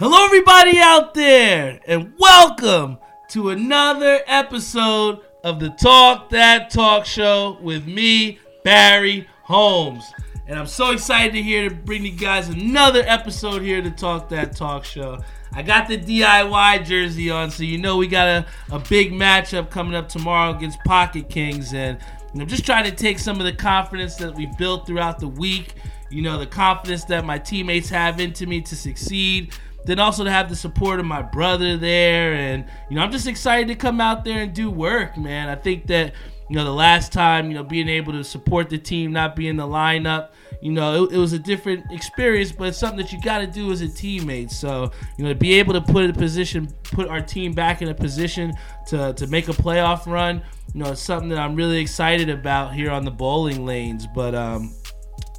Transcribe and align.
Hello, 0.00 0.24
everybody 0.24 0.78
out 0.78 1.12
there, 1.12 1.78
and 1.86 2.14
welcome 2.18 2.96
to 3.28 3.50
another 3.50 4.20
episode 4.26 5.20
of 5.44 5.60
the 5.60 5.68
Talk 5.68 6.30
That 6.30 6.70
Talk 6.70 7.04
Show 7.04 7.58
with 7.60 7.86
me, 7.86 8.38
Barry 8.64 9.28
Holmes. 9.42 10.10
And 10.46 10.58
I'm 10.58 10.66
so 10.66 10.92
excited 10.92 11.34
to 11.34 11.42
here 11.42 11.68
to 11.68 11.74
bring 11.74 12.06
you 12.06 12.16
guys 12.16 12.48
another 12.48 13.02
episode 13.04 13.60
here 13.60 13.82
to 13.82 13.90
Talk 13.90 14.30
That 14.30 14.56
Talk 14.56 14.86
Show. 14.86 15.18
I 15.52 15.60
got 15.60 15.86
the 15.86 15.98
DIY 15.98 16.86
jersey 16.86 17.28
on, 17.28 17.50
so 17.50 17.62
you 17.62 17.76
know 17.76 17.98
we 17.98 18.06
got 18.06 18.26
a, 18.26 18.46
a 18.72 18.78
big 18.78 19.12
matchup 19.12 19.68
coming 19.68 19.94
up 19.94 20.08
tomorrow 20.08 20.56
against 20.56 20.82
Pocket 20.84 21.28
Kings. 21.28 21.74
And 21.74 21.98
I'm 22.34 22.46
just 22.46 22.64
trying 22.64 22.84
to 22.86 22.96
take 22.96 23.18
some 23.18 23.38
of 23.38 23.44
the 23.44 23.52
confidence 23.52 24.16
that 24.16 24.34
we 24.34 24.46
built 24.56 24.86
throughout 24.86 25.18
the 25.18 25.28
week, 25.28 25.74
you 26.08 26.22
know, 26.22 26.38
the 26.38 26.46
confidence 26.46 27.04
that 27.04 27.26
my 27.26 27.38
teammates 27.38 27.90
have 27.90 28.18
into 28.18 28.46
me 28.46 28.62
to 28.62 28.74
succeed 28.74 29.52
then 29.84 29.98
also 29.98 30.24
to 30.24 30.30
have 30.30 30.48
the 30.48 30.56
support 30.56 31.00
of 31.00 31.06
my 31.06 31.22
brother 31.22 31.76
there. 31.76 32.34
And 32.34 32.66
you 32.88 32.96
know 32.96 33.02
i'm 33.02 33.12
just 33.12 33.26
excited 33.26 33.68
to 33.68 33.74
come 33.74 34.00
out 34.00 34.24
there 34.24 34.42
and 34.42 34.54
do 34.54 34.70
work 34.70 35.16
man. 35.16 35.48
I 35.48 35.56
think 35.56 35.86
that 35.86 36.14
you 36.48 36.56
know 36.56 36.64
the 36.64 36.72
last 36.72 37.12
time 37.12 37.48
you 37.48 37.54
know 37.54 37.62
being 37.62 37.88
able 37.88 38.12
to 38.12 38.24
support 38.24 38.68
the 38.68 38.78
team 38.78 39.12
not 39.12 39.36
being 39.36 39.50
in 39.50 39.56
the 39.56 39.62
lineup 39.62 40.30
you 40.60 40.72
know 40.72 41.04
it, 41.04 41.12
it 41.12 41.16
was 41.16 41.32
a 41.32 41.38
different 41.38 41.84
experience 41.92 42.50
but 42.50 42.68
it's 42.68 42.78
something 42.78 42.98
that 42.98 43.12
you 43.12 43.20
got 43.22 43.38
to 43.38 43.46
do 43.46 43.70
as 43.70 43.82
a 43.82 43.86
teammate. 43.86 44.50
So 44.50 44.90
you 45.16 45.24
know 45.24 45.32
to 45.32 45.38
be 45.38 45.54
able 45.54 45.72
to 45.74 45.80
put 45.80 46.10
a 46.10 46.12
position 46.12 46.68
put 46.82 47.08
our 47.08 47.20
team 47.20 47.52
back 47.52 47.82
in 47.82 47.88
a 47.88 47.94
position 47.94 48.52
to 48.88 49.12
to 49.14 49.26
make 49.28 49.48
a 49.48 49.52
playoff 49.52 50.06
run 50.06 50.42
you 50.74 50.82
know 50.82 50.90
it's 50.92 51.00
something 51.00 51.28
that 51.28 51.38
i'm 51.38 51.54
really 51.54 51.78
excited 51.78 52.28
about 52.28 52.74
here 52.74 52.90
on 52.90 53.04
the 53.04 53.10
bowling 53.10 53.64
lanes. 53.64 54.06
But 54.12 54.34
um 54.34 54.74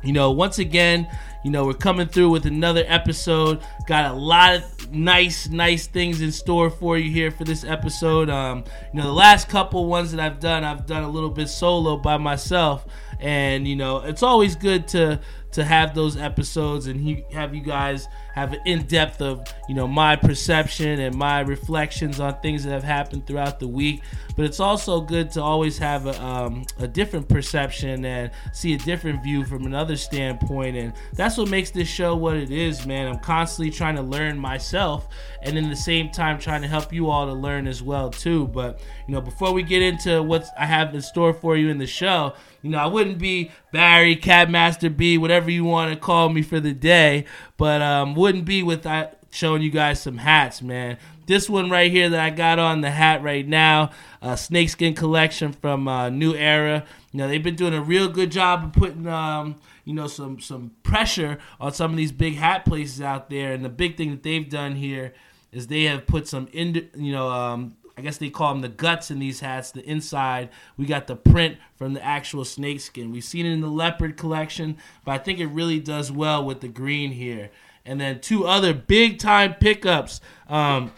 you 0.04 0.14
know 0.14 0.32
once 0.32 0.60
again 0.60 1.08
you 1.44 1.52
know, 1.52 1.66
we're 1.66 1.74
coming 1.74 2.08
through 2.08 2.30
with 2.30 2.46
another 2.46 2.84
episode. 2.88 3.62
Got 3.88 4.12
a 4.12 4.14
lot 4.14 4.56
of 4.56 4.92
nice, 4.92 5.50
nice 5.50 5.88
things 5.88 6.22
in 6.22 6.32
store 6.32 6.70
for 6.70 6.98
you 6.98 7.12
here 7.12 7.32
for 7.32 7.44
this 7.44 7.64
episode. 7.64 8.30
Um, 8.30 8.64
you 8.94 9.00
know, 9.00 9.08
the 9.08 9.14
last 9.14 9.50
couple 9.50 9.86
ones 9.88 10.12
that 10.12 10.20
I've 10.20 10.40
done, 10.40 10.64
I've 10.64 10.86
done 10.86 11.04
a 11.04 11.10
little 11.10 11.30
bit 11.30 11.50
solo 11.50 11.98
by 11.98 12.18
myself, 12.18 12.86
and 13.22 13.68
you 13.68 13.76
know, 13.76 13.98
it's 13.98 14.24
always 14.24 14.56
good 14.56 14.88
to 14.90 15.20
to 15.52 15.66
have 15.66 15.94
those 15.94 16.16
episodes 16.16 16.88
and 16.88 17.02
he, 17.02 17.26
have 17.34 17.54
you 17.54 17.62
guys 17.62 18.08
have 18.34 18.54
an 18.54 18.62
in-depth 18.66 19.22
of 19.22 19.46
you 19.68 19.76
know 19.76 19.86
my 19.86 20.16
perception 20.16 21.02
and 21.02 21.14
my 21.14 21.42
reflections 21.42 22.22
on 22.22 22.40
things 22.40 22.64
that 22.64 22.72
have 22.72 22.84
happened 22.84 23.28
throughout 23.28 23.60
the 23.60 23.68
week. 23.68 24.02
But 24.38 24.46
it's 24.46 24.62
also 24.62 25.02
good 25.02 25.30
to 25.32 25.42
always 25.42 25.78
have 25.78 26.08
a, 26.08 26.24
um, 26.24 26.66
a 26.80 26.88
different 26.88 27.28
perception 27.28 28.06
and 28.06 28.32
see 28.54 28.74
a 28.74 28.78
different 28.78 29.22
view 29.22 29.44
from 29.44 29.66
another 29.66 29.98
standpoint. 29.98 30.78
And 30.78 30.94
that's 31.14 31.38
what 31.38 31.50
makes 31.50 31.70
this 31.72 31.90
show 31.90 32.16
what 32.16 32.38
it 32.38 32.50
is 32.50 32.86
man. 32.86 33.08
I'm 33.08 33.20
constantly 33.20 33.72
trying 33.72 33.98
to 33.98 34.02
learn 34.02 34.40
myself 34.40 35.10
and 35.42 35.58
in 35.58 35.70
the 35.70 35.76
same 35.76 36.12
time 36.12 36.40
trying 36.40 36.62
to 36.62 36.68
help 36.68 36.94
you 36.94 37.10
all 37.10 37.26
to 37.26 37.34
learn 37.34 37.68
as 37.68 37.84
well 37.84 38.10
too. 38.10 38.48
But 38.48 38.80
you 39.12 39.14
know 39.18 39.22
before 39.22 39.52
we 39.52 39.62
get 39.62 39.82
into 39.82 40.24
what 40.24 40.48
i 40.58 40.66
have 40.66 40.96
in 40.96 41.02
store 41.02 41.34
for 41.34 41.58
you 41.58 41.70
in 41.70 41.78
the 41.78 41.86
show 41.86 42.34
you 42.62 42.70
know, 42.70 42.78
I 42.78 42.86
wouldn't 42.86 43.18
be 43.18 43.52
Barry, 43.72 44.16
Catmaster 44.16 44.96
B, 44.96 45.18
whatever 45.18 45.50
you 45.50 45.64
want 45.64 45.94
to 45.94 46.00
call 46.00 46.30
me 46.30 46.42
for 46.42 46.60
the 46.60 46.74
day, 46.74 47.26
but 47.58 47.82
um, 47.82 48.16
wouldn't 48.16 48.46
be 48.46 48.64
without 48.64 49.14
showing 49.32 49.62
you 49.62 49.72
guys 49.72 50.02
some 50.02 50.18
hats, 50.18 50.62
man. 50.62 50.98
This 51.26 51.50
one 51.50 51.70
right 51.70 51.90
here 51.90 52.10
that 52.10 52.20
I 52.20 52.30
got 52.30 52.60
on 52.60 52.82
the 52.82 52.92
hat 52.92 53.24
right 53.24 53.48
now, 53.48 53.92
uh, 54.22 54.36
snakeskin 54.36 54.94
collection 54.94 55.54
from 55.54 55.88
uh, 55.88 56.10
New 56.10 56.36
Era. 56.36 56.84
You 57.12 57.20
know, 57.20 57.28
they've 57.28 57.44
been 57.44 57.56
doing 57.56 57.74
a 57.74 57.82
real 57.82 58.08
good 58.10 58.32
job 58.32 58.66
of 58.66 58.74
putting, 58.74 59.08
um, 59.08 59.56
you 59.86 59.94
know, 59.94 60.08
some 60.08 60.40
some 60.42 60.72
pressure 60.84 61.38
on 61.60 61.74
some 61.74 61.92
of 61.92 61.98
these 61.98 62.12
big 62.12 62.36
hat 62.36 62.66
places 62.66 63.02
out 63.02 63.30
there. 63.30 63.54
And 63.54 63.64
the 63.64 63.70
big 63.70 63.96
thing 63.98 64.12
that 64.12 64.24
they've 64.24 64.50
done 64.50 64.76
here 64.76 65.14
is 65.52 65.68
they 65.68 65.84
have 65.84 66.06
put 66.06 66.28
some, 66.28 66.48
in, 66.52 66.90
you 66.96 67.12
know, 67.12 67.30
um, 67.30 67.76
I 67.98 68.02
guess 68.02 68.18
they 68.18 68.30
call 68.30 68.54
them 68.54 68.62
the 68.62 68.70
guts 68.70 69.12
in 69.12 69.20
these 69.20 69.40
hats. 69.42 69.72
The 69.72 69.84
inside, 69.88 70.50
we 70.78 70.86
got 70.86 71.08
the 71.08 71.16
print 71.16 71.58
from 71.76 71.94
the 71.94 72.04
actual 72.04 72.46
snakeskin. 72.46 73.12
We've 73.12 73.24
seen 73.24 73.46
it 73.46 73.52
in 73.52 73.62
the 73.62 73.68
leopard 73.68 74.18
collection, 74.18 74.78
but 75.06 75.12
I 75.12 75.18
think 75.18 75.40
it 75.40 75.48
really 75.48 75.80
does 75.80 76.12
well 76.12 76.44
with 76.44 76.62
the 76.62 76.68
green 76.68 77.12
here. 77.12 77.52
And 77.86 78.00
then 78.00 78.20
two 78.20 78.46
other 78.46 78.74
big 78.74 79.20
time 79.20 79.56
pickups. 79.56 80.22
Um, 80.48 80.92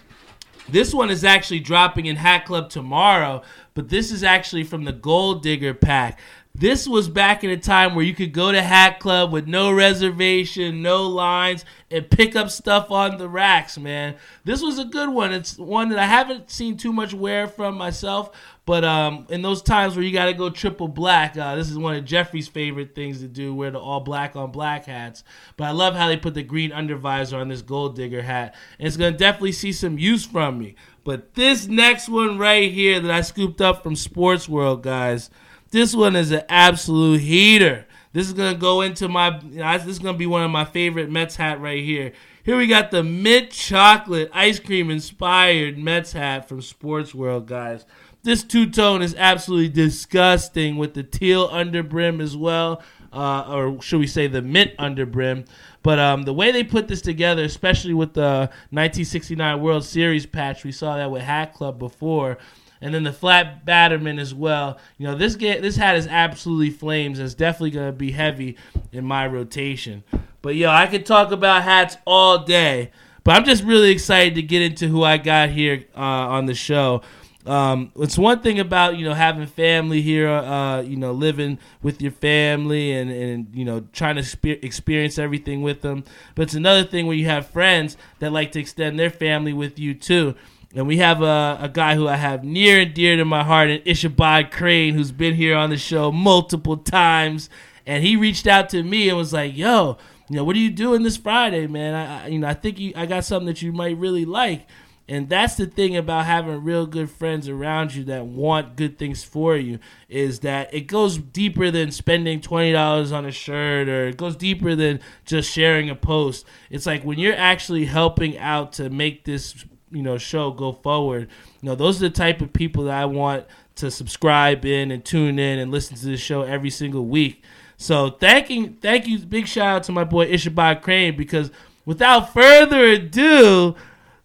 this 0.69 0.93
one 0.93 1.09
is 1.09 1.23
actually 1.23 1.59
dropping 1.59 2.05
in 2.05 2.15
Hat 2.15 2.45
Club 2.45 2.69
tomorrow, 2.69 3.41
but 3.73 3.89
this 3.89 4.11
is 4.11 4.23
actually 4.23 4.63
from 4.63 4.85
the 4.85 4.93
Gold 4.93 5.43
Digger 5.43 5.73
pack. 5.73 6.19
This 6.55 6.87
was 6.87 7.09
back 7.09 7.43
in 7.43 7.49
a 7.49 7.57
time 7.57 7.95
where 7.95 8.05
you 8.05 8.13
could 8.13 8.31
go 8.31 8.51
to 8.51 8.61
Hat 8.61 8.99
Club 8.99 9.31
with 9.31 9.47
no 9.47 9.71
reservation, 9.71 10.83
no 10.83 11.07
lines, 11.07 11.65
and 11.89 12.07
pick 12.07 12.35
up 12.35 12.51
stuff 12.51 12.91
on 12.91 13.17
the 13.17 13.27
racks, 13.27 13.75
man. 13.75 14.17
This 14.43 14.61
was 14.61 14.77
a 14.77 14.85
good 14.85 15.09
one. 15.09 15.33
It's 15.33 15.57
one 15.57 15.89
that 15.89 15.97
I 15.97 16.05
haven't 16.05 16.51
seen 16.51 16.77
too 16.77 16.93
much 16.93 17.11
wear 17.11 17.47
from 17.47 17.75
myself, 17.75 18.29
but 18.67 18.83
um, 18.83 19.25
in 19.31 19.41
those 19.41 19.63
times 19.63 19.95
where 19.95 20.05
you 20.05 20.13
got 20.13 20.27
to 20.27 20.35
go 20.35 20.51
triple 20.51 20.87
black, 20.87 21.35
uh, 21.35 21.55
this 21.55 21.71
is 21.71 21.77
one 21.77 21.95
of 21.95 22.05
Jeffrey's 22.05 22.47
favorite 22.47 22.93
things 22.93 23.19
to 23.21 23.27
do, 23.27 23.55
wear 23.55 23.71
the 23.71 23.79
all 23.79 24.01
black 24.01 24.35
on 24.35 24.51
black 24.51 24.85
hats. 24.85 25.23
But 25.57 25.63
I 25.65 25.71
love 25.71 25.95
how 25.95 26.07
they 26.07 26.17
put 26.17 26.35
the 26.35 26.43
green 26.43 26.69
undervisor 26.69 27.41
on 27.41 27.47
this 27.47 27.63
gold 27.63 27.95
digger 27.95 28.21
hat. 28.21 28.53
And 28.77 28.87
it's 28.87 28.95
going 28.95 29.11
to 29.11 29.17
definitely 29.17 29.53
see 29.53 29.71
some 29.71 29.97
use 29.97 30.23
from 30.23 30.59
me. 30.59 30.75
But 31.03 31.33
this 31.33 31.65
next 31.65 32.09
one 32.09 32.37
right 32.37 32.71
here 32.71 32.99
that 32.99 33.11
I 33.11 33.21
scooped 33.21 33.59
up 33.59 33.81
from 33.81 33.95
Sports 33.95 34.47
World, 34.47 34.83
guys– 34.83 35.31
this 35.73 35.95
one 35.95 36.15
is 36.15 36.31
an 36.31 36.43
absolute 36.49 37.19
heater. 37.19 37.87
This 38.13 38.27
is 38.27 38.33
gonna 38.33 38.55
go 38.55 38.81
into 38.81 39.09
my. 39.09 39.39
This 39.41 39.87
is 39.87 39.97
gonna 39.97 40.17
be 40.17 40.27
one 40.27 40.43
of 40.43 40.51
my 40.51 40.65
favorite 40.65 41.09
Mets 41.09 41.35
hat 41.35 41.59
right 41.59 41.83
here. 41.83 42.13
Here 42.43 42.55
we 42.55 42.67
got 42.67 42.91
the 42.91 43.03
mint 43.03 43.49
chocolate 43.49 44.29
ice 44.33 44.59
cream 44.59 44.91
inspired 44.91 45.79
Mets 45.79 46.13
hat 46.13 46.47
from 46.47 46.61
Sports 46.61 47.15
World, 47.15 47.47
guys. 47.47 47.85
This 48.21 48.43
two 48.43 48.69
tone 48.69 49.01
is 49.01 49.15
absolutely 49.17 49.69
disgusting 49.69 50.77
with 50.77 50.93
the 50.93 51.01
teal 51.01 51.49
underbrim 51.49 52.21
as 52.21 52.37
well, 52.37 52.83
uh, 53.11 53.45
or 53.49 53.81
should 53.81 53.99
we 53.99 54.07
say 54.07 54.27
the 54.27 54.43
mint 54.43 54.77
underbrim. 54.77 55.47
But 55.81 55.97
um, 55.97 56.21
the 56.21 56.33
way 56.33 56.51
they 56.51 56.63
put 56.63 56.87
this 56.87 57.01
together, 57.01 57.43
especially 57.43 57.95
with 57.95 58.13
the 58.13 58.51
1969 58.69 59.59
World 59.59 59.83
Series 59.83 60.27
patch, 60.27 60.63
we 60.63 60.71
saw 60.71 60.97
that 60.97 61.09
with 61.09 61.23
Hat 61.23 61.55
Club 61.55 61.79
before 61.79 62.37
and 62.83 62.93
then 62.93 63.03
the 63.03 63.13
flat 63.13 63.65
batterman 63.65 64.19
as 64.19 64.33
well. 64.33 64.77
You 64.97 65.07
know, 65.07 65.15
this 65.15 65.35
get 65.35 65.61
this 65.61 65.77
hat 65.77 65.95
is 65.95 66.05
absolutely 66.05 66.69
flames. 66.69 67.17
It's 67.17 67.33
definitely 67.33 67.71
gonna 67.71 67.93
be 67.93 68.11
heavy 68.11 68.57
in 68.91 69.05
my 69.05 69.25
rotation. 69.25 70.03
But 70.41 70.55
yo, 70.55 70.69
I 70.69 70.87
could 70.87 71.05
talk 71.05 71.31
about 71.31 71.63
hats 71.63 71.97
all 72.05 72.43
day. 72.43 72.91
But 73.23 73.37
I'm 73.37 73.45
just 73.45 73.63
really 73.63 73.91
excited 73.91 74.35
to 74.35 74.41
get 74.41 74.61
into 74.61 74.89
who 74.89 75.01
I 75.01 75.17
got 75.17 75.49
here 75.49 75.85
uh, 75.95 76.01
on 76.01 76.45
the 76.45 76.53
show. 76.53 77.01
Um, 77.45 77.91
it's 77.97 78.17
one 78.17 78.41
thing 78.41 78.59
about 78.59 78.97
you 78.97 79.05
know 79.05 79.13
having 79.13 79.45
family 79.47 80.01
here, 80.01 80.29
uh, 80.29 80.81
you 80.81 80.97
know, 80.97 81.13
living 81.13 81.59
with 81.81 82.01
your 82.01 82.11
family 82.11 82.91
and 82.91 83.09
and 83.09 83.47
you 83.53 83.63
know 83.63 83.85
trying 83.93 84.15
to 84.15 84.23
spe- 84.23 84.61
experience 84.61 85.17
everything 85.17 85.61
with 85.61 85.81
them. 85.81 86.03
But 86.35 86.43
it's 86.43 86.53
another 86.53 86.83
thing 86.83 87.07
when 87.07 87.17
you 87.17 87.25
have 87.25 87.47
friends 87.47 87.95
that 88.19 88.33
like 88.33 88.51
to 88.53 88.59
extend 88.59 88.99
their 88.99 89.09
family 89.09 89.53
with 89.53 89.79
you 89.79 89.93
too. 89.93 90.35
And 90.75 90.87
we 90.87 90.97
have 90.97 91.21
a, 91.21 91.57
a 91.61 91.69
guy 91.69 91.95
who 91.95 92.07
I 92.07 92.15
have 92.15 92.43
near 92.43 92.79
and 92.79 92.93
dear 92.93 93.15
to 93.17 93.25
my 93.25 93.43
heart, 93.43 93.69
an 93.69 93.79
Ishabad 93.81 94.51
Crane, 94.51 94.95
who's 94.95 95.11
been 95.11 95.35
here 95.35 95.55
on 95.55 95.69
the 95.69 95.77
show 95.77 96.11
multiple 96.11 96.77
times. 96.77 97.49
And 97.85 98.03
he 98.03 98.15
reached 98.15 98.47
out 98.47 98.69
to 98.69 98.81
me 98.81 99.07
and 99.09 99.17
was 99.17 99.33
like, 99.33 99.55
"Yo, 99.55 99.97
you 100.29 100.37
know, 100.37 100.43
what 100.43 100.55
are 100.55 100.59
you 100.59 100.71
doing 100.71 101.03
this 101.03 101.17
Friday, 101.17 101.67
man? 101.67 101.93
I, 101.93 102.23
I 102.23 102.27
you 102.27 102.39
know, 102.39 102.47
I 102.47 102.55
think 102.55 102.79
you, 102.79 102.93
I 102.95 103.05
got 103.05 103.23
something 103.23 103.47
that 103.47 103.61
you 103.61 103.71
might 103.71 103.97
really 103.97 104.25
like." 104.25 104.67
And 105.07 105.27
that's 105.27 105.55
the 105.55 105.65
thing 105.65 105.97
about 105.97 106.25
having 106.25 106.63
real 106.63 106.85
good 106.85 107.09
friends 107.09 107.49
around 107.49 107.93
you 107.93 108.05
that 108.05 108.25
want 108.25 108.77
good 108.77 108.97
things 108.97 109.21
for 109.21 109.57
you 109.57 109.79
is 110.07 110.39
that 110.39 110.73
it 110.73 110.87
goes 110.87 111.17
deeper 111.17 111.69
than 111.69 111.91
spending 111.91 112.39
$20 112.39 113.11
on 113.11 113.25
a 113.25 113.31
shirt 113.31 113.89
or 113.89 114.07
it 114.07 114.17
goes 114.17 114.37
deeper 114.37 114.75
than 114.75 115.01
just 115.25 115.51
sharing 115.51 115.89
a 115.89 115.95
post. 115.95 116.45
It's 116.69 116.85
like 116.85 117.03
when 117.03 117.19
you're 117.19 117.35
actually 117.35 117.83
helping 117.83 118.37
out 118.37 118.71
to 118.73 118.89
make 118.89 119.25
this 119.25 119.65
you 119.93 120.01
know 120.01 120.17
show 120.17 120.51
go 120.51 120.73
forward. 120.73 121.29
You 121.61 121.69
know, 121.69 121.75
those 121.75 121.97
are 122.01 122.09
the 122.09 122.15
type 122.15 122.41
of 122.41 122.51
people 122.53 122.85
that 122.85 123.01
I 123.01 123.05
want 123.05 123.45
to 123.75 123.89
subscribe 123.89 124.65
in 124.65 124.91
and 124.91 125.03
tune 125.03 125.39
in 125.39 125.59
and 125.59 125.71
listen 125.71 125.95
to 125.97 126.05
the 126.05 126.17
show 126.17 126.41
every 126.43 126.69
single 126.69 127.05
week. 127.05 127.43
So 127.77 128.09
thanking 128.09 128.73
thank 128.81 129.07
you, 129.07 129.19
big 129.19 129.47
shout 129.47 129.75
out 129.75 129.83
to 129.83 129.91
my 129.91 130.03
boy 130.03 130.31
Ishabad 130.31 130.81
Crane 130.81 131.15
because 131.17 131.51
without 131.85 132.33
further 132.33 132.85
ado, 132.85 133.75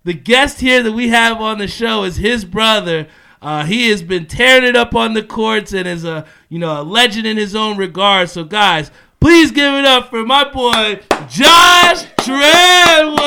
the 0.04 0.14
guest 0.14 0.60
here 0.60 0.82
that 0.82 0.92
we 0.92 1.08
have 1.08 1.40
on 1.40 1.58
the 1.58 1.66
show 1.68 2.04
is 2.04 2.16
his 2.16 2.44
brother. 2.44 3.08
Uh, 3.40 3.64
he 3.64 3.88
has 3.90 4.02
been 4.02 4.26
tearing 4.26 4.64
it 4.64 4.74
up 4.74 4.94
on 4.94 5.14
the 5.14 5.22
courts 5.22 5.72
and 5.72 5.86
is 5.86 6.04
a 6.04 6.26
you 6.48 6.58
know 6.58 6.80
a 6.80 6.82
legend 6.82 7.26
in 7.26 7.36
his 7.36 7.54
own 7.54 7.76
regard. 7.76 8.28
So 8.30 8.44
guys, 8.44 8.90
please 9.20 9.50
give 9.50 9.74
it 9.74 9.84
up 9.84 10.10
for 10.10 10.24
my 10.24 10.50
boy 10.50 11.00
Josh 11.28 12.04
Treadwell. 12.18 13.18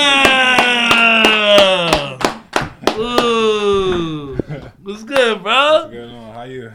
Ooh, 2.98 4.38
what's 4.92 5.04
good, 5.04 5.44
bro? 5.44 5.90
What's 5.90 6.12
on? 6.12 6.34
How 6.34 6.44
you? 6.44 6.72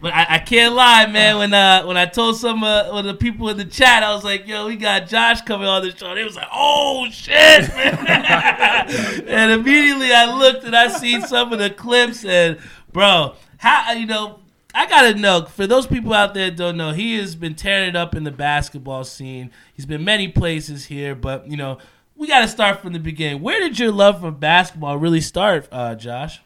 But 0.00 0.14
I, 0.14 0.26
I, 0.30 0.38
can't 0.38 0.74
lie, 0.74 1.06
man. 1.06 1.38
When 1.38 1.52
uh 1.52 1.84
when 1.84 1.96
I 1.96 2.06
told 2.06 2.36
some 2.36 2.62
uh, 2.62 2.84
of 2.84 3.04
the 3.04 3.14
people 3.14 3.48
in 3.48 3.56
the 3.56 3.64
chat, 3.64 4.04
I 4.04 4.14
was 4.14 4.22
like, 4.22 4.46
"Yo, 4.46 4.68
we 4.68 4.76
got 4.76 5.08
Josh 5.08 5.40
coming 5.42 5.66
on 5.66 5.82
the 5.82 5.96
show." 5.96 6.14
They 6.14 6.22
was 6.22 6.36
like, 6.36 6.46
"Oh 6.52 7.08
shit, 7.10 7.68
man!" 7.74 7.96
and 9.26 9.50
immediately 9.50 10.12
I 10.12 10.32
looked 10.38 10.64
and 10.64 10.76
I 10.76 10.86
seen 10.88 11.22
some 11.22 11.52
of 11.52 11.58
the 11.58 11.70
clips 11.70 12.24
and 12.24 12.58
bro, 12.92 13.34
how 13.56 13.92
you 13.92 14.06
know 14.06 14.38
I 14.72 14.86
gotta 14.86 15.18
know 15.18 15.46
for 15.46 15.66
those 15.66 15.88
people 15.88 16.14
out 16.14 16.32
there 16.32 16.50
that 16.50 16.56
don't 16.56 16.76
know, 16.76 16.92
he 16.92 17.16
has 17.16 17.34
been 17.34 17.56
tearing 17.56 17.88
it 17.88 17.96
up 17.96 18.14
in 18.14 18.22
the 18.22 18.30
basketball 18.30 19.02
scene. 19.02 19.50
He's 19.74 19.86
been 19.86 20.04
many 20.04 20.28
places 20.28 20.86
here, 20.86 21.16
but 21.16 21.48
you 21.48 21.56
know, 21.56 21.78
we 22.14 22.28
gotta 22.28 22.46
start 22.46 22.82
from 22.82 22.92
the 22.92 23.00
beginning. 23.00 23.42
Where 23.42 23.58
did 23.58 23.80
your 23.80 23.90
love 23.90 24.20
for 24.20 24.30
basketball 24.30 24.96
really 24.96 25.20
start, 25.20 25.66
uh, 25.72 25.96
Josh? 25.96 26.40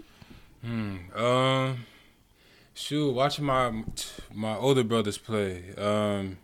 Hmm. 0.65 0.97
Um. 1.15 1.87
Shoot, 2.75 3.13
watching 3.13 3.45
my 3.45 3.85
my 4.33 4.57
older 4.57 4.83
brothers 4.83 5.19
play. 5.19 5.75
Um, 5.77 6.39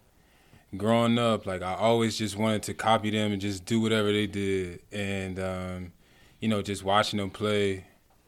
growing 0.76 1.19
up, 1.19 1.47
like 1.47 1.62
I 1.62 1.75
always 1.75 2.19
just 2.19 2.37
wanted 2.37 2.62
to 2.65 2.75
copy 2.75 3.11
them 3.11 3.32
and 3.32 3.41
just 3.41 3.65
do 3.65 3.81
whatever 3.81 4.12
they 4.12 4.26
did, 4.26 4.81
and 4.93 5.38
um, 5.38 5.93
you 6.41 6.49
know, 6.49 6.61
just 6.61 6.85
watching 6.85 7.19
them 7.19 7.31
play 7.31 7.85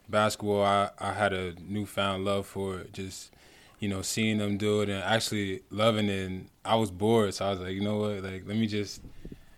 basketball, 0.09 0.65
I 0.65 0.91
I 0.99 1.13
had 1.13 1.33
a 1.33 1.55
newfound 1.61 2.25
love 2.25 2.47
for 2.47 2.79
it. 2.81 2.93
Just 2.93 3.33
you 3.81 3.89
know, 3.89 4.03
seeing 4.03 4.39
them 4.39 4.57
do 4.57 4.81
it 4.83 4.89
and 4.89 5.03
actually 5.03 5.63
loving 5.71 6.09
it. 6.09 6.27
And 6.27 6.49
I 6.65 6.77
was 6.77 6.91
bored, 6.91 7.35
so 7.35 7.47
I 7.47 7.51
was 7.51 7.61
like, 7.61 7.73
you 7.73 7.83
know 7.83 7.99
what, 7.99 8.23
like 8.23 8.45
let 8.47 8.57
me 8.57 8.67
just 8.67 9.03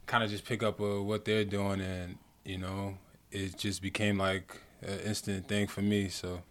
kind 0.06 0.24
of 0.24 0.30
just 0.30 0.44
pick 0.44 0.62
up 0.62 0.80
uh, 0.80 1.00
what 1.02 1.24
they're 1.24 1.44
doing, 1.44 1.80
and 1.80 2.18
you 2.44 2.58
know, 2.58 2.98
it 3.30 3.56
just 3.56 3.82
became 3.82 4.18
like 4.18 4.60
an 4.82 5.00
instant 5.00 5.48
thing 5.48 5.66
for 5.66 5.82
me. 5.82 6.08
So 6.08 6.42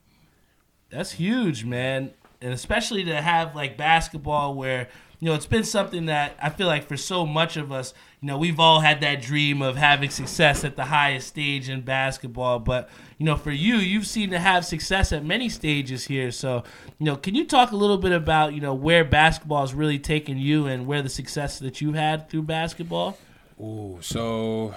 that's 0.90 1.12
huge, 1.12 1.66
man, 1.66 2.12
and 2.42 2.54
especially 2.54 3.04
to 3.06 3.22
have 3.22 3.56
like 3.56 3.78
basketball 3.78 4.56
where 4.56 4.88
you 5.22 5.28
know, 5.28 5.36
it's 5.36 5.46
been 5.46 5.64
something 5.64 6.08
that 6.08 6.36
I 6.42 6.50
feel 6.50 6.66
like 6.66 6.88
for 6.88 6.98
so 6.98 7.28
much 7.28 7.56
of 7.56 7.72
us, 7.72 7.94
you 8.22 8.28
know, 8.28 8.40
we've 8.40 8.60
all 8.60 8.80
had 8.80 9.02
that 9.02 9.22
dream 9.22 9.62
of 9.62 9.78
having 9.78 10.10
success 10.10 10.64
at 10.64 10.76
the 10.76 10.86
highest 10.86 11.28
stage 11.28 11.70
in 11.70 11.82
basketball. 11.82 12.58
But, 12.58 12.90
you 13.20 13.28
know, 13.28 13.36
for 13.36 13.52
you, 13.52 13.76
you've 13.76 14.08
seen 14.08 14.32
to 14.32 14.40
have 14.40 14.66
success 14.66 15.12
at 15.12 15.24
many 15.24 15.48
stages 15.48 16.06
here. 16.06 16.32
So, 16.32 16.64
you 16.98 17.06
know, 17.06 17.16
can 17.16 17.36
you 17.36 17.46
talk 17.46 17.72
a 17.72 17.76
little 17.76 18.00
bit 18.00 18.12
about, 18.14 18.56
you 18.56 18.62
know, 18.62 18.74
where 18.74 19.06
basketball 19.06 19.62
has 19.62 19.76
really 19.76 20.00
taken 20.00 20.40
you 20.40 20.66
and 20.66 20.88
where 20.88 21.04
the 21.04 21.10
success 21.10 21.60
that 21.60 21.82
you've 21.82 21.94
had 21.94 22.28
through 22.28 22.42
basketball? 22.42 23.16
Ooh, 23.60 24.00
so 24.02 24.74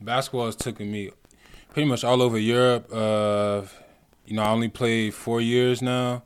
basketball 0.00 0.46
has 0.46 0.54
taken 0.54 0.88
me 0.88 1.10
pretty 1.76 1.88
much 1.88 2.04
all 2.04 2.22
over 2.22 2.38
Europe. 2.38 2.88
Uh, 2.90 3.60
you 4.24 4.34
know, 4.34 4.42
I 4.42 4.48
only 4.48 4.68
played 4.68 5.12
four 5.12 5.42
years 5.42 5.82
now 5.82 6.22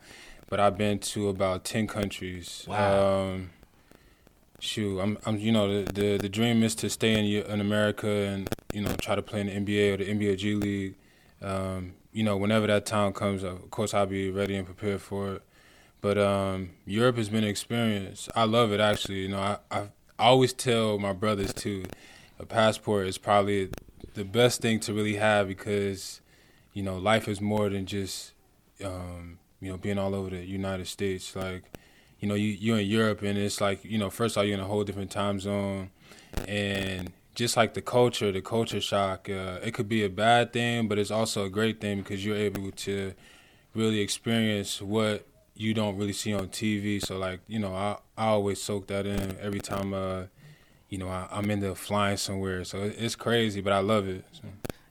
but 0.51 0.61
I've 0.61 0.77
been 0.77 0.99
to 0.99 1.29
about 1.29 1.65
ten 1.65 1.87
countries. 1.87 2.67
Wow. 2.69 3.31
Um, 3.31 3.51
shoot, 4.59 5.01
I'm, 5.01 5.17
I'm, 5.25 5.39
you 5.39 5.53
know, 5.53 5.83
the, 5.85 5.93
the, 5.93 6.19
the 6.19 6.29
dream 6.29 6.63
is 6.63 6.75
to 6.77 6.91
stay 6.91 7.19
in 7.19 7.51
in 7.51 7.61
America 7.61 8.09
and 8.09 8.49
you 8.75 8.83
know 8.83 8.95
try 8.97 9.15
to 9.15 9.23
play 9.23 9.41
in 9.41 9.47
the 9.47 9.53
NBA 9.55 9.95
or 9.95 9.97
the 9.99 10.13
NBA 10.13 10.37
G 10.37 10.55
League. 10.57 10.97
Um, 11.41 11.95
you 12.13 12.25
know, 12.25 12.37
whenever 12.37 12.67
that 12.67 12.85
time 12.85 13.13
comes, 13.13 13.45
of 13.45 13.71
course 13.71 13.95
I'll 13.95 14.07
be 14.07 14.31
ready 14.31 14.57
and 14.57 14.67
prepared 14.67 15.01
for 15.01 15.35
it. 15.35 15.43
But 16.01 16.19
um, 16.19 16.71
Europe 16.85 17.17
has 17.17 17.29
been 17.29 17.45
an 17.45 17.51
experience. 17.51 18.29
I 18.35 18.45
love 18.45 18.73
it 18.73 18.81
actually. 18.81 19.21
You 19.21 19.29
know, 19.29 19.39
I, 19.39 19.59
I, 19.71 19.81
I 20.19 20.27
always 20.27 20.53
tell 20.53 20.99
my 20.99 21.13
brothers 21.13 21.55
too, 21.55 21.85
a 22.41 22.45
passport 22.45 23.07
is 23.07 23.19
probably 23.19 23.71
the 24.15 24.25
best 24.25 24.61
thing 24.61 24.81
to 24.81 24.93
really 24.93 25.17
have 25.17 25.49
because, 25.49 26.21
you 26.73 26.83
know, 26.83 26.99
life 26.99 27.29
is 27.29 27.41
more 27.41 27.69
than 27.69 27.87
just 27.87 28.33
um, 28.85 29.39
you 29.61 29.71
know, 29.71 29.77
being 29.77 29.99
all 29.99 30.15
over 30.15 30.31
the 30.31 30.45
United 30.45 30.87
States. 30.87 31.37
Like, 31.37 31.65
you 32.19 32.29
know, 32.29 32.35
you 32.35 32.49
you're 32.49 32.79
in 32.79 32.87
Europe 32.87 33.23
and 33.23 33.39
it's 33.39 33.61
like, 33.61 33.85
you 33.85 33.99
know, 33.99 34.11
first 34.11 34.37
of 34.37 34.39
all 34.39 34.45
you're 34.45 34.55
in 34.55 34.61
a 34.61 34.67
whole 34.67 34.85
different 34.85 35.11
time 35.11 35.41
zone, 35.41 35.91
and 36.47 37.13
just 37.35 37.57
like 37.57 37.75
the 37.75 37.83
culture, 37.83 38.33
the 38.33 38.43
culture 38.43 38.81
shock, 38.81 39.29
uh, 39.29 39.59
it 39.63 39.73
could 39.73 39.89
be 39.89 40.05
a 40.05 40.11
bad 40.11 40.53
thing, 40.53 40.89
but 40.89 40.99
it's 40.99 41.11
also 41.11 41.45
a 41.45 41.51
great 41.51 41.81
thing 41.81 41.99
because 41.99 42.25
you're 42.25 42.37
able 42.37 42.71
to 42.73 43.15
really 43.75 44.01
experience 44.01 44.83
what 44.83 45.27
you 45.55 45.73
don't 45.75 45.97
really 45.97 46.13
see 46.13 46.35
on 46.35 46.49
TV. 46.49 47.05
So 47.05 47.19
like, 47.19 47.41
you 47.47 47.59
know, 47.59 47.75
I 47.75 47.99
I 48.17 48.27
always 48.29 48.63
soak 48.63 48.87
that 48.89 49.07
in 49.07 49.37
every 49.41 49.61
time. 49.61 49.95
Uh, 49.95 50.25
you 50.91 50.99
know, 50.99 51.09
I, 51.09 51.27
am 51.33 51.51
into 51.51 51.75
flying 51.75 52.17
somewhere, 52.17 52.65
so 52.65 52.83
it's 52.83 53.17
crazy, 53.17 53.61
but 53.61 53.73
I 53.73 53.79
love 53.79 54.07
it. 54.09 54.25
So. 54.33 54.43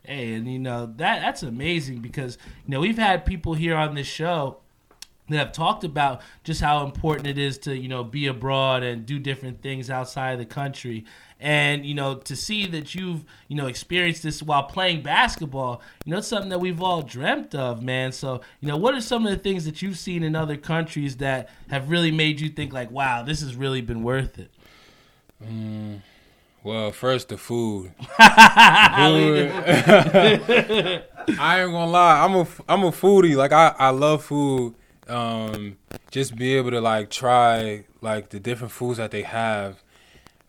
Hey, 0.04 0.34
and 0.34 0.51
you 0.51 0.57
know 0.57 0.88
that 0.88 1.19
that's 1.22 1.44
amazing 1.44 2.00
because 2.00 2.40
you 2.66 2.72
know 2.72 2.80
we've 2.80 2.98
had 2.98 3.25
people 3.25 3.54
here 3.54 3.75
on 3.75 3.94
this 3.94 4.07
show 4.07 4.57
that 5.30 5.38
have 5.38 5.51
talked 5.51 5.84
about 5.84 6.22
just 6.44 6.62
how 6.62 6.84
important 6.84 7.28
it 7.28 7.38
is 7.38 7.57
to 7.60 7.78
you 7.78 7.88
know 7.88 8.04
be 8.04 8.25
abroad 8.28 8.81
and 8.81 9.06
do 9.06 9.19
different 9.19 9.62
things 9.62 9.90
outside 9.90 10.31
of 10.31 10.40
the 10.40 10.46
country 10.46 11.06
and 11.40 11.86
you 11.86 11.94
know 11.94 12.16
to 12.16 12.36
see 12.36 12.66
that 12.66 12.96
you've 12.96 13.24
you 13.48 13.56
know 13.56 13.68
experienced 13.68 14.24
this 14.24 14.42
while 14.42 14.63
playing 14.63 15.01
basketball 15.01 15.81
you 16.06 16.12
know 16.12 16.18
it's 16.18 16.28
something 16.28 16.50
that 16.50 16.60
we've 16.60 16.81
all 16.81 17.01
dreamt 17.01 17.54
of 17.54 17.84
man 17.84 18.12
so 18.12 18.42
you 18.62 18.68
know 18.68 18.78
what 18.78 18.96
are 18.96 19.01
some 19.01 19.25
of 19.25 19.31
the 19.31 19.38
things 19.38 19.66
that 19.66 19.81
you've 19.81 19.98
seen 19.98 20.24
in 20.24 20.36
other 20.36 20.57
countries 20.57 21.18
that 21.18 21.50
have 21.69 21.90
really 21.90 22.12
made 22.12 22.40
you 22.40 22.50
think 22.50 22.74
like 22.74 22.90
wow 22.90 23.22
this 23.22 23.42
has 23.42 23.56
really 23.56 23.81
been 23.81 24.01
worth 24.01 24.40
it 24.40 24.50
mm, 25.44 26.01
well, 26.63 26.91
first 26.91 27.30
the 27.30 27.38
food. 27.38 27.91
food. 28.00 28.07
I 31.38 31.62
ain't 31.62 31.71
gonna 31.71 31.91
lie, 31.91 32.24
I'm 32.24 32.36
a 32.36 32.47
I'm 32.68 32.83
a 32.83 32.91
foodie. 32.91 33.36
Like 33.36 33.51
I 33.51 33.75
I 33.77 33.89
love 33.89 34.24
food. 34.24 34.75
Um, 35.07 35.77
just 36.12 36.36
be 36.36 36.56
able 36.56 36.71
to 36.71 36.81
like 36.81 37.09
try 37.09 37.86
like 38.01 38.30
the 38.30 38.39
different 38.39 38.71
foods 38.71 38.97
that 38.97 39.12
they 39.12 39.24
have. 39.24 39.83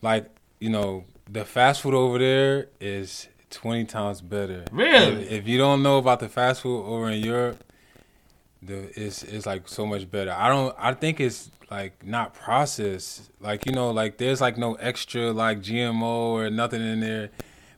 Like 0.03 0.31
you 0.59 0.71
know, 0.71 1.05
the 1.29 1.45
fast 1.45 1.83
food 1.83 1.95
over 1.95 2.19
there 2.19 2.69
is 2.81 3.29
twenty 3.51 3.85
times 3.85 4.21
better. 4.21 4.65
Really? 4.73 5.25
If, 5.25 5.33
if 5.33 5.49
you 5.49 5.59
don't 5.59 5.83
know 5.83 5.99
about 5.99 6.21
the 6.21 6.29
fast 6.29 6.63
food 6.63 6.85
over 6.85 7.11
in 7.11 7.23
Europe, 7.23 7.63
the 8.63 8.91
it's 9.01 9.23
it's 9.23 9.47
like 9.47 9.69
so 9.69 9.87
much 9.87 10.11
better. 10.11 10.33
I 10.33 10.49
don't. 10.49 10.75
I 10.79 10.95
think 10.95 11.21
it's 11.21 11.51
like 11.71 12.05
not 12.05 12.35
processed. 12.35 13.31
Like 13.41 13.67
you 13.67 13.73
know, 13.73 13.91
like 13.91 14.19
there's 14.19 14.41
like 14.41 14.59
no 14.59 14.75
extra 14.75 15.33
like 15.33 15.61
GMO 15.61 16.03
or 16.03 16.51
nothing 16.51 16.83
in 16.83 17.01
there. 17.01 17.31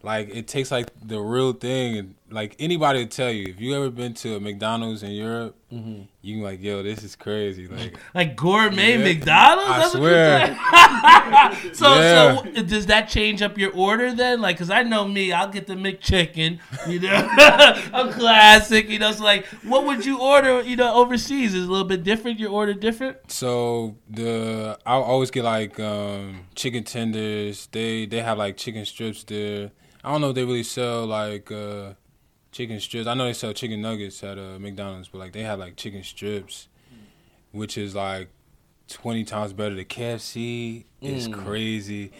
Like 0.03 0.35
it 0.35 0.49
tastes 0.49 0.73
like 0.73 0.89
the 1.01 1.21
real 1.21 1.53
thing, 1.53 1.97
and 1.97 2.15
like 2.33 2.57
anybody 2.59 3.01
would 3.01 3.11
tell 3.11 3.31
you 3.31 3.47
if 3.49 3.61
you 3.61 3.75
ever 3.75 3.91
been 3.91 4.15
to 4.15 4.37
a 4.37 4.41
McDonald's 4.41 5.03
in 5.03 5.11
Europe, 5.11 5.57
mm-hmm. 5.73 6.03
you 6.23 6.35
can 6.35 6.43
like, 6.43 6.63
yo, 6.63 6.83
this 6.83 7.03
is 7.05 7.15
crazy, 7.15 7.69
like 7.69 7.99
like 8.15 8.37
gourmet 8.37 8.99
yeah, 8.99 9.05
McDonald's. 9.05 9.95
I 9.95 9.99
swear. 9.99 11.75
so 11.75 11.95
yeah. 11.95 12.43
so 12.43 12.63
does 12.63 12.87
that 12.87 13.09
change 13.09 13.43
up 13.43 13.59
your 13.59 13.73
order 13.73 14.15
then? 14.15 14.41
Like, 14.41 14.59
cause 14.59 14.71
I 14.71 14.83
know 14.83 15.07
me, 15.07 15.33
I'll 15.33 15.49
get 15.49 15.67
the 15.67 15.75
McChicken. 15.75 16.59
You 16.89 17.01
know, 17.01 17.29
I'm 17.93 18.13
classic. 18.13 18.89
You 18.89 18.99
know, 18.99 19.13
so 19.13 19.23
like, 19.25 19.47
what 19.63 19.85
would 19.85 20.05
you 20.05 20.21
order? 20.21 20.63
You 20.63 20.77
know, 20.77 20.95
overseas 20.95 21.55
is 21.55 21.67
a 21.67 21.71
little 21.71 21.87
bit 21.87 22.03
different. 22.03 22.41
Your 22.41 22.51
order 22.51 22.75
different. 22.75 23.31
So 23.31 23.97
the 24.09 24.79
I 24.87 24.95
always 24.95 25.31
get 25.31 25.45
like 25.45 25.79
um, 25.79 26.47
chicken 26.55 26.85
tenders. 26.85 27.69
They 27.73 28.07
they 28.07 28.23
have 28.23 28.39
like 28.39 28.57
chicken 28.57 28.85
strips 28.85 29.25
there. 29.25 29.71
I 30.05 30.11
don't 30.11 30.21
know 30.21 30.31
if 30.31 30.35
they 30.35 30.45
really 30.45 30.65
sell 30.65 31.07
like. 31.07 31.53
Uh, 31.53 31.95
chicken 32.53 32.79
strips. 32.79 33.07
I 33.07 33.15
know 33.15 33.25
they 33.25 33.33
sell 33.33 33.53
chicken 33.53 33.83
nuggets 33.83 34.23
at 34.23 34.39
uh, 34.39 34.59
McDonald's, 34.59 35.09
but 35.09 35.19
like 35.19 35.33
they 35.33 35.43
have 35.43 35.59
like 35.59 35.77
chicken 35.77 36.05
strips, 36.05 36.69
which 37.51 37.77
is 37.77 37.95
like 37.95 38.29
twenty 38.89 39.25
times 39.25 39.53
better 39.53 39.75
than 39.75 39.87
KFC. 39.87 40.85
It's 41.01 41.27
mm. 41.27 41.45
crazy. 41.45 42.13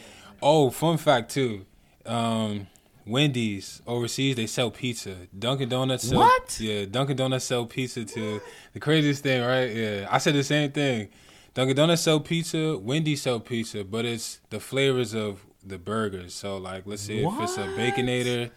Oh, 0.43 0.71
fun 0.71 0.97
fact 0.97 1.31
too. 1.31 1.67
Um, 2.05 2.67
Wendy's 3.07 3.83
overseas 3.87 4.37
they 4.37 4.47
sell 4.47 4.71
pizza. 4.71 5.17
Dunkin' 5.39 5.69
Donuts 5.69 6.09
sell 6.09 6.19
what? 6.19 6.59
Yeah, 6.61 6.87
Dunkin' 6.87 7.17
Donuts 7.17 7.45
sell 7.45 7.67
pizza 7.67 8.05
too. 8.05 8.41
The 8.73 8.81
craziest 8.81 9.23
thing, 9.23 9.43
right? 9.43 9.71
Yeah, 9.75 10.09
I 10.11 10.19
said 10.19 10.35
the 10.35 10.43
same 10.43 10.73
thing. 10.73 11.09
Dunkin' 11.55 11.77
Donuts 11.77 12.03
sell 12.03 12.21
pizza. 12.21 12.79
Wendy's 12.79 13.23
sell 13.23 13.39
pizza, 13.39 13.85
but 13.85 14.05
it's 14.05 14.41
the 14.51 14.59
flavors 14.59 15.15
of 15.15 15.45
the 15.65 15.79
burgers. 15.79 16.35
So 16.35 16.57
like, 16.57 16.87
let's 16.87 17.03
say 17.03 17.25
what? 17.25 17.43
if 17.43 17.51
it's 17.51 17.59
a 17.59 17.67
baconator 17.67 18.51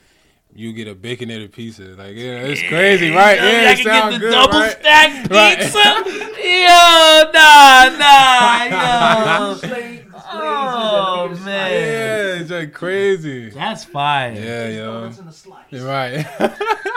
you 0.53 0.73
get 0.73 0.87
a 0.87 0.95
baconated 0.95 1.51
pizza. 1.51 1.83
Like, 1.83 2.15
yeah, 2.15 2.39
it's 2.41 2.61
crazy, 2.63 3.09
right? 3.11 3.37
Yo, 3.37 3.43
yeah, 3.45 3.71
it 3.71 3.79
sounds 3.79 4.17
good, 4.17 4.31
double 4.31 4.59
right? 4.59 4.71
stack 4.71 5.11
pizza. 5.29 5.79
yo, 6.43 7.31
nah, 7.33 7.89
nah, 7.97 9.55
yo. 9.63 10.01
Oh 10.37 11.29
man, 11.43 11.71
yeah, 11.71 12.24
it's 12.59 12.75
crazy. 12.75 13.49
That's 13.49 13.85
fine. 13.85 14.35
Yeah, 14.35 14.67
yo. 14.69 15.11
You're 15.69 15.85
right. 15.85 16.25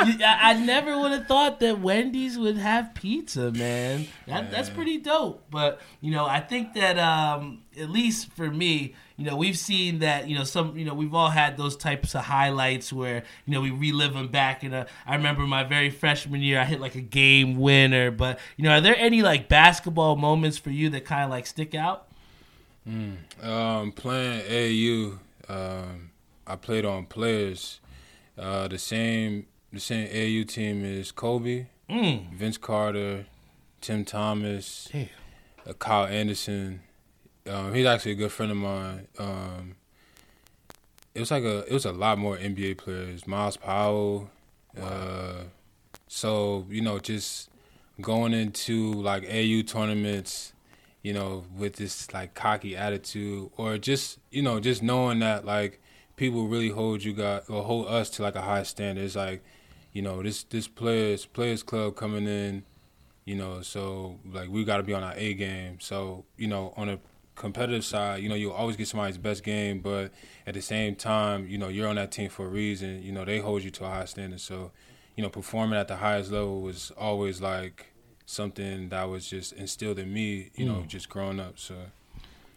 I 0.00 0.62
never 0.64 0.98
would 0.98 1.12
have 1.12 1.26
thought 1.26 1.60
that 1.60 1.80
Wendy's 1.80 2.38
would 2.38 2.56
have 2.56 2.94
pizza, 2.94 3.50
man. 3.50 4.06
That, 4.26 4.44
yeah. 4.44 4.50
That's 4.50 4.70
pretty 4.70 4.98
dope. 4.98 5.44
But 5.50 5.80
you 6.00 6.10
know, 6.10 6.26
I 6.26 6.40
think 6.40 6.74
that 6.74 6.98
um, 6.98 7.62
at 7.78 7.90
least 7.90 8.32
for 8.32 8.50
me, 8.50 8.94
you 9.18 9.24
know, 9.24 9.36
we've 9.36 9.58
seen 9.58 9.98
that, 9.98 10.28
you 10.28 10.38
know, 10.38 10.44
some, 10.44 10.78
you 10.78 10.84
know, 10.84 10.94
we've 10.94 11.12
all 11.12 11.30
had 11.30 11.56
those 11.56 11.76
types 11.76 12.14
of 12.14 12.24
highlights 12.24 12.92
where, 12.92 13.24
you 13.46 13.52
know, 13.52 13.60
we 13.60 13.72
relive 13.72 14.14
them 14.14 14.28
back. 14.28 14.62
And 14.62 14.74
I 14.74 14.86
remember 15.16 15.42
my 15.42 15.64
very 15.64 15.90
freshman 15.90 16.40
year, 16.40 16.60
I 16.60 16.64
hit 16.64 16.80
like 16.80 16.94
a 16.94 17.00
game 17.00 17.58
winner. 17.58 18.12
But, 18.12 18.38
you 18.56 18.62
know, 18.62 18.70
are 18.70 18.80
there 18.80 18.96
any 18.96 19.22
like 19.22 19.48
basketball 19.48 20.14
moments 20.14 20.56
for 20.56 20.70
you 20.70 20.88
that 20.90 21.04
kind 21.04 21.24
of 21.24 21.30
like 21.30 21.46
stick 21.46 21.74
out? 21.74 22.06
Mm, 22.88 23.44
um, 23.44 23.92
playing 23.92 24.42
AU, 24.48 25.18
um, 25.48 26.10
I 26.46 26.56
played 26.56 26.84
on 26.84 27.06
players. 27.06 27.80
Uh, 28.36 28.68
the 28.68 28.78
same 28.78 29.46
the 29.72 29.80
same 29.80 30.06
AU 30.08 30.44
team 30.44 30.84
is 30.84 31.10
Kobe, 31.12 31.66
Mm. 31.90 32.32
Vince 32.34 32.56
Carter, 32.58 33.26
Tim 33.80 34.04
Thomas, 34.04 34.88
Damn. 34.92 35.08
uh, 35.66 35.72
Kyle 35.74 36.06
Anderson. 36.06 36.80
Um, 37.46 37.72
he's 37.74 37.86
actually 37.86 38.12
a 38.12 38.16
good 38.16 38.32
friend 38.32 38.52
of 38.52 38.58
mine. 38.58 39.08
Um, 39.18 39.74
it 41.14 41.20
was 41.20 41.30
like 41.30 41.44
a 41.44 41.64
it 41.66 41.72
was 41.72 41.84
a 41.86 41.92
lot 41.92 42.18
more 42.18 42.36
NBA 42.36 42.78
players. 42.78 43.26
Myles 43.26 43.56
Powell. 43.56 44.30
Uh, 44.80 45.44
so 46.06 46.66
you 46.70 46.80
know, 46.80 46.98
just 46.98 47.50
going 48.00 48.32
into 48.32 48.92
like 48.92 49.24
AU 49.28 49.62
tournaments, 49.62 50.52
you 51.02 51.12
know, 51.12 51.44
with 51.56 51.76
this 51.76 52.12
like 52.12 52.34
cocky 52.34 52.76
attitude, 52.76 53.50
or 53.56 53.78
just 53.78 54.18
you 54.30 54.42
know, 54.42 54.60
just 54.60 54.82
knowing 54.82 55.20
that 55.20 55.44
like 55.44 55.80
people 56.16 56.48
really 56.48 56.68
hold 56.68 57.02
you 57.02 57.12
got 57.12 57.48
or 57.48 57.62
hold 57.62 57.86
us 57.86 58.10
to 58.10 58.22
like 58.22 58.34
a 58.34 58.42
high 58.42 58.64
standard. 58.64 59.04
It's 59.04 59.16
like, 59.16 59.42
you 59.92 60.02
know, 60.02 60.22
this 60.22 60.42
this 60.44 60.68
players 60.68 61.24
players 61.26 61.62
club 61.62 61.96
coming 61.96 62.26
in, 62.26 62.64
you 63.24 63.36
know, 63.36 63.62
so 63.62 64.18
like 64.30 64.50
we 64.50 64.64
got 64.64 64.78
to 64.78 64.82
be 64.82 64.92
on 64.92 65.02
our 65.02 65.14
A 65.16 65.34
game. 65.34 65.78
So 65.80 66.24
you 66.36 66.48
know, 66.48 66.74
on 66.76 66.88
a 66.88 66.98
competitive 67.38 67.84
side, 67.84 68.22
you 68.22 68.28
know, 68.28 68.34
you'll 68.34 68.52
always 68.52 68.76
get 68.76 68.88
somebody's 68.88 69.16
best 69.16 69.42
game, 69.44 69.80
but 69.80 70.10
at 70.46 70.54
the 70.54 70.60
same 70.60 70.94
time, 70.96 71.46
you 71.46 71.56
know, 71.56 71.68
you're 71.68 71.88
on 71.88 71.96
that 71.96 72.10
team 72.12 72.28
for 72.28 72.46
a 72.46 72.48
reason. 72.48 73.02
You 73.02 73.12
know, 73.12 73.24
they 73.24 73.38
hold 73.38 73.62
you 73.62 73.70
to 73.70 73.84
a 73.84 73.88
high 73.88 74.04
standard. 74.04 74.40
So, 74.40 74.72
you 75.16 75.22
know, 75.22 75.30
performing 75.30 75.78
at 75.78 75.88
the 75.88 75.96
highest 75.96 76.32
level 76.32 76.60
was 76.60 76.90
always 76.98 77.40
like 77.40 77.87
something 78.28 78.90
that 78.90 79.08
was 79.08 79.26
just 79.26 79.54
instilled 79.54 79.98
in 79.98 80.12
me, 80.12 80.50
you 80.54 80.66
know, 80.66 80.80
mm. 80.80 80.86
just 80.86 81.08
growing 81.08 81.40
up. 81.40 81.58
So, 81.58 81.74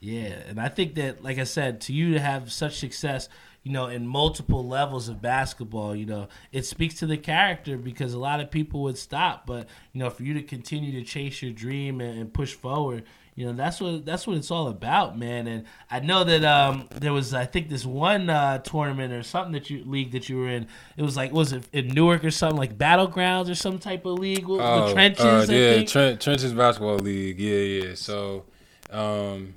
Yeah, 0.01 0.33
and 0.47 0.59
I 0.59 0.67
think 0.67 0.95
that, 0.95 1.23
like 1.23 1.37
I 1.37 1.45
said, 1.45 1.79
to 1.81 1.93
you 1.93 2.13
to 2.13 2.19
have 2.19 2.51
such 2.51 2.77
success, 2.77 3.29
you 3.63 3.71
know, 3.71 3.87
in 3.87 4.05
multiple 4.05 4.67
levels 4.67 5.07
of 5.07 5.21
basketball, 5.21 5.95
you 5.95 6.05
know, 6.05 6.27
it 6.51 6.65
speaks 6.65 6.95
to 6.95 7.05
the 7.05 7.15
character 7.15 7.77
because 7.77 8.13
a 8.13 8.19
lot 8.19 8.41
of 8.41 8.51
people 8.51 8.81
would 8.81 8.97
stop, 8.97 9.47
but 9.47 9.67
you 9.93 9.99
know, 9.99 10.09
for 10.09 10.23
you 10.23 10.33
to 10.33 10.43
continue 10.43 10.91
to 10.99 11.05
chase 11.05 11.41
your 11.41 11.53
dream 11.53 12.01
and, 12.01 12.19
and 12.19 12.33
push 12.33 12.53
forward, 12.53 13.05
you 13.35 13.45
know, 13.45 13.53
that's 13.53 13.79
what 13.79 14.05
that's 14.05 14.27
what 14.27 14.37
it's 14.37 14.51
all 14.51 14.67
about, 14.67 15.17
man. 15.17 15.47
And 15.47 15.65
I 15.89 15.99
know 15.99 16.23
that 16.23 16.43
um, 16.43 16.87
there 16.91 17.13
was, 17.13 17.33
I 17.33 17.45
think, 17.45 17.69
this 17.69 17.85
one 17.85 18.29
uh, 18.29 18.59
tournament 18.59 19.13
or 19.13 19.23
something 19.23 19.53
that 19.53 19.69
you 19.69 19.83
league 19.85 20.11
that 20.11 20.29
you 20.29 20.37
were 20.37 20.49
in. 20.49 20.67
It 20.97 21.03
was 21.03 21.15
like, 21.15 21.31
was 21.31 21.53
it 21.53 21.63
in 21.71 21.87
Newark 21.87 22.23
or 22.25 22.31
something 22.31 22.57
like 22.57 22.77
Battlegrounds 22.77 23.49
or 23.49 23.55
some 23.55 23.79
type 23.79 24.05
of 24.05 24.19
league 24.19 24.45
with 24.47 24.59
the 24.59 24.93
trenches? 24.93 25.25
uh, 25.25 25.45
yeah? 25.49 25.73
Tren- 25.83 26.19
trenches 26.19 26.53
basketball 26.53 26.97
league. 26.97 27.39
Yeah, 27.39 27.85
yeah. 27.85 27.95
So, 27.95 28.45
um, 28.89 29.55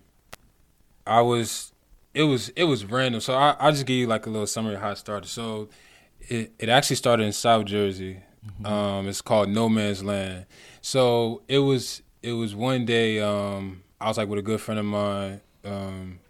I 1.07 1.21
was, 1.21 1.73
it 2.15 2.23
was, 2.23 2.51
it 2.51 2.65
was 2.65 2.85
random. 2.85 3.21
So 3.21 3.35
I, 3.35 3.57
I 3.59 3.71
just 3.71 3.87
give 3.87 3.97
you 3.97 4.07
like 4.07 4.27
a 4.27 4.31
little 4.31 4.47
summary 4.47 4.75
of 4.75 4.81
how 4.81 4.91
it 4.91 4.99
started. 4.99 5.29
So, 5.29 5.69
it 6.21 6.53
it 6.59 6.69
actually 6.71 6.97
started 6.97 7.25
in 7.25 7.33
South 7.33 7.67
Jersey. 7.67 8.21
Um, 8.65 9.09
it's 9.09 9.23
called 9.23 9.49
No 9.49 9.69
Man's 9.69 10.05
Land. 10.05 10.47
So 10.81 11.43
it 11.49 11.61
was, 11.61 12.03
it 12.25 12.33
was 12.33 12.55
one 12.55 12.87
day. 12.87 13.21
Um, 13.21 13.83
I 14.01 14.09
was 14.09 14.17
like 14.17 14.29
with 14.29 14.39
a 14.39 14.43
good 14.43 14.61
friend 14.61 14.81
of 14.81 14.87
mine. 14.87 15.41
Um, 15.65 16.21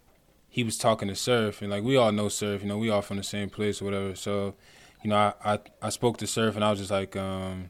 he 0.49 0.63
was 0.63 0.77
talking 0.77 1.07
to 1.07 1.15
Surf, 1.15 1.61
and 1.61 1.71
like 1.71 1.83
we 1.83 1.95
all 1.95 2.11
know 2.11 2.27
Surf. 2.27 2.61
You 2.61 2.67
know, 2.67 2.77
we 2.77 2.89
all 2.89 3.01
from 3.01 3.17
the 3.17 3.23
same 3.23 3.49
place 3.49 3.81
or 3.81 3.85
whatever. 3.85 4.15
So, 4.15 4.55
you 5.03 5.09
know, 5.09 5.15
I 5.15 5.33
I, 5.53 5.59
I 5.81 5.89
spoke 5.89 6.17
to 6.17 6.27
Surf, 6.27 6.55
and 6.55 6.65
I 6.65 6.69
was 6.69 6.79
just 6.79 6.91
like, 6.91 7.15
um, 7.15 7.69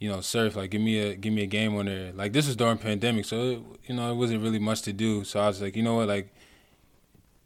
you 0.00 0.08
know, 0.10 0.20
surf 0.20 0.56
like 0.56 0.70
give 0.70 0.80
me 0.80 0.98
a 0.98 1.14
give 1.14 1.32
me 1.32 1.42
a 1.42 1.46
game 1.46 1.76
on 1.76 1.86
there. 1.86 2.12
Like 2.12 2.32
this 2.32 2.46
was 2.46 2.56
during 2.56 2.78
pandemic, 2.78 3.24
so 3.24 3.36
it, 3.50 3.62
you 3.86 3.94
know 3.94 4.10
it 4.10 4.16
wasn't 4.16 4.42
really 4.42 4.58
much 4.58 4.82
to 4.82 4.92
do. 4.92 5.22
So 5.24 5.40
I 5.40 5.46
was 5.46 5.62
like, 5.62 5.76
you 5.76 5.82
know 5.84 5.94
what, 5.94 6.08
like 6.08 6.34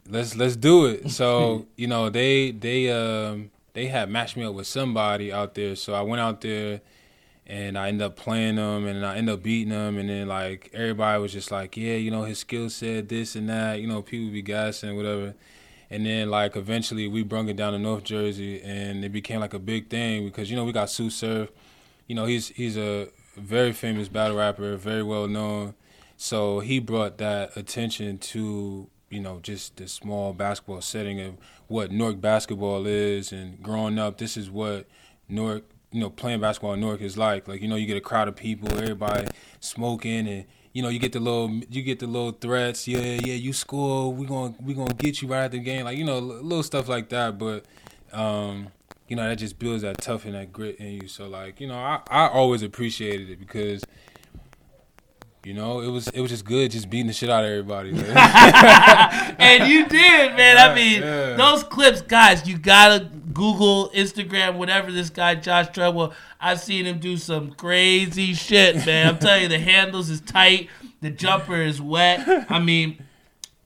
let's 0.09 0.35
let's 0.35 0.55
do 0.55 0.87
it. 0.87 1.09
So 1.19 1.67
you 1.75 1.87
know 1.87 2.09
they 2.09 2.51
they 2.51 2.89
um 2.89 3.51
they 3.73 3.85
had 3.85 4.09
matched 4.09 4.35
me 4.35 4.45
up 4.45 4.55
with 4.55 4.67
somebody 4.67 5.31
out 5.31 5.53
there. 5.53 5.75
So 5.75 5.93
I 5.93 6.01
went 6.01 6.21
out 6.21 6.41
there 6.41 6.81
and 7.49 7.77
I 7.77 7.89
ended 7.89 8.05
up 8.05 8.15
playing 8.15 8.55
them 8.55 8.87
and 8.87 9.05
I 9.05 9.17
ended 9.17 9.33
up 9.33 9.43
beating 9.43 9.73
them. 9.73 9.97
And 9.97 10.07
then 10.07 10.27
like 10.29 10.69
everybody 10.73 11.21
was 11.21 11.33
just 11.33 11.51
like, 11.51 11.75
yeah, 11.75 11.95
you 11.95 12.11
know 12.11 12.23
his 12.23 12.39
skill 12.39 12.69
set, 12.69 13.09
this 13.09 13.35
and 13.35 13.49
that. 13.49 13.81
You 13.81 13.87
know 13.87 14.01
people 14.01 14.31
be 14.31 14.41
gassing 14.41 14.95
whatever. 14.95 15.33
And 15.89 16.05
then 16.05 16.29
like 16.29 16.55
eventually 16.55 17.07
we 17.07 17.23
brung 17.23 17.49
it 17.49 17.57
down 17.57 17.73
to 17.73 17.79
North 17.79 18.05
Jersey 18.05 18.61
and 18.61 19.03
it 19.03 19.09
became 19.09 19.41
like 19.41 19.53
a 19.53 19.59
big 19.59 19.89
thing 19.89 20.25
because 20.25 20.49
you 20.49 20.55
know 20.55 20.63
we 20.63 20.71
got 20.71 20.89
Sue 20.89 21.09
Surf 21.09 21.49
you 22.09 22.15
know, 22.15 22.25
he's 22.25 22.49
he's 22.49 22.75
a 22.75 23.07
very 23.37 23.71
famous 23.71 24.09
battle 24.09 24.35
rapper, 24.35 24.75
very 24.75 25.03
well 25.03 25.27
known. 25.27 25.75
So 26.17 26.59
he 26.59 26.79
brought 26.79 27.19
that 27.19 27.55
attention 27.55 28.17
to 28.17 28.89
you 29.09 29.19
know 29.21 29.39
just 29.41 29.77
the 29.77 29.87
small 29.87 30.33
basketball 30.33 30.81
setting 30.81 31.21
of 31.21 31.37
what 31.67 31.91
Newark 31.91 32.19
basketball 32.19 32.87
is, 32.87 33.31
and 33.31 33.61
growing 33.61 33.99
up, 33.99 34.17
this 34.17 34.35
is 34.35 34.49
what 34.49 34.87
Newark, 35.29 35.63
you 35.91 35.99
know, 35.99 36.09
playing 36.09 36.41
basketball 36.41 36.73
in 36.73 36.79
Newark 36.81 37.01
is 37.01 37.17
like. 37.17 37.47
Like 37.47 37.61
you 37.61 37.67
know, 37.67 37.75
you 37.75 37.85
get 37.85 37.97
a 37.97 38.01
crowd 38.01 38.27
of 38.27 38.35
people, 38.35 38.69
everybody 38.77 39.27
smoking, 39.59 40.27
and 40.27 40.45
you 40.73 40.81
know, 40.83 40.89
you 40.89 40.99
get 40.99 41.13
the 41.13 41.19
little 41.19 41.49
you 41.69 41.81
get 41.81 41.99
the 41.99 42.07
little 42.07 42.31
threats. 42.31 42.87
Yeah, 42.87 42.99
yeah, 42.99 43.33
you 43.33 43.53
score, 43.53 44.13
we 44.13 44.25
gonna 44.25 44.53
we 44.61 44.73
gonna 44.73 44.93
get 44.93 45.21
you 45.21 45.27
right 45.27 45.45
at 45.45 45.51
the 45.51 45.59
game. 45.59 45.85
Like 45.85 45.97
you 45.97 46.05
know, 46.05 46.19
little 46.19 46.63
stuff 46.63 46.87
like 46.87 47.09
that, 47.09 47.37
but. 47.37 47.65
um 48.13 48.69
you 49.07 49.15
know, 49.15 49.27
that 49.27 49.37
just 49.37 49.57
builds 49.57 49.81
that 49.81 49.97
tough 49.99 50.25
and 50.25 50.35
that 50.35 50.53
grit 50.53 50.75
in 50.75 51.01
you. 51.01 51.07
So 51.07 51.27
like, 51.27 51.59
you 51.59 51.67
know, 51.67 51.73
I, 51.79 51.99
I 52.11 52.27
always 52.27 52.61
appreciated 52.61 53.31
it 53.31 53.39
because, 53.39 53.83
you 55.49 55.55
know, 55.55 55.81
it 55.81 55.87
was 55.87 56.07
it 56.09 56.21
was 56.21 56.29
just 56.29 56.45
good 56.45 56.69
just 56.69 56.91
beating 56.91 57.07
the 57.07 57.13
shit 57.13 57.27
out 57.27 57.43
of 57.43 57.49
everybody. 57.49 57.89
and 57.89 59.67
you 59.67 59.87
did, 59.87 60.35
man. 60.35 60.59
I 60.59 60.75
mean, 60.75 61.01
yeah. 61.01 61.33
those 61.33 61.63
clips, 61.63 62.03
guys, 62.03 62.47
you 62.47 62.55
gotta 62.55 63.09
Google, 63.33 63.89
Instagram, 63.89 64.57
whatever 64.57 64.91
this 64.91 65.09
guy 65.09 65.33
Josh 65.33 65.69
Treadwell. 65.69 66.13
I've 66.39 66.59
seen 66.59 66.85
him 66.85 66.99
do 66.99 67.17
some 67.17 67.49
crazy 67.53 68.35
shit, 68.35 68.85
man. 68.85 69.07
I'm 69.07 69.17
telling 69.17 69.41
you, 69.41 69.47
the 69.47 69.57
handles 69.57 70.11
is 70.11 70.21
tight, 70.21 70.69
the 71.01 71.09
jumper 71.09 71.59
is 71.59 71.81
wet. 71.81 72.45
I 72.47 72.59
mean, 72.59 73.03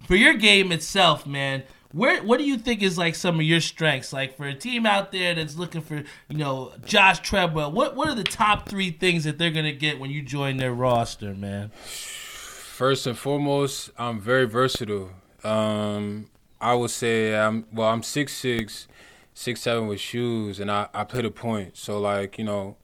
for 0.07 0.15
your 0.15 0.35
game 0.35 0.71
itself, 0.71 1.27
man. 1.27 1.63
Where, 1.93 2.23
what 2.23 2.39
do 2.39 2.43
you 2.43 2.57
think 2.57 2.81
is 2.81 2.97
like 2.97 3.13
some 3.13 3.35
of 3.35 3.43
your 3.43 3.61
strengths? 3.61 4.11
Like 4.11 4.35
for 4.35 4.47
a 4.47 4.55
team 4.55 4.87
out 4.87 5.11
there 5.11 5.35
that's 5.35 5.55
looking 5.55 5.81
for, 5.81 5.97
you 6.27 6.37
know, 6.37 6.73
Josh 6.85 7.19
Treadwell, 7.19 7.71
what 7.71 7.95
what 7.95 8.09
are 8.09 8.15
the 8.15 8.23
top 8.23 8.67
three 8.67 8.89
things 8.89 9.23
that 9.25 9.37
they're 9.37 9.51
gonna 9.51 9.71
get 9.71 9.99
when 9.99 10.09
you 10.09 10.23
join 10.23 10.57
their 10.57 10.73
roster, 10.73 11.35
man? 11.35 11.69
First 11.69 13.05
and 13.05 13.15
foremost, 13.15 13.91
I'm 13.97 14.19
very 14.19 14.45
versatile. 14.45 15.11
Um, 15.43 16.31
I 16.59 16.73
would 16.73 16.89
say 16.89 17.35
I'm 17.35 17.65
well. 17.71 17.89
I'm 17.89 18.01
six 18.01 18.33
six, 18.33 18.87
six 19.35 19.61
seven 19.61 19.87
with 19.87 19.99
shoes, 19.99 20.59
and 20.59 20.71
I 20.71 20.87
I 20.95 21.03
play 21.03 21.21
the 21.21 21.29
point. 21.29 21.77
So 21.77 21.99
like 21.99 22.39
you 22.39 22.45
know, 22.45 22.75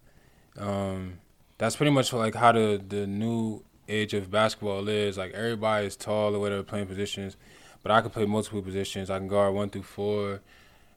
um, 0.58 1.18
that's 1.58 1.76
pretty 1.76 1.92
much 1.92 2.14
like 2.14 2.36
how 2.36 2.52
the 2.52 2.80
the 2.88 3.08
new 3.08 3.64
age 3.88 4.14
of 4.14 4.30
basketball 4.30 4.88
is. 4.88 5.18
Like 5.18 5.34
everybody 5.34 5.88
is 5.88 5.96
tall 5.96 6.36
or 6.36 6.40
whatever 6.40 6.62
playing 6.62 6.86
positions, 6.86 7.38
but 7.84 7.92
I 7.92 8.02
can 8.02 8.10
play 8.10 8.26
multiple 8.26 8.62
positions. 8.62 9.10
I 9.10 9.18
can 9.18 9.28
guard 9.28 9.54
one 9.54 9.70
through 9.70 9.84
four. 9.84 10.42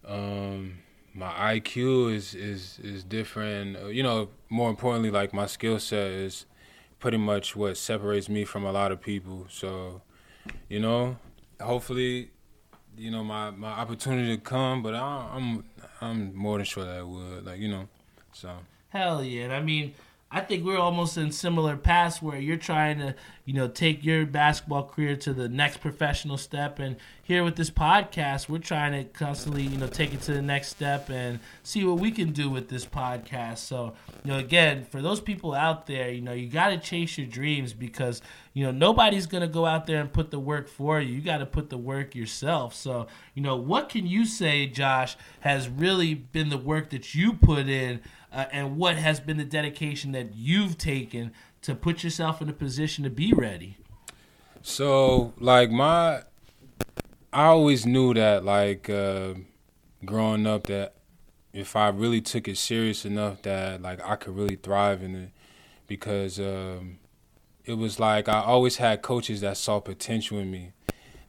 Um, 0.06 0.78
my 1.14 1.30
IQ 1.54 2.14
is 2.14 2.34
is 2.34 2.78
is 2.82 3.04
different. 3.04 3.76
Uh, 3.76 3.86
You 3.86 4.02
know, 4.02 4.28
more 4.48 4.70
importantly, 4.70 5.10
like 5.10 5.32
my 5.32 5.46
skill 5.46 5.78
set 5.78 6.10
is 6.10 6.46
pretty 6.98 7.18
much 7.18 7.56
what 7.56 7.76
separates 7.76 8.28
me 8.28 8.44
from 8.44 8.64
a 8.64 8.72
lot 8.72 8.92
of 8.92 9.00
people. 9.00 9.46
So, 9.50 10.02
you 10.68 10.80
know, 10.80 11.16
hopefully, 11.60 12.30
you 12.96 13.10
know, 13.10 13.24
my, 13.24 13.50
my 13.50 13.70
opportunity 13.70 14.36
to 14.36 14.42
come, 14.42 14.82
but 14.82 14.94
I, 14.94 15.28
I'm 15.34 15.64
I'm 16.00 16.34
more 16.34 16.58
than 16.58 16.64
sure 16.64 16.84
that 16.84 16.98
it 16.98 17.06
would. 17.06 17.44
Like, 17.46 17.58
you 17.60 17.68
know, 17.68 17.88
so. 18.32 18.50
Hell 18.88 19.24
yeah. 19.24 19.56
I 19.56 19.62
mean, 19.62 19.94
I 20.34 20.40
think 20.40 20.64
we're 20.64 20.78
almost 20.78 21.18
in 21.18 21.30
similar 21.30 21.76
paths 21.76 22.22
where 22.22 22.38
you're 22.38 22.56
trying 22.56 22.98
to, 23.00 23.14
you 23.44 23.52
know, 23.52 23.68
take 23.68 24.02
your 24.02 24.24
basketball 24.24 24.84
career 24.84 25.14
to 25.16 25.34
the 25.34 25.46
next 25.46 25.82
professional 25.82 26.38
step. 26.38 26.78
And 26.78 26.96
here 27.22 27.44
with 27.44 27.56
this 27.56 27.70
podcast, 27.70 28.48
we're 28.48 28.56
trying 28.56 28.92
to 28.92 29.04
constantly, 29.10 29.62
you 29.62 29.76
know, 29.76 29.88
take 29.88 30.14
it 30.14 30.22
to 30.22 30.32
the 30.32 30.40
next 30.40 30.68
step 30.68 31.10
and 31.10 31.38
see 31.62 31.84
what 31.84 31.98
we 31.98 32.10
can 32.10 32.32
do 32.32 32.48
with 32.48 32.70
this 32.70 32.86
podcast. 32.86 33.58
So, 33.58 33.92
you 34.24 34.32
know, 34.32 34.38
again, 34.38 34.86
for 34.86 35.02
those 35.02 35.20
people 35.20 35.52
out 35.52 35.86
there, 35.86 36.10
you 36.10 36.22
know, 36.22 36.32
you 36.32 36.48
got 36.48 36.70
to 36.70 36.78
chase 36.78 37.18
your 37.18 37.26
dreams 37.26 37.74
because, 37.74 38.22
you 38.54 38.64
know, 38.64 38.70
nobody's 38.70 39.26
going 39.26 39.42
to 39.42 39.48
go 39.48 39.66
out 39.66 39.86
there 39.86 40.00
and 40.00 40.10
put 40.10 40.30
the 40.30 40.40
work 40.40 40.66
for 40.66 40.98
you. 40.98 41.14
You 41.14 41.20
got 41.20 41.38
to 41.38 41.46
put 41.46 41.68
the 41.68 41.76
work 41.76 42.14
yourself. 42.14 42.74
So, 42.74 43.06
you 43.34 43.42
know, 43.42 43.56
what 43.56 43.90
can 43.90 44.06
you 44.06 44.24
say, 44.24 44.66
Josh, 44.66 45.14
has 45.40 45.68
really 45.68 46.14
been 46.14 46.48
the 46.48 46.56
work 46.56 46.88
that 46.88 47.14
you 47.14 47.34
put 47.34 47.68
in? 47.68 48.00
Uh, 48.32 48.46
and 48.50 48.76
what 48.76 48.96
has 48.96 49.20
been 49.20 49.36
the 49.36 49.44
dedication 49.44 50.12
that 50.12 50.34
you've 50.34 50.78
taken 50.78 51.32
to 51.62 51.74
put 51.74 52.02
yourself 52.02 52.40
in 52.40 52.48
a 52.48 52.52
position 52.52 53.04
to 53.04 53.10
be 53.10 53.32
ready? 53.32 53.76
So, 54.62 55.32
like, 55.38 55.70
my. 55.70 56.22
I 57.34 57.46
always 57.46 57.86
knew 57.86 58.12
that, 58.14 58.44
like, 58.44 58.90
uh, 58.90 59.34
growing 60.04 60.46
up, 60.46 60.66
that 60.66 60.94
if 61.52 61.76
I 61.76 61.88
really 61.88 62.20
took 62.20 62.46
it 62.46 62.58
serious 62.58 63.06
enough, 63.06 63.40
that, 63.42 63.80
like, 63.80 64.00
I 64.04 64.16
could 64.16 64.36
really 64.36 64.56
thrive 64.56 65.02
in 65.02 65.16
it. 65.16 65.30
Because 65.86 66.38
um, 66.38 66.98
it 67.64 67.74
was 67.74 68.00
like 68.00 68.28
I 68.28 68.40
always 68.40 68.76
had 68.76 69.02
coaches 69.02 69.40
that 69.42 69.56
saw 69.56 69.80
potential 69.80 70.38
in 70.38 70.50
me. 70.50 70.72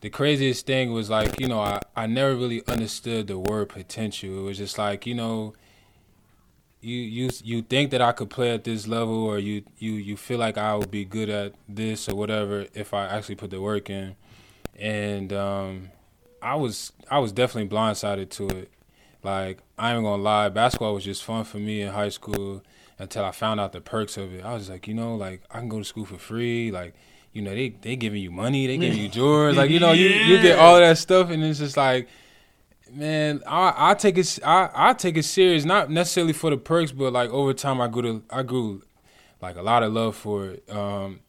the 0.02 0.10
craziest 0.10 0.66
thing 0.66 0.92
was 0.94 1.10
like 1.10 1.40
you 1.40 1.48
know 1.48 1.60
I 1.60 1.82
I 1.96 2.08
never 2.08 2.36
really 2.36 2.66
understood 2.68 3.28
the 3.28 3.38
word 3.38 3.70
potential. 3.70 4.40
It 4.40 4.42
was 4.42 4.58
just 4.58 4.78
like 4.78 5.06
you 5.06 5.16
know. 5.16 5.54
You, 6.84 6.98
you 6.98 7.30
you 7.44 7.62
think 7.62 7.92
that 7.92 8.02
I 8.02 8.12
could 8.12 8.30
play 8.30 8.52
at 8.52 8.66
this 8.66 8.88
level, 8.88 9.24
or 9.24 9.40
you, 9.40 9.64
you, 9.80 9.94
you 9.94 10.18
feel 10.18 10.38
like 10.38 10.58
I 10.58 10.76
would 10.76 10.92
be 10.92 11.06
good 11.06 11.30
at 11.30 11.54
this 11.70 12.10
or 12.10 12.16
whatever 12.16 12.66
if 12.74 12.94
I 12.94 13.08
actually 13.08 13.36
put 13.36 13.52
the 13.52 13.62
work 13.62 13.90
in, 13.90 14.16
and 14.78 15.32
um, 15.32 15.92
I 16.42 16.56
was 16.56 16.92
I 17.10 17.20
was 17.20 17.32
definitely 17.32 17.76
blindsided 17.76 18.30
to 18.32 18.48
it. 18.50 18.70
Like 19.24 19.60
I 19.78 19.94
ain't 19.94 20.04
gonna 20.04 20.22
lie, 20.22 20.50
basketball 20.50 20.94
was 20.94 21.06
just 21.06 21.24
fun 21.24 21.46
for 21.46 21.58
me 21.58 21.82
in 21.82 21.94
high 21.94 22.10
school 22.10 22.62
until 23.00 23.24
I 23.24 23.32
found 23.32 23.60
out 23.60 23.72
the 23.72 23.82
perks 23.82 24.18
of 24.18 24.34
it. 24.34 24.44
I 24.44 24.54
was 24.54 24.70
like, 24.70 24.88
you 24.88 24.94
know, 24.94 25.16
like 25.16 25.42
I 25.50 25.60
can 25.60 25.70
go 25.70 25.80
to 25.80 25.86
school 25.86 26.06
for 26.06 26.18
free. 26.18 26.72
Like, 26.72 26.94
you 27.32 27.42
know, 27.42 27.52
they 27.52 27.70
they 27.70 27.96
giving 27.96 28.22
you 28.22 28.32
money, 28.32 28.68
they 28.68 28.78
giving 28.78 29.00
you 29.00 29.10
jewelry. 29.18 29.54
Like, 29.54 29.70
you 29.70 29.80
know, 29.80 29.94
you 29.94 30.10
you 30.10 30.42
get 30.42 30.60
all 30.60 30.80
that 30.80 30.98
stuff, 30.98 31.30
and 31.30 31.44
it's 31.44 31.60
just 31.60 31.78
like, 31.78 32.10
man, 32.94 33.42
I 33.46 33.92
I 33.92 33.94
take 33.96 34.18
it 34.18 34.40
I 34.44 34.70
I 34.74 34.94
take 34.94 35.18
it 35.18 35.24
serious, 35.24 35.66
not 35.66 35.90
necessarily 35.90 36.34
for 36.34 36.50
the 36.50 36.58
perks, 36.58 36.92
but 36.92 37.14
like 37.14 37.30
over 37.30 37.54
time, 37.54 37.82
I 37.82 37.88
grew 37.88 38.02
to 38.02 38.24
I 38.30 38.44
grew 38.44 38.84
like 39.42 39.58
a 39.58 39.62
lot 39.62 39.84
of 39.84 39.94
love 39.94 40.16
for 40.16 40.52
it. 40.52 40.70
Um, 40.70 41.20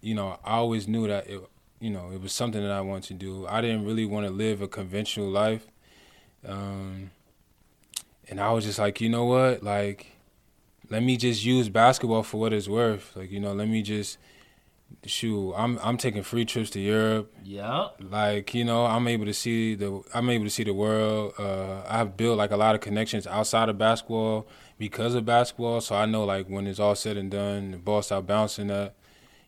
you 0.00 0.14
know, 0.14 0.38
I 0.44 0.56
always 0.56 0.86
knew 0.86 1.08
that 1.08 1.28
it, 1.28 1.40
you 1.80 1.90
know, 1.90 2.10
it 2.12 2.20
was 2.20 2.32
something 2.32 2.60
that 2.62 2.70
I 2.70 2.82
wanted 2.82 3.04
to 3.08 3.14
do. 3.14 3.46
I 3.46 3.60
didn't 3.60 3.86
really 3.86 4.04
want 4.04 4.26
to 4.26 4.32
live 4.32 4.60
a 4.60 4.68
conventional 4.68 5.30
life. 5.30 5.66
Um, 6.46 7.10
and 8.28 8.40
I 8.40 8.52
was 8.52 8.64
just 8.64 8.78
like, 8.78 9.00
you 9.00 9.08
know 9.08 9.24
what? 9.24 9.62
Like, 9.62 10.12
let 10.90 11.02
me 11.02 11.16
just 11.16 11.44
use 11.44 11.68
basketball 11.68 12.22
for 12.22 12.38
what 12.38 12.52
it's 12.52 12.68
worth. 12.68 13.16
Like, 13.16 13.30
you 13.30 13.40
know, 13.40 13.54
let 13.54 13.68
me 13.68 13.82
just 13.82 14.18
shoot. 15.06 15.54
I'm 15.54 15.78
I'm 15.82 15.96
taking 15.96 16.22
free 16.22 16.44
trips 16.44 16.70
to 16.70 16.80
Europe. 16.80 17.34
Yeah. 17.42 17.88
Like, 18.00 18.54
you 18.54 18.64
know, 18.64 18.86
I'm 18.86 19.06
able 19.08 19.26
to 19.26 19.34
see 19.34 19.74
the 19.74 20.02
I'm 20.12 20.30
able 20.30 20.44
to 20.44 20.50
see 20.50 20.64
the 20.64 20.74
world. 20.74 21.34
Uh, 21.38 21.82
I've 21.88 22.16
built 22.16 22.38
like 22.38 22.50
a 22.50 22.56
lot 22.56 22.74
of 22.74 22.80
connections 22.80 23.26
outside 23.26 23.68
of 23.68 23.78
basketball 23.78 24.46
because 24.78 25.14
of 25.14 25.24
basketball. 25.24 25.80
So 25.80 25.94
I 25.94 26.06
know 26.06 26.24
like 26.24 26.46
when 26.48 26.66
it's 26.66 26.80
all 26.80 26.94
said 26.94 27.16
and 27.16 27.30
done, 27.30 27.72
the 27.72 27.76
ball 27.78 28.02
start 28.02 28.26
bouncing 28.26 28.70
up 28.70 28.94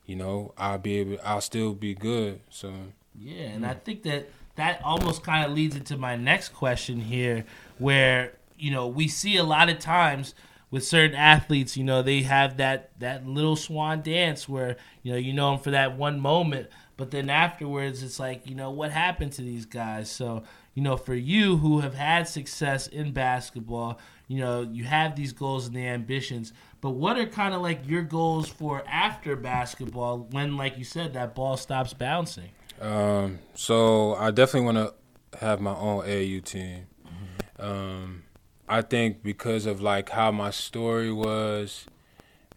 you 0.07 0.15
know, 0.15 0.55
I'll 0.57 0.79
be 0.79 0.99
able, 0.99 1.19
I'll 1.25 1.41
still 1.41 1.75
be 1.75 1.95
good. 1.95 2.41
So 2.49 2.73
yeah, 3.19 3.43
and 3.49 3.63
yeah. 3.63 3.71
I 3.71 3.75
think 3.75 4.05
that 4.05 4.31
that 4.55 4.81
almost 4.83 5.23
kind 5.23 5.45
of 5.45 5.53
leads 5.53 5.77
into 5.77 5.99
my 5.99 6.17
next 6.17 6.51
question 6.51 7.01
here, 7.01 7.45
where 7.79 8.33
you 8.57 8.71
know 8.71 8.87
we 8.87 9.09
see 9.09 9.37
a 9.37 9.45
lot 9.45 9.69
of 9.69 9.79
times 9.79 10.35
with 10.71 10.85
certain 10.85 11.17
athletes, 11.17 11.77
you 11.77 11.85
know, 11.85 12.03
they 12.03 12.23
have 12.23 12.57
that 12.57 12.99
that 13.01 13.27
little 13.27 13.57
swan 13.57 14.03
dance 14.03 14.49
where 14.49 14.77
you 15.03 15.13
know 15.13 15.19
you 15.19 15.33
know 15.33 15.53
them 15.53 15.61
for 15.61 15.71
that 15.71 15.97
one 15.97 16.21
moment, 16.21 16.69
but 16.97 17.11
then 17.11 17.31
afterwards 17.31 18.03
it's 18.03 18.19
like 18.19 18.49
you 18.49 18.55
know 18.55 18.71
what 18.71 18.91
happened 18.91 19.33
to 19.33 19.43
these 19.43 19.67
guys. 19.67 20.11
So 20.11 20.43
you 20.75 20.83
know, 20.83 20.99
for 20.99 21.15
you 21.15 21.57
who 21.57 21.81
have 21.81 21.95
had 21.95 22.29
success 22.29 22.87
in 22.87 23.13
basketball, 23.13 23.99
you 24.29 24.41
know, 24.41 24.61
you 24.61 24.85
have 24.85 25.17
these 25.17 25.33
goals 25.33 25.67
and 25.67 25.75
the 25.75 25.87
ambitions. 25.87 26.53
But 26.83 26.91
what 26.91 27.19
are 27.19 27.27
kind 27.27 27.55
of 27.55 27.63
like 27.63 27.89
your 27.89 28.03
goals 28.03 28.49
for 28.49 28.85
after 28.87 29.37
basketball 29.37 30.29
when, 30.31 30.59
like 30.59 30.77
you 30.77 30.85
said, 30.85 31.15
that 31.15 31.35
ball 31.35 31.57
stops 31.57 31.95
bouncing? 31.95 32.51
Um, 32.79 33.39
so 33.55 34.15
I 34.17 34.31
definitely 34.31 34.67
want 34.73 34.95
to 35.33 35.39
have 35.39 35.61
my 35.63 35.75
own 35.75 36.05
AAU 36.05 36.45
team. 36.45 36.87
Mm-hmm. 37.07 37.65
Um, 37.65 38.25
I 38.69 38.83
think 38.83 39.23
because 39.23 39.67
of 39.67 39.81
like 39.81 40.11
how 40.11 40.33
my 40.33 40.51
story 40.51 41.13
was, 41.13 41.87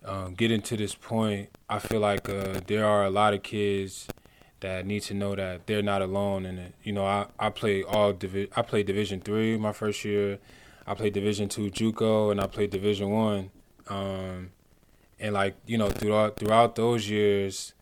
um, 0.03 0.33
getting 0.33 0.61
to 0.63 0.77
this 0.77 0.95
point, 0.95 1.49
I 1.69 1.79
feel 1.79 1.99
like 1.99 2.27
uh, 2.29 2.61
there 2.65 2.85
are 2.85 3.03
a 3.03 3.09
lot 3.09 3.33
of 3.33 3.43
kids 3.43 4.07
that 4.61 4.85
need 4.85 5.01
to 5.03 5.13
know 5.13 5.35
that 5.35 5.67
they're 5.67 5.81
not 5.81 6.01
alone 6.01 6.45
it. 6.45 6.73
You 6.83 6.93
know, 6.93 7.05
I 7.05 7.27
I 7.37 7.49
played 7.49 7.85
all 7.85 8.13
divi- 8.13 8.49
I 8.55 8.61
played 8.61 8.87
Division 8.87 9.21
three 9.21 9.57
my 9.57 9.71
first 9.71 10.03
year. 10.03 10.39
I 10.87 10.95
played 10.95 11.13
Division 11.13 11.49
two 11.49 11.69
JUCO, 11.69 12.31
and 12.31 12.41
I 12.41 12.47
played 12.47 12.71
Division 12.71 13.09
one. 13.11 13.51
Um, 13.87 14.51
and 15.19 15.33
like 15.33 15.55
you 15.65 15.77
know, 15.77 15.89
throughout 15.89 16.37
throughout 16.37 16.75
those 16.75 17.09
years, 17.09 17.73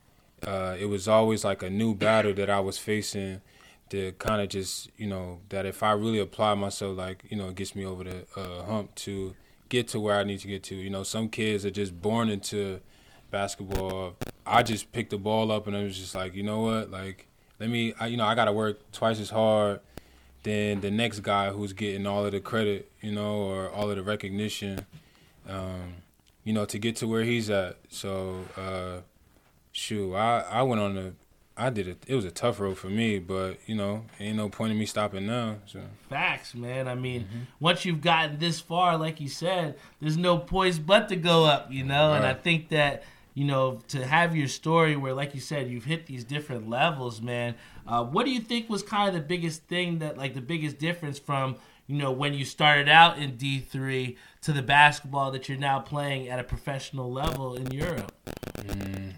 uh, 0.46 0.76
it 0.80 0.86
was 0.86 1.08
always 1.08 1.46
like 1.46 1.64
a 1.64 1.70
new 1.70 1.96
battle 1.96 2.34
that 2.34 2.50
I 2.50 2.60
was 2.60 2.78
facing. 2.78 3.42
To 3.90 4.12
kind 4.14 4.42
of 4.42 4.50
just 4.50 4.90
you 4.98 5.08
know 5.08 5.40
that 5.50 5.66
if 5.66 5.82
I 5.82 5.92
really 5.94 6.20
apply 6.20 6.54
myself, 6.56 6.98
like 6.98 7.24
you 7.30 7.38
know, 7.38 7.50
it 7.50 7.56
gets 7.56 7.76
me 7.76 7.86
over 7.86 8.04
the 8.04 8.26
uh, 8.36 8.64
hump 8.64 8.94
to 8.96 9.36
get 9.70 9.88
to 9.90 10.00
where 10.00 10.18
I 10.18 10.24
need 10.24 10.40
to 10.40 10.48
get 10.48 10.64
to. 10.64 10.76
You 10.76 10.90
know, 10.90 11.04
some 11.04 11.30
kids 11.30 11.66
are 11.66 11.72
just 11.72 12.02
born 12.02 12.30
into 12.30 12.80
basketball. 13.32 14.16
I 14.46 14.64
just 14.64 14.92
picked 14.92 15.10
the 15.10 15.18
ball 15.18 15.52
up 15.52 15.68
and 15.68 15.76
I 15.76 15.84
was 15.84 15.98
just 15.98 16.16
like, 16.16 16.34
you 16.36 16.44
know 16.44 16.62
what, 16.62 16.90
like 16.90 17.28
let 17.60 17.70
me, 17.70 17.94
I, 18.00 18.08
you 18.08 18.18
know, 18.18 18.26
I 18.26 18.36
got 18.36 18.46
to 18.46 18.54
work 18.54 18.92
twice 18.92 19.20
as 19.20 19.30
hard 19.30 19.80
than 20.44 20.82
the 20.82 20.92
next 20.92 21.20
guy 21.20 21.50
who's 21.50 21.74
getting 21.74 22.06
all 22.06 22.26
of 22.26 22.32
the 22.32 22.40
credit, 22.40 22.92
you 23.02 23.12
know, 23.12 23.42
or 23.42 23.70
all 23.70 23.90
of 23.90 23.98
the 23.98 24.04
recognition 24.04 24.86
um, 25.50 25.96
you 26.44 26.54
know, 26.54 26.66
to 26.66 26.80
get 26.80 26.96
to 26.98 27.08
where 27.08 27.24
he's 27.24 27.50
at. 27.50 27.78
So, 27.90 28.46
uh, 28.56 29.02
shoot, 29.72 30.14
I, 30.16 30.42
I 30.50 30.62
went 30.62 30.82
on 30.82 30.98
a, 30.98 31.12
I 31.58 31.70
did 31.70 31.88
it. 31.88 32.04
It 32.08 32.16
was 32.16 32.26
a 32.26 32.32
tough 32.32 32.60
road 32.60 32.78
for 32.78 32.88
me, 32.88 33.20
but 33.20 33.58
you 33.66 33.76
know, 33.76 34.06
ain't 34.20 34.38
no 34.38 34.48
point 34.48 34.72
in 34.72 34.78
me 34.78 34.86
stopping 34.86 35.26
now. 35.26 35.56
So 35.66 35.82
facts, 36.10 36.54
man. 36.54 36.88
I 36.88 36.96
mean, 36.96 37.24
mm-hmm. 37.24 37.40
once 37.60 37.84
you've 37.84 38.02
gotten 38.02 38.38
this 38.38 38.60
far, 38.60 38.98
like 38.98 39.20
you 39.20 39.28
said, 39.28 39.78
there's 40.00 40.18
no 40.18 40.38
poise 40.38 40.80
but 40.80 41.10
to 41.10 41.16
go 41.16 41.46
up. 41.46 41.72
You 41.72 41.84
know, 41.84 42.10
right. 42.10 42.18
and 42.18 42.26
I 42.26 42.34
think 42.34 42.70
that 42.70 43.04
you 43.34 43.46
know 43.46 43.82
to 43.90 44.06
have 44.06 44.36
your 44.36 44.48
story 44.48 44.96
where, 44.96 45.14
like 45.14 45.34
you 45.34 45.42
said, 45.42 45.70
you've 45.70 45.86
hit 45.86 46.06
these 46.06 46.24
different 46.24 46.70
levels, 46.70 47.22
man. 47.22 47.56
Uh, 47.88 48.04
what 48.04 48.26
do 48.26 48.32
you 48.32 48.42
think 48.42 48.70
was 48.70 48.84
kind 48.84 49.08
of 49.08 49.14
the 49.16 49.22
biggest 49.22 49.64
thing 49.64 50.00
that, 50.00 50.18
like, 50.18 50.34
the 50.34 50.42
biggest 50.42 50.78
difference 50.78 51.18
from 51.18 51.56
you 51.88 51.96
know, 51.96 52.12
when 52.12 52.34
you 52.34 52.44
started 52.44 52.90
out 52.90 53.18
in 53.18 53.38
D3 53.38 54.18
to 54.42 54.52
the 54.52 54.62
basketball 54.62 55.32
that 55.32 55.48
you're 55.48 55.58
now 55.58 55.80
playing 55.80 56.28
at 56.28 56.38
a 56.38 56.44
professional 56.44 57.12
level 57.12 57.56
in 57.56 57.72
Europe? 57.72 58.12
Mm. 58.58 59.14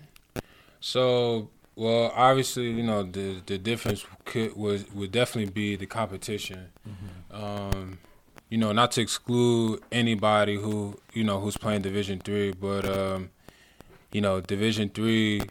So, 0.79 1.49
well, 1.79 2.11
obviously, 2.15 2.71
you 2.71 2.83
know, 2.83 3.03
the 3.03 3.41
the 3.45 3.57
difference 3.57 4.05
could 4.25 4.55
was 4.55 4.89
would 4.93 5.11
definitely 5.11 5.51
be 5.51 5.75
the 5.75 5.85
competition. 5.85 6.67
Mm-hmm. 6.87 7.43
Um, 7.43 7.99
you 8.49 8.57
know, 8.57 8.71
not 8.71 8.91
to 8.93 9.01
exclude 9.01 9.81
anybody 9.91 10.55
who 10.55 10.99
you 11.13 11.23
know 11.23 11.39
who's 11.39 11.57
playing 11.57 11.81
Division 11.81 12.19
Three, 12.19 12.51
but 12.51 12.85
um, 12.85 13.29
you 14.11 14.21
know, 14.21 14.41
Division 14.41 14.89
Three, 14.89 15.41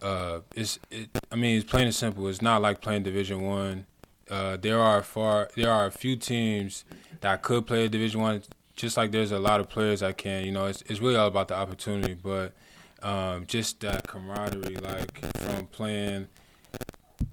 uh, 0.00 0.40
it's 0.54 0.78
it, 0.90 1.10
I 1.30 1.36
mean, 1.36 1.58
it's 1.58 1.70
plain 1.70 1.84
and 1.84 1.94
simple. 1.94 2.28
It's 2.28 2.42
not 2.42 2.60
like 2.60 2.80
playing 2.80 3.04
Division 3.04 3.42
One 3.42 3.86
uh, 4.32 4.56
there 4.56 4.80
are 4.80 5.02
far 5.02 5.50
there 5.56 5.70
are 5.70 5.86
a 5.86 5.90
few 5.90 6.16
teams 6.16 6.84
that 7.20 7.42
could 7.42 7.66
play 7.66 7.86
Division 7.88 8.20
One. 8.20 8.42
Just 8.74 8.96
like 8.96 9.10
there's 9.10 9.30
a 9.30 9.38
lot 9.38 9.60
of 9.60 9.68
players 9.68 10.00
that 10.00 10.16
can. 10.16 10.44
You 10.44 10.52
know, 10.52 10.66
it's 10.66 10.82
it's 10.82 11.00
really 11.00 11.16
all 11.16 11.28
about 11.28 11.48
the 11.48 11.54
opportunity, 11.54 12.14
but 12.14 12.54
um, 13.02 13.46
just 13.46 13.80
that 13.80 14.06
camaraderie, 14.06 14.76
like 14.76 15.18
from 15.36 15.66
playing, 15.66 16.28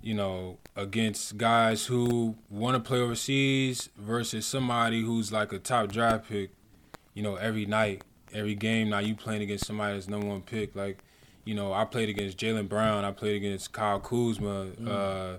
you 0.02 0.14
know, 0.14 0.58
against 0.76 1.38
guys 1.38 1.86
who 1.86 2.36
want 2.50 2.76
to 2.76 2.80
play 2.80 3.00
overseas 3.00 3.90
versus 3.98 4.46
somebody 4.46 5.02
who's 5.02 5.32
like 5.32 5.54
a 5.54 5.60
top 5.60 5.92
draft 5.92 6.28
pick. 6.28 6.52
You 7.14 7.24
know, 7.24 7.36
every 7.36 7.66
night, 7.66 8.04
every 8.34 8.56
game. 8.56 8.90
Now 8.90 9.00
you 9.00 9.16
playing 9.16 9.42
against 9.42 9.66
somebody 9.66 9.94
that's 9.94 10.08
number 10.08 10.28
one 10.28 10.42
pick. 10.42 10.76
Like, 10.76 11.00
you 11.44 11.54
know, 11.54 11.74
I 11.74 11.86
played 11.86 12.10
against 12.10 12.38
Jaylen 12.38 12.70
Brown. 12.70 13.04
I 13.04 13.12
played 13.12 13.36
against 13.36 13.74
Kyle 13.74 14.00
Kuzma. 14.00 14.68
Mm. 14.80 14.88
Uh, 14.88 15.38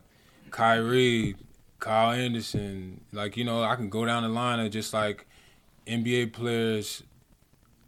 Kyrie, 0.50 1.36
Kyle 1.78 2.12
Anderson. 2.12 3.00
Like, 3.12 3.36
you 3.36 3.44
know, 3.44 3.62
I 3.62 3.76
can 3.76 3.88
go 3.88 4.04
down 4.04 4.24
the 4.24 4.28
line 4.28 4.60
of 4.60 4.70
just 4.70 4.92
like 4.92 5.26
NBA 5.86 6.32
players 6.32 7.02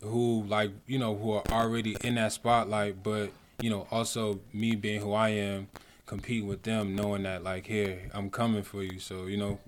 who 0.03 0.45
like, 0.49 0.71
you 0.87 0.99
know, 0.99 1.17
who 1.17 1.33
are 1.33 1.45
already 1.51 1.97
in 2.03 2.17
that 2.17 2.33
spotlight, 2.33 3.03
but, 3.03 3.31
you 3.61 3.71
know, 3.71 3.87
also 3.91 4.41
me 4.53 4.75
being 4.75 5.01
who 5.01 5.13
I 5.13 5.31
am, 5.31 5.69
compete 6.07 6.45
with 6.45 6.63
them 6.63 6.95
knowing 6.95 7.23
that 7.25 7.43
like, 7.43 7.67
here, 7.67 8.11
I'm 8.13 8.31
coming 8.31 8.63
for 8.63 8.83
you. 8.83 8.99
So, 8.99 9.27
you 9.27 9.37
know, 9.37 9.59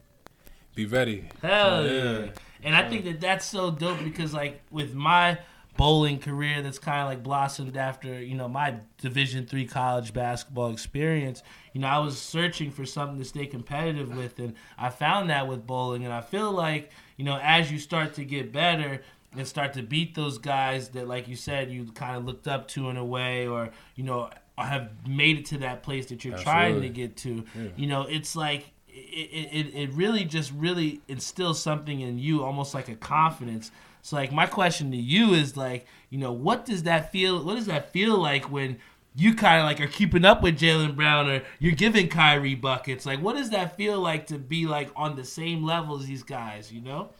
be 0.74 0.86
ready. 0.86 1.28
Hell 1.42 1.82
so, 1.82 1.84
yeah. 1.84 2.18
yeah. 2.18 2.30
And 2.62 2.74
I 2.74 2.88
think 2.88 3.04
that 3.04 3.20
that's 3.20 3.44
so 3.44 3.70
dope 3.70 4.02
because 4.02 4.32
like 4.32 4.62
with 4.70 4.94
my 4.94 5.38
bowling 5.76 6.18
career 6.18 6.62
that's 6.62 6.78
kind 6.78 7.00
of 7.00 7.06
like 7.06 7.22
blossomed 7.22 7.76
after 7.76 8.22
you 8.22 8.34
know 8.34 8.46
my 8.46 8.76
division 8.98 9.44
three 9.44 9.66
college 9.66 10.12
basketball 10.12 10.70
experience 10.70 11.42
you 11.72 11.80
know 11.80 11.88
i 11.88 11.98
was 11.98 12.16
searching 12.16 12.70
for 12.70 12.86
something 12.86 13.18
to 13.18 13.24
stay 13.24 13.44
competitive 13.44 14.16
with 14.16 14.38
and 14.38 14.54
i 14.78 14.88
found 14.88 15.30
that 15.30 15.48
with 15.48 15.66
bowling 15.66 16.04
and 16.04 16.12
i 16.12 16.20
feel 16.20 16.52
like 16.52 16.90
you 17.16 17.24
know 17.24 17.38
as 17.42 17.72
you 17.72 17.78
start 17.78 18.14
to 18.14 18.24
get 18.24 18.52
better 18.52 19.02
and 19.36 19.46
start 19.46 19.72
to 19.74 19.82
beat 19.82 20.14
those 20.14 20.38
guys 20.38 20.88
that 20.90 21.08
like 21.08 21.28
you 21.28 21.36
said 21.36 21.70
you 21.70 21.84
kind 21.92 22.16
of 22.16 22.24
looked 22.24 22.48
up 22.48 22.68
to 22.68 22.88
in 22.88 22.96
a 22.96 23.04
way 23.04 23.46
or 23.46 23.70
you 23.96 24.04
know 24.04 24.30
have 24.56 24.90
made 25.06 25.38
it 25.38 25.46
to 25.46 25.58
that 25.58 25.82
place 25.82 26.06
that 26.06 26.24
you're 26.24 26.34
Absolutely. 26.34 26.52
trying 26.52 26.80
to 26.80 26.88
get 26.88 27.16
to 27.16 27.44
yeah. 27.54 27.68
you 27.76 27.86
know 27.86 28.02
it's 28.02 28.36
like 28.36 28.70
it, 28.88 29.48
it, 29.52 29.74
it 29.74 29.90
really 29.92 30.24
just 30.24 30.52
really 30.52 31.00
instills 31.08 31.60
something 31.60 32.00
in 32.00 32.18
you 32.18 32.44
almost 32.44 32.74
like 32.74 32.88
a 32.88 32.94
confidence 32.94 33.70
so 34.04 34.16
like 34.16 34.32
my 34.32 34.44
question 34.44 34.90
to 34.90 34.98
you 34.98 35.32
is 35.32 35.56
like, 35.56 35.86
you 36.10 36.18
know, 36.18 36.30
what 36.30 36.66
does 36.66 36.82
that 36.82 37.10
feel 37.10 37.42
what 37.42 37.54
does 37.54 37.64
that 37.66 37.90
feel 37.90 38.18
like 38.18 38.52
when 38.52 38.76
you 39.16 39.34
kind 39.34 39.60
of 39.60 39.64
like 39.64 39.80
are 39.80 39.90
keeping 39.90 40.26
up 40.26 40.42
with 40.42 40.58
Jaylen 40.58 40.94
Brown 40.94 41.30
or 41.30 41.42
you're 41.58 41.72
giving 41.72 42.08
Kyrie 42.08 42.54
buckets. 42.54 43.06
Like, 43.06 43.20
what 43.22 43.36
does 43.36 43.50
that 43.50 43.76
feel 43.76 44.00
like 44.00 44.26
to 44.26 44.38
be 44.38 44.66
like 44.66 44.90
on 44.96 45.16
the 45.16 45.24
same 45.24 45.64
level 45.64 45.98
as 45.98 46.06
these 46.06 46.22
guys? 46.22 46.72
You 46.72 46.80
know, 46.80 47.10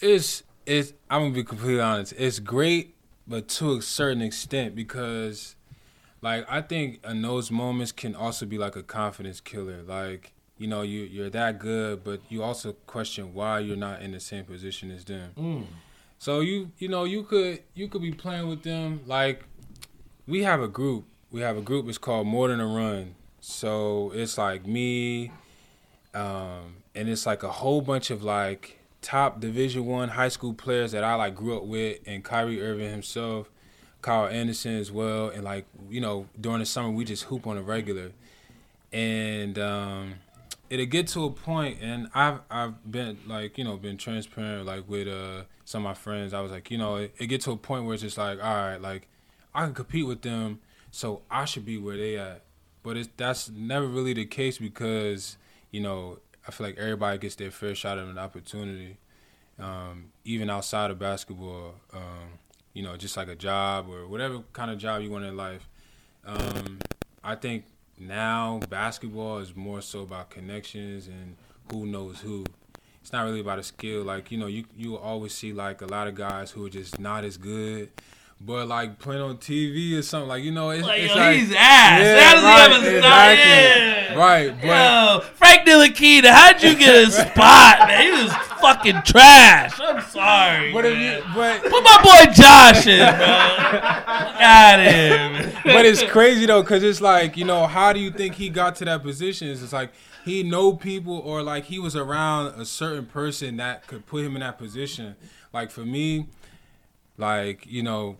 it's 0.00 0.42
it's. 0.66 0.92
I'm 1.10 1.22
gonna 1.22 1.34
be 1.34 1.44
completely 1.44 1.80
honest. 1.80 2.14
It's 2.16 2.38
great, 2.38 2.94
but 3.26 3.48
to 3.48 3.76
a 3.76 3.82
certain 3.82 4.22
extent 4.22 4.74
because, 4.74 5.56
like, 6.22 6.46
I 6.48 6.60
think 6.60 7.04
in 7.04 7.22
those 7.22 7.50
moments 7.50 7.92
can 7.92 8.14
also 8.14 8.46
be 8.46 8.58
like 8.58 8.76
a 8.76 8.82
confidence 8.82 9.40
killer. 9.40 9.82
Like, 9.82 10.32
you 10.58 10.66
know, 10.66 10.82
you 10.82 11.02
you're 11.02 11.30
that 11.30 11.58
good, 11.58 12.04
but 12.04 12.20
you 12.28 12.42
also 12.42 12.72
question 12.86 13.34
why 13.34 13.60
you're 13.60 13.76
not 13.76 14.02
in 14.02 14.12
the 14.12 14.20
same 14.20 14.44
position 14.44 14.90
as 14.90 15.04
them. 15.04 15.30
Mm. 15.36 15.66
So 16.18 16.40
you 16.40 16.70
you 16.78 16.88
know 16.88 17.04
you 17.04 17.22
could 17.24 17.62
you 17.74 17.88
could 17.88 18.02
be 18.02 18.12
playing 18.12 18.48
with 18.48 18.62
them 18.62 19.00
like 19.06 19.44
we 20.26 20.42
have 20.42 20.60
a 20.60 20.68
group. 20.68 21.04
We 21.30 21.40
have 21.40 21.56
a 21.56 21.60
group. 21.60 21.88
It's 21.88 21.98
called 21.98 22.26
More 22.26 22.48
Than 22.48 22.60
a 22.60 22.66
Run. 22.66 23.14
So 23.40 24.12
it's 24.14 24.38
like 24.38 24.66
me, 24.66 25.32
um, 26.14 26.76
and 26.94 27.08
it's 27.08 27.26
like 27.26 27.42
a 27.42 27.50
whole 27.50 27.82
bunch 27.82 28.10
of 28.10 28.22
like 28.22 28.78
top 29.04 29.38
Division 29.38 29.84
One 29.84 30.08
high 30.08 30.28
school 30.28 30.54
players 30.54 30.92
that 30.92 31.04
I 31.04 31.14
like 31.14 31.34
grew 31.34 31.56
up 31.56 31.64
with, 31.64 32.00
and 32.06 32.24
Kyrie 32.24 32.62
Irving 32.62 32.90
himself, 32.90 33.50
Kyle 34.00 34.26
Anderson 34.26 34.76
as 34.76 34.90
well, 34.90 35.28
and 35.28 35.44
like 35.44 35.66
you 35.90 36.00
know 36.00 36.26
during 36.40 36.60
the 36.60 36.66
summer 36.66 36.90
we 36.90 37.04
just 37.04 37.24
hoop 37.24 37.46
on 37.46 37.58
a 37.58 37.62
regular, 37.62 38.12
and 38.92 39.58
um, 39.58 40.14
it'll 40.70 40.86
get 40.86 41.06
to 41.08 41.24
a 41.24 41.30
point, 41.30 41.78
and 41.82 42.08
I've 42.14 42.40
I've 42.50 42.90
been 42.90 43.18
like 43.26 43.58
you 43.58 43.64
know 43.64 43.76
been 43.76 43.98
transparent 43.98 44.66
like 44.66 44.88
with 44.88 45.06
uh 45.06 45.42
some 45.66 45.84
of 45.84 45.90
my 45.90 45.94
friends. 45.94 46.32
I 46.32 46.40
was 46.40 46.50
like 46.50 46.70
you 46.70 46.78
know 46.78 46.96
it, 46.96 47.14
it 47.18 47.26
get 47.26 47.42
to 47.42 47.52
a 47.52 47.56
point 47.56 47.84
where 47.84 47.94
it's 47.94 48.02
just 48.02 48.18
like 48.18 48.42
all 48.42 48.54
right 48.54 48.80
like 48.80 49.06
I 49.54 49.64
can 49.64 49.74
compete 49.74 50.06
with 50.06 50.22
them, 50.22 50.60
so 50.90 51.20
I 51.30 51.44
should 51.44 51.66
be 51.66 51.76
where 51.76 51.98
they 51.98 52.16
at. 52.16 52.42
But 52.82 52.96
it's 52.96 53.10
that's 53.18 53.50
never 53.50 53.86
really 53.86 54.14
the 54.14 54.24
case 54.24 54.56
because 54.56 55.36
you 55.70 55.80
know 55.80 56.20
I 56.46 56.50
feel 56.50 56.66
like 56.66 56.78
everybody 56.78 57.18
gets 57.18 57.34
their 57.36 57.50
fair 57.50 57.74
shot 57.74 57.98
at 57.98 58.04
an 58.06 58.18
opportunity, 58.18 58.98
um, 59.58 60.06
even 60.24 60.50
outside 60.50 60.90
of 60.90 60.98
basketball. 60.98 61.74
Um, 61.92 62.38
you 62.74 62.82
know, 62.82 62.96
just 62.96 63.16
like 63.16 63.28
a 63.28 63.36
job 63.36 63.88
or 63.88 64.06
whatever 64.08 64.42
kind 64.52 64.70
of 64.70 64.78
job 64.78 65.00
you 65.00 65.10
want 65.10 65.24
in 65.24 65.36
life. 65.36 65.68
Um, 66.26 66.80
I 67.22 67.36
think 67.36 67.64
now 67.98 68.60
basketball 68.68 69.38
is 69.38 69.54
more 69.54 69.80
so 69.80 70.02
about 70.02 70.30
connections 70.30 71.06
and 71.06 71.36
who 71.70 71.86
knows 71.86 72.20
who. 72.20 72.44
It's 73.00 73.12
not 73.12 73.24
really 73.24 73.40
about 73.40 73.58
a 73.58 73.62
skill. 73.62 74.02
Like 74.02 74.30
you 74.32 74.38
know, 74.38 74.46
you 74.46 74.64
you 74.76 74.96
always 74.98 75.32
see 75.32 75.52
like 75.52 75.82
a 75.82 75.86
lot 75.86 76.08
of 76.08 76.14
guys 76.14 76.50
who 76.50 76.66
are 76.66 76.70
just 76.70 76.98
not 76.98 77.24
as 77.24 77.36
good 77.36 77.90
but 78.46 78.68
like 78.68 78.98
playing 78.98 79.22
on 79.22 79.38
TV 79.38 79.98
or 79.98 80.02
something, 80.02 80.28
like 80.28 80.44
you 80.44 80.52
know, 80.52 80.70
it's, 80.70 80.86
like, 80.86 81.00
it's 81.00 81.14
yo, 81.14 81.20
like 81.20 81.36
he's 81.36 81.50
ass. 81.52 82.00
Yeah, 82.00 82.20
How 82.20 82.34
does 82.34 82.44
right, 82.44 82.56
he 82.56 82.60
have 82.60 82.82
a 82.82 82.96
exactly. 82.96 84.04
spot? 84.04 84.18
Right, 84.18 84.60
but 84.60 84.66
Yo, 84.66 85.20
Frank 85.36 85.66
Ntilikina, 85.66 86.26
how'd 86.30 86.62
you 86.62 86.76
get 86.76 87.08
a 87.08 87.10
spot, 87.30 87.88
man? 87.88 88.02
He 88.02 88.10
was 88.22 88.32
fucking 88.60 89.02
trash. 89.02 89.80
I'm 89.80 90.02
sorry. 90.02 90.72
but 90.72 90.84
if 90.84 90.92
man. 90.92 91.18
you, 91.18 91.34
but 91.34 91.62
Put 91.62 91.82
my 91.82 92.00
boy 92.02 92.32
Josh 92.32 92.86
in, 92.86 92.98
bro. 92.98 93.26
Got 94.38 94.80
him. 94.80 95.52
but 95.64 95.86
it's 95.86 96.02
crazy 96.02 96.44
though, 96.44 96.62
cause 96.62 96.82
it's 96.82 97.00
like 97.00 97.38
you 97.38 97.46
know, 97.46 97.66
how 97.66 97.94
do 97.94 98.00
you 98.00 98.10
think 98.10 98.34
he 98.34 98.50
got 98.50 98.76
to 98.76 98.84
that 98.84 99.02
position? 99.02 99.48
It's 99.48 99.72
like 99.72 99.92
he 100.24 100.42
know 100.42 100.74
people 100.74 101.18
or 101.18 101.42
like 101.42 101.64
he 101.64 101.78
was 101.78 101.96
around 101.96 102.60
a 102.60 102.66
certain 102.66 103.06
person 103.06 103.56
that 103.56 103.86
could 103.86 104.04
put 104.06 104.22
him 104.22 104.34
in 104.36 104.40
that 104.40 104.58
position. 104.58 105.16
Like 105.52 105.70
for 105.70 105.84
me, 105.84 106.26
like 107.16 107.66
you 107.66 107.82
know, 107.82 108.18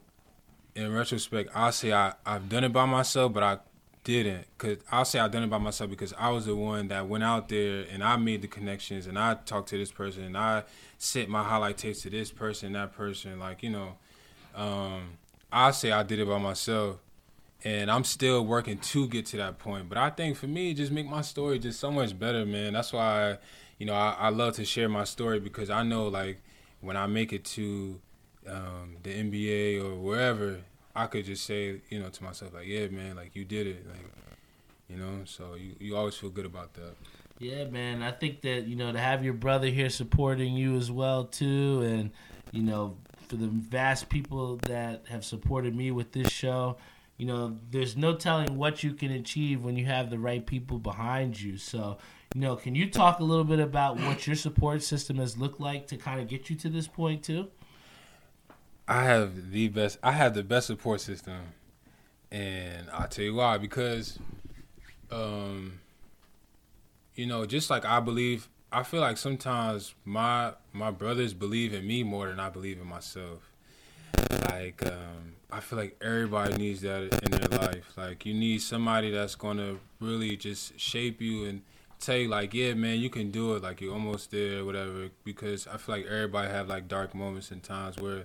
in 0.75 0.93
retrospect, 0.93 1.51
I'll 1.55 1.73
say 1.73 1.93
I 1.93 2.15
I've 2.27 2.49
done 2.49 2.65
it 2.65 2.73
by 2.73 2.85
myself, 2.85 3.33
but 3.33 3.43
I 3.43 3.59
didn't. 4.03 4.47
Cause 4.59 4.77
I'll 4.91 5.05
say 5.05 5.19
I 5.19 5.29
done 5.29 5.45
it 5.45 5.51
by 5.51 5.59
myself 5.59 5.91
because 5.91 6.13
I 6.19 6.31
was 6.31 6.47
the 6.47 6.57
one 6.57 6.89
that 6.89 7.09
went 7.09 7.25
out 7.25 7.49
there 7.49 7.87
and 7.91 8.05
I 8.05 8.17
made 8.17 8.43
the 8.43 8.49
connections 8.49 9.07
and 9.07 9.19
I 9.19 9.35
talked 9.35 9.71
to 9.71 9.79
this 9.79 9.91
person 9.91 10.25
and 10.25 10.37
I 10.37 10.65
sent 10.99 11.29
my 11.31 11.43
highlight 11.43 11.79
tapes 11.79 12.03
to 12.03 12.11
this 12.11 12.31
person, 12.31 12.73
that 12.75 12.93
person. 12.93 13.39
Like 13.39 13.63
you 13.63 13.71
know, 13.71 13.95
um, 14.55 15.19
I 15.53 15.71
say 15.71 15.93
I 15.93 16.03
did 16.03 16.19
it 16.19 16.29
by 16.29 16.39
myself, 16.39 16.97
and 17.63 17.91
I'm 17.91 18.05
still 18.05 18.45
working 18.45 18.79
to 18.79 19.09
get 19.09 19.27
to 19.27 19.37
that 19.39 19.59
point. 19.59 19.89
But 19.89 19.99
I 19.99 20.11
think 20.11 20.37
for 20.37 20.47
me, 20.47 20.75
just 20.75 20.93
make 20.93 21.07
my 21.07 21.23
story 21.23 21.59
just 21.59 21.81
so 21.81 21.91
much 21.91 22.19
better, 22.19 22.45
man. 22.45 22.73
That's 22.73 22.93
why, 22.93 23.31
I, 23.31 23.39
you 23.79 23.87
know, 23.87 23.95
I, 23.95 24.17
I 24.19 24.29
love 24.31 24.55
to 24.57 24.65
share 24.65 24.89
my 24.89 25.05
story 25.05 25.41
because 25.41 25.71
I 25.71 25.83
know 25.83 26.09
like 26.09 26.43
when 26.81 26.97
I 26.97 27.07
make 27.07 27.33
it 27.33 27.45
to 27.45 28.01
um, 28.49 28.97
the 29.03 29.11
NBA 29.11 29.85
or 29.85 29.95
wherever, 29.95 30.61
I 30.95 31.07
could 31.07 31.25
just 31.25 31.45
say, 31.45 31.81
you 31.91 32.01
know, 32.01 32.09
to 32.09 32.25
myself 32.25 32.55
like, 32.55 32.67
yeah, 32.67 32.87
man, 32.89 33.17
like 33.17 33.35
you 33.35 33.45
did 33.45 33.67
it, 33.67 33.87
like, 33.89 34.05
you 34.89 34.97
know. 34.97 35.23
So 35.25 35.55
you 35.55 35.75
you 35.81 35.97
always 35.97 36.15
feel 36.15 36.31
good 36.31 36.47
about 36.47 36.75
that. 36.75 36.95
Yeah, 37.39 37.65
man. 37.65 38.03
I 38.03 38.13
think 38.13 38.43
that 38.43 38.67
you 38.67 38.77
know 38.77 38.93
to 38.93 38.99
have 38.99 39.25
your 39.25 39.35
brother 39.35 39.69
here 39.69 39.91
supporting 39.91 40.55
you 40.55 40.77
as 40.77 40.91
well 40.91 41.25
too, 41.25 41.83
and 41.83 42.11
you 42.53 42.63
know 42.63 42.97
for 43.29 43.37
the 43.37 43.49
vast 43.49 44.09
people 44.09 44.57
that 44.69 45.05
have 45.09 45.25
supported 45.25 45.75
me 45.75 45.91
with 45.91 46.13
this 46.13 46.31
show, 46.31 46.77
you 47.17 47.27
know 47.27 47.59
there's 47.71 47.97
no 47.97 48.15
telling 48.15 48.57
what 48.57 48.83
you 48.83 48.93
can 48.93 49.11
achieve 49.11 49.63
when 49.63 49.77
you 49.77 49.87
have 49.87 50.11
the 50.11 50.19
right 50.19 50.47
people 50.47 50.79
behind 50.79 51.41
you. 51.41 51.57
So 51.57 51.99
you 52.35 52.41
know, 52.41 52.57
can 52.57 52.75
you 52.75 52.91
talk 52.91 53.21
a 53.21 53.25
little 53.25 53.45
bit 53.45 53.61
about 53.61 53.97
what 53.97 54.27
your 54.27 54.35
support 54.37 54.83
system 54.83 55.19
has 55.19 55.39
looked 55.39 55.61
like 55.61 55.87
to 55.89 55.97
kind 55.97 56.21
of 56.21 56.29
get 56.29 56.51
you 56.51 56.57
to 56.57 56.69
this 56.69 56.89
point 56.89 57.23
too? 57.23 57.49
I 58.87 59.05
have 59.05 59.51
the 59.51 59.69
best. 59.69 59.99
I 60.03 60.13
have 60.13 60.35
the 60.35 60.43
best 60.43 60.67
support 60.67 61.01
system, 61.01 61.41
and 62.31 62.89
I'll 62.93 63.09
tell 63.09 63.25
you 63.25 63.35
why. 63.35 63.57
Because, 63.59 64.19
um, 65.11 65.81
you 67.15 67.27
know, 67.27 67.47
just 67.47 67.71
like 67.71 67.85
I 67.85 68.01
believe, 68.01 68.49
I 68.71 68.83
feel 68.83 69.01
like 69.01 69.17
sometimes 69.17 69.95
my 70.05 70.53
my 70.73 70.91
brothers 70.91 71.33
believe 71.33 71.73
in 71.73 71.87
me 71.87 72.03
more 72.03 72.29
than 72.29 72.39
I 72.39 72.51
believe 72.51 72.79
in 72.79 72.87
myself. 72.87 73.51
Like, 74.51 74.85
um, 74.87 75.37
I 75.51 75.61
feel 75.61 75.79
like 75.79 75.97
everybody 76.03 76.57
needs 76.57 76.83
that 76.83 77.03
in 77.23 77.31
their 77.31 77.61
life. 77.61 77.93
Like, 77.97 78.27
you 78.27 78.35
need 78.35 78.61
somebody 78.61 79.11
that's 79.11 79.35
gonna 79.35 79.77
really 80.01 80.37
just 80.37 80.79
shape 80.79 81.21
you 81.21 81.47
and 81.47 81.63
tell 82.01 82.17
you 82.17 82.29
like, 82.29 82.53
yeah, 82.53 82.75
man, 82.75 82.99
you 82.99 83.09
can 83.11 83.31
do 83.31 83.55
it. 83.55 83.63
Like, 83.63 83.81
you're 83.81 83.93
almost 83.93 84.31
there, 84.31 84.65
whatever. 84.65 85.09
Because 85.25 85.67
I 85.67 85.79
feel 85.79 85.97
like 85.97 86.07
everybody 86.07 86.49
have 86.49 86.69
like 86.69 86.87
dark 86.87 87.15
moments 87.15 87.51
and 87.51 87.63
times 87.63 87.97
where 87.99 88.25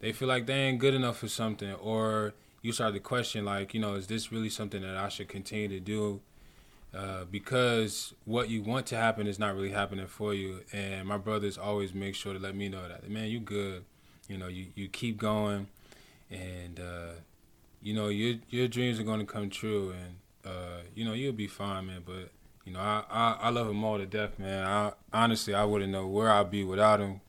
they 0.00 0.12
feel 0.12 0.28
like 0.28 0.46
they 0.46 0.54
ain't 0.54 0.78
good 0.78 0.94
enough 0.94 1.18
for 1.18 1.28
something, 1.28 1.74
or 1.74 2.34
you 2.62 2.72
start 2.72 2.94
to 2.94 3.00
question 3.00 3.44
like, 3.44 3.72
you 3.74 3.80
know, 3.80 3.94
is 3.94 4.06
this 4.06 4.32
really 4.32 4.50
something 4.50 4.82
that 4.82 4.96
I 4.96 5.08
should 5.08 5.28
continue 5.28 5.68
to 5.68 5.80
do? 5.80 6.20
Uh, 6.92 7.24
because 7.30 8.14
what 8.24 8.48
you 8.48 8.62
want 8.62 8.86
to 8.86 8.96
happen 8.96 9.26
is 9.26 9.38
not 9.38 9.54
really 9.54 9.70
happening 9.70 10.06
for 10.06 10.34
you. 10.34 10.62
And 10.72 11.06
my 11.06 11.18
brothers 11.18 11.56
always 11.56 11.94
make 11.94 12.16
sure 12.16 12.32
to 12.32 12.38
let 12.38 12.56
me 12.56 12.68
know 12.68 12.88
that, 12.88 13.08
man, 13.08 13.28
you 13.28 13.38
good. 13.40 13.84
You 14.28 14.38
know, 14.38 14.48
you, 14.48 14.66
you 14.76 14.88
keep 14.88 15.16
going, 15.16 15.66
and 16.30 16.78
uh, 16.78 17.14
you 17.82 17.92
know 17.94 18.08
your 18.08 18.36
your 18.48 18.68
dreams 18.68 19.00
are 19.00 19.02
going 19.02 19.18
to 19.18 19.26
come 19.26 19.50
true, 19.50 19.92
and 19.92 20.52
uh, 20.52 20.82
you 20.94 21.04
know 21.04 21.14
you'll 21.14 21.32
be 21.32 21.48
fine, 21.48 21.86
man. 21.86 22.02
But 22.06 22.30
you 22.64 22.72
know, 22.72 22.78
I, 22.78 23.02
I, 23.10 23.38
I 23.40 23.50
love 23.50 23.68
him 23.68 23.82
all 23.82 23.98
to 23.98 24.06
death, 24.06 24.38
man. 24.38 24.64
I 24.64 24.92
honestly 25.12 25.52
I 25.52 25.64
wouldn't 25.64 25.90
know 25.90 26.06
where 26.06 26.30
I'd 26.30 26.48
be 26.48 26.62
without 26.62 27.00
him. 27.00 27.20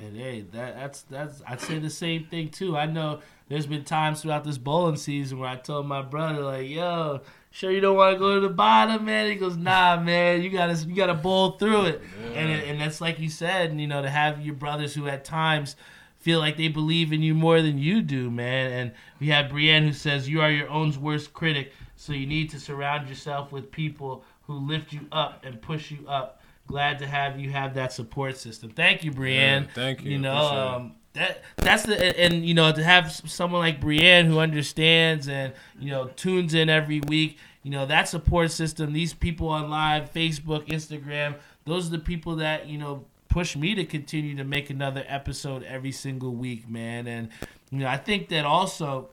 And 0.00 0.16
hey, 0.16 0.40
that 0.52 0.74
that's 0.74 1.02
that's 1.02 1.42
I'd 1.46 1.60
say 1.60 1.78
the 1.78 1.90
same 1.90 2.24
thing 2.24 2.48
too. 2.48 2.76
I 2.76 2.86
know 2.86 3.20
there's 3.48 3.66
been 3.66 3.84
times 3.84 4.22
throughout 4.22 4.42
this 4.42 4.58
bowling 4.58 4.96
season 4.96 5.38
where 5.38 5.48
I 5.48 5.54
told 5.54 5.86
my 5.86 6.02
brother 6.02 6.40
like, 6.40 6.68
"Yo, 6.68 7.20
sure 7.52 7.70
you 7.70 7.80
don't 7.80 7.96
want 7.96 8.14
to 8.14 8.18
go 8.18 8.34
to 8.34 8.40
the 8.40 8.52
bottom, 8.52 9.04
man." 9.04 9.30
He 9.30 9.36
goes, 9.36 9.56
"Nah, 9.56 10.00
man, 10.00 10.42
you 10.42 10.50
gotta 10.50 10.74
you 10.74 10.96
gotta 10.96 11.14
bowl 11.14 11.52
through 11.52 11.86
it." 11.86 12.02
Yeah. 12.22 12.38
And 12.40 12.62
and 12.70 12.80
that's 12.80 13.00
like 13.00 13.20
you 13.20 13.28
said, 13.28 13.78
you 13.78 13.86
know, 13.86 14.02
to 14.02 14.10
have 14.10 14.44
your 14.44 14.56
brothers 14.56 14.94
who 14.94 15.06
at 15.06 15.24
times 15.24 15.76
feel 16.18 16.40
like 16.40 16.56
they 16.56 16.68
believe 16.68 17.12
in 17.12 17.22
you 17.22 17.34
more 17.34 17.62
than 17.62 17.78
you 17.78 18.02
do, 18.02 18.32
man. 18.32 18.72
And 18.72 18.92
we 19.20 19.28
have 19.28 19.50
Brienne 19.50 19.84
who 19.84 19.92
says 19.92 20.28
you 20.28 20.40
are 20.40 20.50
your 20.50 20.70
own 20.70 20.90
worst 21.00 21.32
critic, 21.32 21.72
so 21.94 22.12
you 22.12 22.26
need 22.26 22.50
to 22.50 22.58
surround 22.58 23.08
yourself 23.08 23.52
with 23.52 23.70
people 23.70 24.24
who 24.42 24.54
lift 24.54 24.92
you 24.92 25.06
up 25.12 25.44
and 25.44 25.62
push 25.62 25.92
you 25.92 26.04
up 26.08 26.40
glad 26.66 26.98
to 27.00 27.06
have 27.06 27.38
you 27.38 27.50
have 27.50 27.74
that 27.74 27.92
support 27.92 28.36
system. 28.36 28.70
Thank 28.70 29.04
you, 29.04 29.10
Brienne. 29.10 29.64
Yeah, 29.64 29.74
thank 29.74 30.02
you. 30.02 30.12
You 30.12 30.18
know, 30.18 30.36
um, 30.36 30.94
that 31.14 31.42
that's 31.56 31.84
the 31.84 32.02
and, 32.02 32.34
and, 32.34 32.46
you 32.46 32.54
know 32.54 32.72
to 32.72 32.82
have 32.82 33.12
someone 33.12 33.60
like 33.60 33.80
Brienne 33.80 34.26
who 34.26 34.38
understands 34.38 35.28
and 35.28 35.52
you 35.78 35.90
know 35.90 36.08
tunes 36.16 36.54
in 36.54 36.68
every 36.68 37.00
week. 37.00 37.38
You 37.62 37.70
know 37.70 37.86
that 37.86 38.08
support 38.08 38.50
system. 38.50 38.92
These 38.92 39.14
people 39.14 39.48
on 39.48 39.70
live, 39.70 40.12
Facebook, 40.12 40.66
Instagram. 40.66 41.36
Those 41.64 41.88
are 41.88 41.92
the 41.92 41.98
people 41.98 42.36
that 42.36 42.66
you 42.66 42.78
know 42.78 43.04
push 43.28 43.56
me 43.56 43.74
to 43.74 43.84
continue 43.84 44.36
to 44.36 44.44
make 44.44 44.70
another 44.70 45.04
episode 45.08 45.64
every 45.64 45.92
single 45.92 46.32
week, 46.32 46.68
man. 46.68 47.06
And 47.06 47.28
you 47.70 47.78
know 47.78 47.88
I 47.88 47.96
think 47.96 48.28
that 48.28 48.44
also 48.44 49.08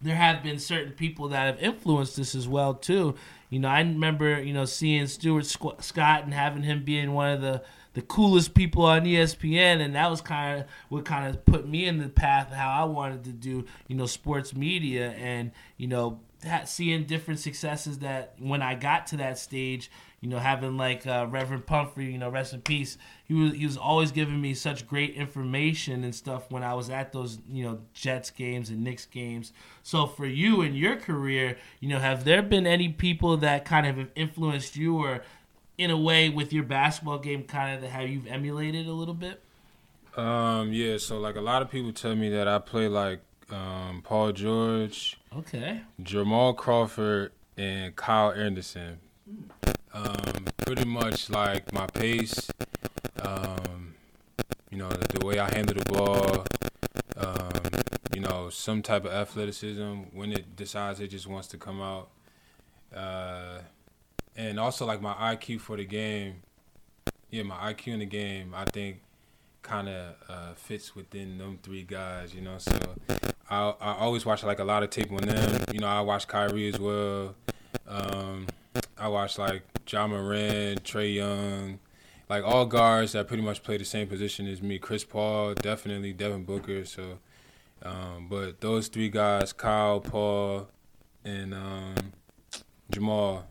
there 0.00 0.16
have 0.16 0.42
been 0.42 0.58
certain 0.58 0.92
people 0.92 1.28
that 1.28 1.46
have 1.46 1.58
influenced 1.62 2.16
this 2.16 2.34
as 2.34 2.46
well 2.46 2.74
too. 2.74 3.14
You 3.54 3.60
know, 3.60 3.68
I 3.68 3.78
remember 3.78 4.42
you 4.42 4.52
know 4.52 4.64
seeing 4.64 5.06
Stuart 5.06 5.46
Scott 5.46 6.24
and 6.24 6.34
having 6.34 6.64
him 6.64 6.82
being 6.82 7.12
one 7.12 7.30
of 7.30 7.40
the 7.40 7.62
the 7.92 8.02
coolest 8.02 8.52
people 8.52 8.84
on 8.84 9.04
ESPN, 9.04 9.80
and 9.80 9.94
that 9.94 10.10
was 10.10 10.20
kind 10.20 10.60
of 10.60 10.66
what 10.88 11.04
kind 11.04 11.32
of 11.32 11.44
put 11.44 11.68
me 11.68 11.86
in 11.86 11.98
the 11.98 12.08
path 12.08 12.48
of 12.48 12.56
how 12.56 12.70
I 12.70 12.82
wanted 12.82 13.22
to 13.22 13.30
do, 13.30 13.64
you 13.86 13.94
know, 13.94 14.06
sports 14.06 14.56
media, 14.56 15.12
and 15.12 15.52
you 15.76 15.86
know, 15.86 16.18
seeing 16.64 17.04
different 17.04 17.38
successes 17.38 18.00
that 18.00 18.34
when 18.40 18.60
I 18.60 18.74
got 18.74 19.06
to 19.08 19.18
that 19.18 19.38
stage, 19.38 19.88
you 20.24 20.30
know, 20.30 20.38
having 20.38 20.78
like 20.78 21.06
uh, 21.06 21.26
Reverend 21.28 21.66
Pumphrey, 21.66 22.10
you 22.10 22.16
know, 22.16 22.30
rest 22.30 22.54
in 22.54 22.62
peace. 22.62 22.96
He 23.26 23.34
was 23.34 23.52
he 23.52 23.66
was 23.66 23.76
always 23.76 24.10
giving 24.10 24.40
me 24.40 24.54
such 24.54 24.86
great 24.86 25.14
information 25.14 26.02
and 26.02 26.14
stuff 26.14 26.50
when 26.50 26.62
I 26.62 26.72
was 26.72 26.88
at 26.88 27.12
those 27.12 27.40
you 27.46 27.62
know 27.62 27.80
Jets 27.92 28.30
games 28.30 28.70
and 28.70 28.82
Knicks 28.82 29.04
games. 29.04 29.52
So 29.82 30.06
for 30.06 30.24
you 30.24 30.62
in 30.62 30.74
your 30.74 30.96
career, 30.96 31.58
you 31.78 31.90
know, 31.90 31.98
have 31.98 32.24
there 32.24 32.40
been 32.40 32.66
any 32.66 32.88
people 32.88 33.36
that 33.36 33.66
kind 33.66 33.86
of 33.86 33.98
have 33.98 34.08
influenced 34.14 34.76
you 34.76 34.96
or 34.96 35.22
in 35.76 35.90
a 35.90 35.98
way 35.98 36.30
with 36.30 36.54
your 36.54 36.64
basketball 36.64 37.18
game, 37.18 37.42
kind 37.42 37.84
of 37.84 37.90
how 37.90 38.00
you've 38.00 38.26
emulated 38.26 38.86
a 38.86 38.92
little 38.92 39.12
bit? 39.12 39.42
Um, 40.16 40.72
yeah. 40.72 40.96
So 40.96 41.18
like 41.18 41.36
a 41.36 41.42
lot 41.42 41.60
of 41.60 41.70
people 41.70 41.92
tell 41.92 42.16
me 42.16 42.30
that 42.30 42.48
I 42.48 42.60
play 42.60 42.88
like 42.88 43.20
um, 43.50 44.00
Paul 44.02 44.32
George, 44.32 45.18
okay, 45.36 45.82
Jamal 46.02 46.54
Crawford, 46.54 47.32
and 47.58 47.94
Kyle 47.94 48.32
Anderson. 48.32 49.00
Um, 49.94 50.44
pretty 50.58 50.84
much 50.84 51.30
like 51.30 51.72
my 51.72 51.86
pace, 51.86 52.50
um, 53.22 53.94
you 54.68 54.76
know, 54.76 54.88
the, 54.88 55.24
way 55.24 55.38
I 55.38 55.48
handle 55.54 55.76
the 55.76 55.84
ball, 55.84 56.44
um, 57.16 57.80
you 58.12 58.20
know, 58.20 58.50
some 58.50 58.82
type 58.82 59.04
of 59.04 59.12
athleticism 59.12 59.92
when 60.12 60.32
it 60.32 60.56
decides 60.56 60.98
it 60.98 61.08
just 61.08 61.28
wants 61.28 61.46
to 61.48 61.58
come 61.58 61.80
out. 61.80 62.08
Uh, 62.92 63.60
and 64.36 64.58
also 64.58 64.84
like 64.84 65.00
my 65.00 65.14
IQ 65.14 65.60
for 65.60 65.76
the 65.76 65.84
game. 65.84 66.42
Yeah, 67.30 67.44
my 67.44 67.72
IQ 67.72 67.94
in 67.94 67.98
the 68.00 68.06
game, 68.06 68.52
I 68.52 68.64
think, 68.64 69.00
kind 69.62 69.88
of 69.88 70.14
uh, 70.28 70.54
fits 70.54 70.96
within 70.96 71.38
them 71.38 71.60
three 71.62 71.84
guys. 71.84 72.34
You 72.34 72.40
know, 72.40 72.58
so 72.58 72.76
I 73.48 73.74
I 73.80 73.94
always 73.98 74.26
watch 74.26 74.42
like 74.42 74.58
a 74.58 74.64
lot 74.64 74.82
of 74.82 74.90
tape 74.90 75.12
on 75.12 75.18
them. 75.18 75.64
You 75.72 75.80
know, 75.80 75.86
I 75.86 76.00
watch 76.00 76.26
Kyrie 76.26 76.68
as 76.68 76.78
well. 76.80 77.34
Um, 77.86 78.46
I 78.98 79.08
watch 79.08 79.38
like 79.38 79.62
Ja 79.90 80.06
Morant, 80.06 80.82
Trae 80.82 81.14
Young, 81.14 81.78
like 82.28 82.44
all 82.44 82.66
guards 82.66 83.12
that 83.12 83.28
pretty 83.28 83.42
much 83.42 83.62
play 83.62 83.76
the 83.76 83.84
same 83.84 84.06
position 84.06 84.46
as 84.46 84.62
me. 84.62 84.78
Chris 84.78 85.04
Paul, 85.04 85.54
definitely 85.54 86.12
Devin 86.12 86.44
Booker. 86.44 86.84
So, 86.84 87.18
um, 87.82 88.28
but 88.28 88.60
those 88.60 88.88
three 88.88 89.08
guys, 89.08 89.52
Kyle, 89.52 90.00
Paul, 90.00 90.68
and 91.24 91.54
um, 91.54 91.94
Jamal, 92.90 93.46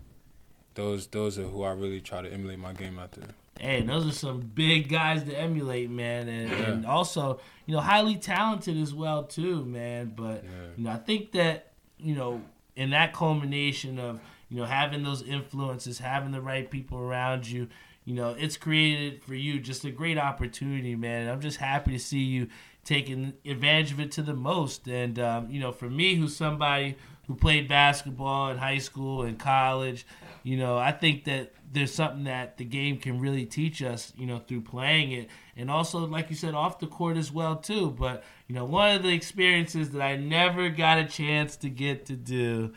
those 0.75 1.07
those 1.07 1.37
are 1.37 1.43
who 1.43 1.63
I 1.63 1.71
really 1.71 2.01
try 2.01 2.21
to 2.21 2.31
emulate 2.31 2.59
my 2.59 2.73
game 2.73 2.99
after. 2.99 3.21
Hey, 3.59 3.81
those 3.81 4.07
are 4.07 4.11
some 4.11 4.39
big 4.39 4.89
guys 4.89 5.23
to 5.23 5.39
emulate, 5.39 5.89
man, 5.89 6.27
and, 6.27 6.49
yeah. 6.49 6.57
and 6.71 6.85
also 6.85 7.39
you 7.65 7.75
know 7.75 7.81
highly 7.81 8.15
talented 8.15 8.77
as 8.77 8.93
well 8.93 9.23
too, 9.23 9.63
man. 9.65 10.13
But 10.15 10.43
yeah. 10.43 10.49
you 10.77 10.83
know 10.83 10.91
I 10.91 10.97
think 10.97 11.31
that 11.33 11.73
you 11.97 12.15
know 12.15 12.41
in 12.75 12.89
that 12.89 13.13
culmination 13.13 13.99
of 13.99 14.19
you 14.53 14.59
know 14.59 14.65
having 14.65 15.01
those 15.01 15.23
influences, 15.23 15.97
having 15.97 16.31
the 16.31 16.39
right 16.39 16.69
people 16.69 16.99
around 16.99 17.47
you, 17.47 17.67
you 18.05 18.13
know 18.13 18.35
it's 18.37 18.55
created 18.55 19.23
for 19.23 19.33
you 19.33 19.59
just 19.59 19.83
a 19.83 19.89
great 19.89 20.19
opportunity, 20.19 20.95
man. 20.95 21.27
I'm 21.27 21.41
just 21.41 21.57
happy 21.57 21.93
to 21.93 21.99
see 21.99 22.19
you 22.19 22.49
taking 22.85 23.33
advantage 23.45 23.93
of 23.93 23.99
it 23.99 24.11
to 24.11 24.21
the 24.21 24.35
most. 24.35 24.87
And 24.87 25.17
um, 25.17 25.49
you 25.49 25.59
know, 25.59 25.71
for 25.71 25.89
me, 25.89 26.13
who's 26.13 26.35
somebody 26.35 26.97
who 27.25 27.33
played 27.33 27.67
basketball 27.67 28.51
in 28.51 28.59
high 28.59 28.77
school 28.77 29.23
and 29.23 29.39
college, 29.39 30.05
you 30.43 30.57
know, 30.57 30.77
I 30.77 30.91
think 30.91 31.23
that 31.23 31.53
there's 31.71 31.91
something 31.91 32.25
that 32.25 32.57
the 32.57 32.65
game 32.65 32.99
can 32.99 33.19
really 33.19 33.47
teach 33.47 33.81
us, 33.81 34.13
you 34.15 34.27
know, 34.27 34.37
through 34.37 34.61
playing 34.61 35.13
it, 35.13 35.29
and 35.57 35.71
also, 35.71 36.05
like 36.05 36.29
you 36.29 36.35
said, 36.35 36.53
off 36.53 36.77
the 36.77 36.85
court 36.85 37.17
as 37.17 37.31
well 37.31 37.55
too. 37.55 37.89
But 37.89 38.23
you 38.47 38.53
know, 38.53 38.65
one 38.65 38.95
of 38.95 39.01
the 39.01 39.13
experiences 39.13 39.89
that 39.89 40.01
I 40.03 40.15
never 40.15 40.69
got 40.69 40.99
a 40.99 41.05
chance 41.05 41.55
to 41.57 41.69
get 41.71 42.05
to 42.05 42.13
do 42.13 42.71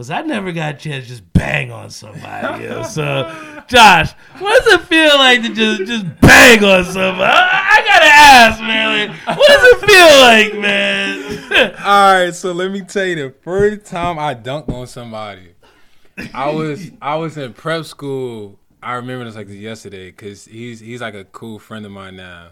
was 0.00 0.10
I 0.10 0.22
never 0.22 0.52
got 0.52 0.74
a 0.74 0.78
chance 0.78 1.04
to 1.04 1.10
just 1.10 1.32
bang 1.32 1.70
on 1.70 1.90
somebody. 1.90 2.64
So, 2.84 3.62
Josh, 3.68 4.12
what 4.38 4.64
does 4.64 4.74
it 4.74 4.82
feel 4.86 5.16
like 5.16 5.42
to 5.42 5.54
just 5.54 5.84
just 5.84 6.20
bang 6.20 6.64
on 6.64 6.84
somebody? 6.84 7.22
I, 7.22 7.66
I 7.70 7.84
gotta 7.86 8.06
ask, 8.06 8.60
man. 8.60 9.08
Like, 9.08 9.38
what 9.38 9.48
does 9.48 9.72
it 9.72 9.86
feel 9.86 10.20
like, 10.20 10.60
man? 10.60 11.74
All 11.84 12.14
right, 12.14 12.34
so 12.34 12.52
let 12.52 12.70
me 12.70 12.80
tell 12.80 13.04
you, 13.04 13.16
the 13.16 13.34
first 13.42 13.86
time 13.86 14.18
I 14.18 14.34
dunked 14.34 14.68
on 14.68 14.86
somebody 14.86 15.54
I 16.34 16.50
was 16.50 16.90
I 17.00 17.16
was 17.16 17.36
in 17.36 17.52
prep 17.52 17.84
school. 17.84 18.58
I 18.82 18.94
remember 18.94 19.24
this 19.24 19.36
like 19.36 19.48
yesterday 19.48 20.10
because 20.10 20.46
he's 20.46 20.80
he's 20.80 21.00
like 21.00 21.14
a 21.14 21.24
cool 21.24 21.58
friend 21.58 21.84
of 21.84 21.92
mine 21.92 22.16
now. 22.16 22.48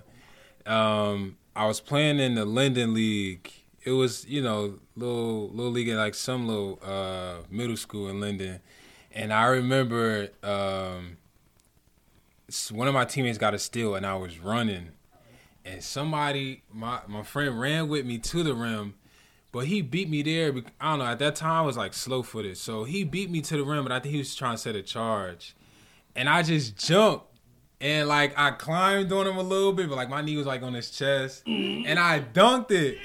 Um, 0.66 1.36
I 1.56 1.66
was 1.66 1.80
playing 1.80 2.18
in 2.18 2.34
the 2.34 2.44
Linden 2.44 2.94
League. 2.94 3.52
It 3.88 3.92
was 3.92 4.26
you 4.26 4.42
know 4.42 4.74
little 4.96 5.48
little 5.48 5.72
league 5.72 5.88
like 5.88 6.14
some 6.14 6.46
little 6.46 6.78
uh, 6.84 7.36
middle 7.50 7.76
school 7.76 8.08
in 8.08 8.20
Linden, 8.20 8.60
and 9.12 9.32
I 9.32 9.46
remember 9.46 10.28
um, 10.42 11.16
one 12.70 12.86
of 12.86 12.92
my 12.92 13.06
teammates 13.06 13.38
got 13.38 13.54
a 13.54 13.58
steal 13.58 13.94
and 13.94 14.04
I 14.04 14.14
was 14.16 14.38
running, 14.38 14.90
and 15.64 15.82
somebody 15.82 16.64
my 16.70 17.00
my 17.08 17.22
friend 17.22 17.58
ran 17.58 17.88
with 17.88 18.04
me 18.04 18.18
to 18.18 18.42
the 18.42 18.54
rim 18.54 18.94
but 19.50 19.66
he 19.66 19.80
beat 19.80 20.10
me 20.10 20.22
there. 20.22 20.52
I 20.78 20.90
don't 20.90 20.98
know. 20.98 21.06
At 21.06 21.18
that 21.20 21.36
time, 21.36 21.52
I 21.52 21.62
was 21.62 21.76
like 21.76 21.94
slow 21.94 22.22
footed, 22.22 22.58
so 22.58 22.84
he 22.84 23.02
beat 23.04 23.30
me 23.30 23.40
to 23.40 23.56
the 23.56 23.64
rim. 23.64 23.82
But 23.82 23.92
I 23.92 24.00
think 24.00 24.12
he 24.12 24.18
was 24.18 24.34
trying 24.34 24.56
to 24.56 24.58
set 24.58 24.76
a 24.76 24.82
charge, 24.82 25.56
and 26.14 26.28
I 26.28 26.42
just 26.42 26.76
jumped 26.76 27.27
and 27.80 28.08
like 28.08 28.34
I 28.36 28.50
climbed 28.50 29.12
on 29.12 29.26
him 29.26 29.36
a 29.36 29.42
little 29.42 29.72
bit, 29.72 29.88
but 29.88 29.96
like 29.96 30.08
my 30.08 30.20
knee 30.20 30.36
was 30.36 30.46
like 30.46 30.62
on 30.62 30.74
his 30.74 30.90
chest, 30.90 31.46
and 31.46 31.98
I 31.98 32.20
dunked 32.20 32.70
it. 32.70 32.98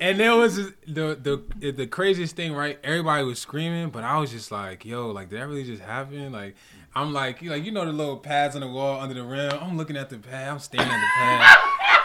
And 0.00 0.18
there 0.18 0.34
was 0.34 0.56
the 0.56 0.72
the 0.86 1.72
the 1.72 1.86
craziest 1.86 2.36
thing, 2.36 2.54
right? 2.54 2.78
Everybody 2.82 3.24
was 3.24 3.38
screaming, 3.38 3.90
but 3.90 4.02
I 4.04 4.18
was 4.18 4.30
just 4.30 4.50
like, 4.50 4.84
"Yo, 4.84 5.10
like 5.10 5.28
did 5.28 5.40
that 5.40 5.46
really 5.46 5.64
just 5.64 5.82
happen?" 5.82 6.32
Like 6.32 6.56
I'm 6.94 7.12
like, 7.12 7.42
you 7.42 7.50
like 7.50 7.64
you 7.64 7.72
know 7.72 7.84
the 7.84 7.92
little 7.92 8.16
pads 8.16 8.54
on 8.54 8.62
the 8.62 8.68
wall 8.68 9.00
under 9.00 9.14
the 9.14 9.22
rim. 9.22 9.52
I'm 9.60 9.76
looking 9.76 9.96
at 9.96 10.10
the 10.10 10.18
pad. 10.18 10.48
I'm 10.48 10.58
staring 10.58 10.88
at 10.88 11.00
the 11.00 11.06
pad. 11.14 11.56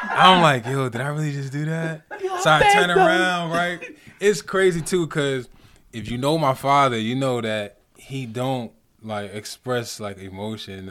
I'm 0.10 0.42
like, 0.42 0.66
yo, 0.66 0.90
did 0.90 1.02
I 1.02 1.08
really 1.08 1.32
just 1.32 1.52
do 1.52 1.66
that? 1.66 2.04
So 2.42 2.52
I 2.52 2.70
turn 2.74 2.92
around, 2.92 3.52
right? 3.52 3.98
It's 4.20 4.42
crazy 4.42 4.82
too, 4.82 5.08
cause 5.08 5.48
if 5.94 6.12
you 6.12 6.18
know 6.18 6.38
my 6.38 6.54
father, 6.54 6.98
you 6.98 7.16
know 7.16 7.42
that 7.42 7.80
he 7.96 8.26
don't 8.26 8.72
like 9.02 9.34
express 9.34 10.00
like 10.00 10.18
emotion. 10.18 10.90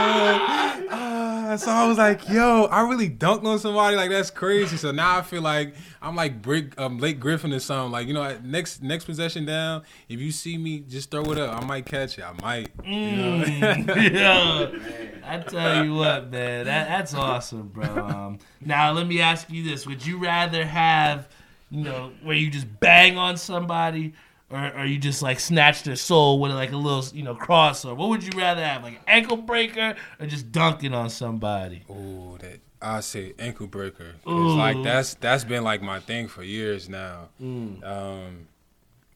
So 1.57 1.71
I 1.71 1.87
was 1.87 1.97
like, 1.97 2.29
yo, 2.29 2.65
I 2.65 2.87
really 2.87 3.09
dunked 3.09 3.45
on 3.45 3.57
somebody. 3.57 3.95
Like 3.95 4.09
that's 4.09 4.29
crazy. 4.29 4.77
So 4.77 4.91
now 4.91 5.17
I 5.17 5.21
feel 5.21 5.41
like 5.41 5.73
I'm 6.01 6.15
like 6.15 6.41
Brick, 6.41 6.79
um, 6.79 6.97
Blake 6.97 7.19
Griffin 7.19 7.53
or 7.53 7.59
something. 7.59 7.91
Like 7.91 8.07
you 8.07 8.13
know, 8.13 8.37
next 8.43 8.83
next 8.83 9.05
possession 9.05 9.45
down, 9.45 9.83
if 10.09 10.19
you 10.19 10.31
see 10.31 10.57
me, 10.57 10.79
just 10.81 11.09
throw 11.09 11.23
it 11.31 11.37
up. 11.37 11.61
I 11.61 11.65
might 11.65 11.85
catch 11.85 12.19
it. 12.19 12.23
I 12.23 12.33
might. 12.41 12.77
Mm, 12.77 13.87
yeah. 14.13 15.19
I 15.25 15.39
tell 15.39 15.83
you 15.83 15.95
what, 15.95 16.31
man, 16.31 16.65
that 16.65 16.87
that's 16.87 17.13
awesome, 17.13 17.69
bro. 17.69 17.85
Um, 17.85 18.39
now 18.61 18.91
let 18.91 19.07
me 19.07 19.21
ask 19.21 19.49
you 19.49 19.63
this: 19.63 19.87
Would 19.87 20.05
you 20.05 20.19
rather 20.19 20.65
have, 20.65 21.27
you 21.71 21.83
know, 21.83 22.11
where 22.23 22.35
you 22.35 22.49
just 22.49 22.67
bang 22.79 23.17
on 23.17 23.37
somebody? 23.37 24.13
Or, 24.49 24.79
or 24.79 24.85
you 24.85 24.97
just 24.97 25.21
like 25.21 25.39
snatch 25.39 25.83
their 25.83 25.95
soul 25.95 26.39
with 26.39 26.51
like 26.51 26.71
a 26.71 26.77
little 26.77 27.03
you 27.13 27.23
know 27.23 27.35
crossover? 27.35 27.95
What 27.95 28.09
would 28.09 28.23
you 28.23 28.37
rather 28.39 28.63
have, 28.63 28.83
like 28.83 28.99
ankle 29.07 29.37
breaker 29.37 29.95
or 30.19 30.27
just 30.27 30.51
dunking 30.51 30.93
on 30.93 31.09
somebody? 31.09 31.83
Oh, 31.89 32.37
that 32.39 32.59
I 32.81 33.01
say 33.01 33.33
ankle 33.39 33.67
breaker. 33.67 34.13
Cause 34.23 34.55
like 34.55 34.81
that's 34.83 35.15
that's 35.15 35.43
been 35.43 35.63
like 35.63 35.81
my 35.81 35.99
thing 35.99 36.27
for 36.27 36.43
years 36.43 36.87
now. 36.87 37.29
Mm. 37.41 37.85
Um, 37.85 38.47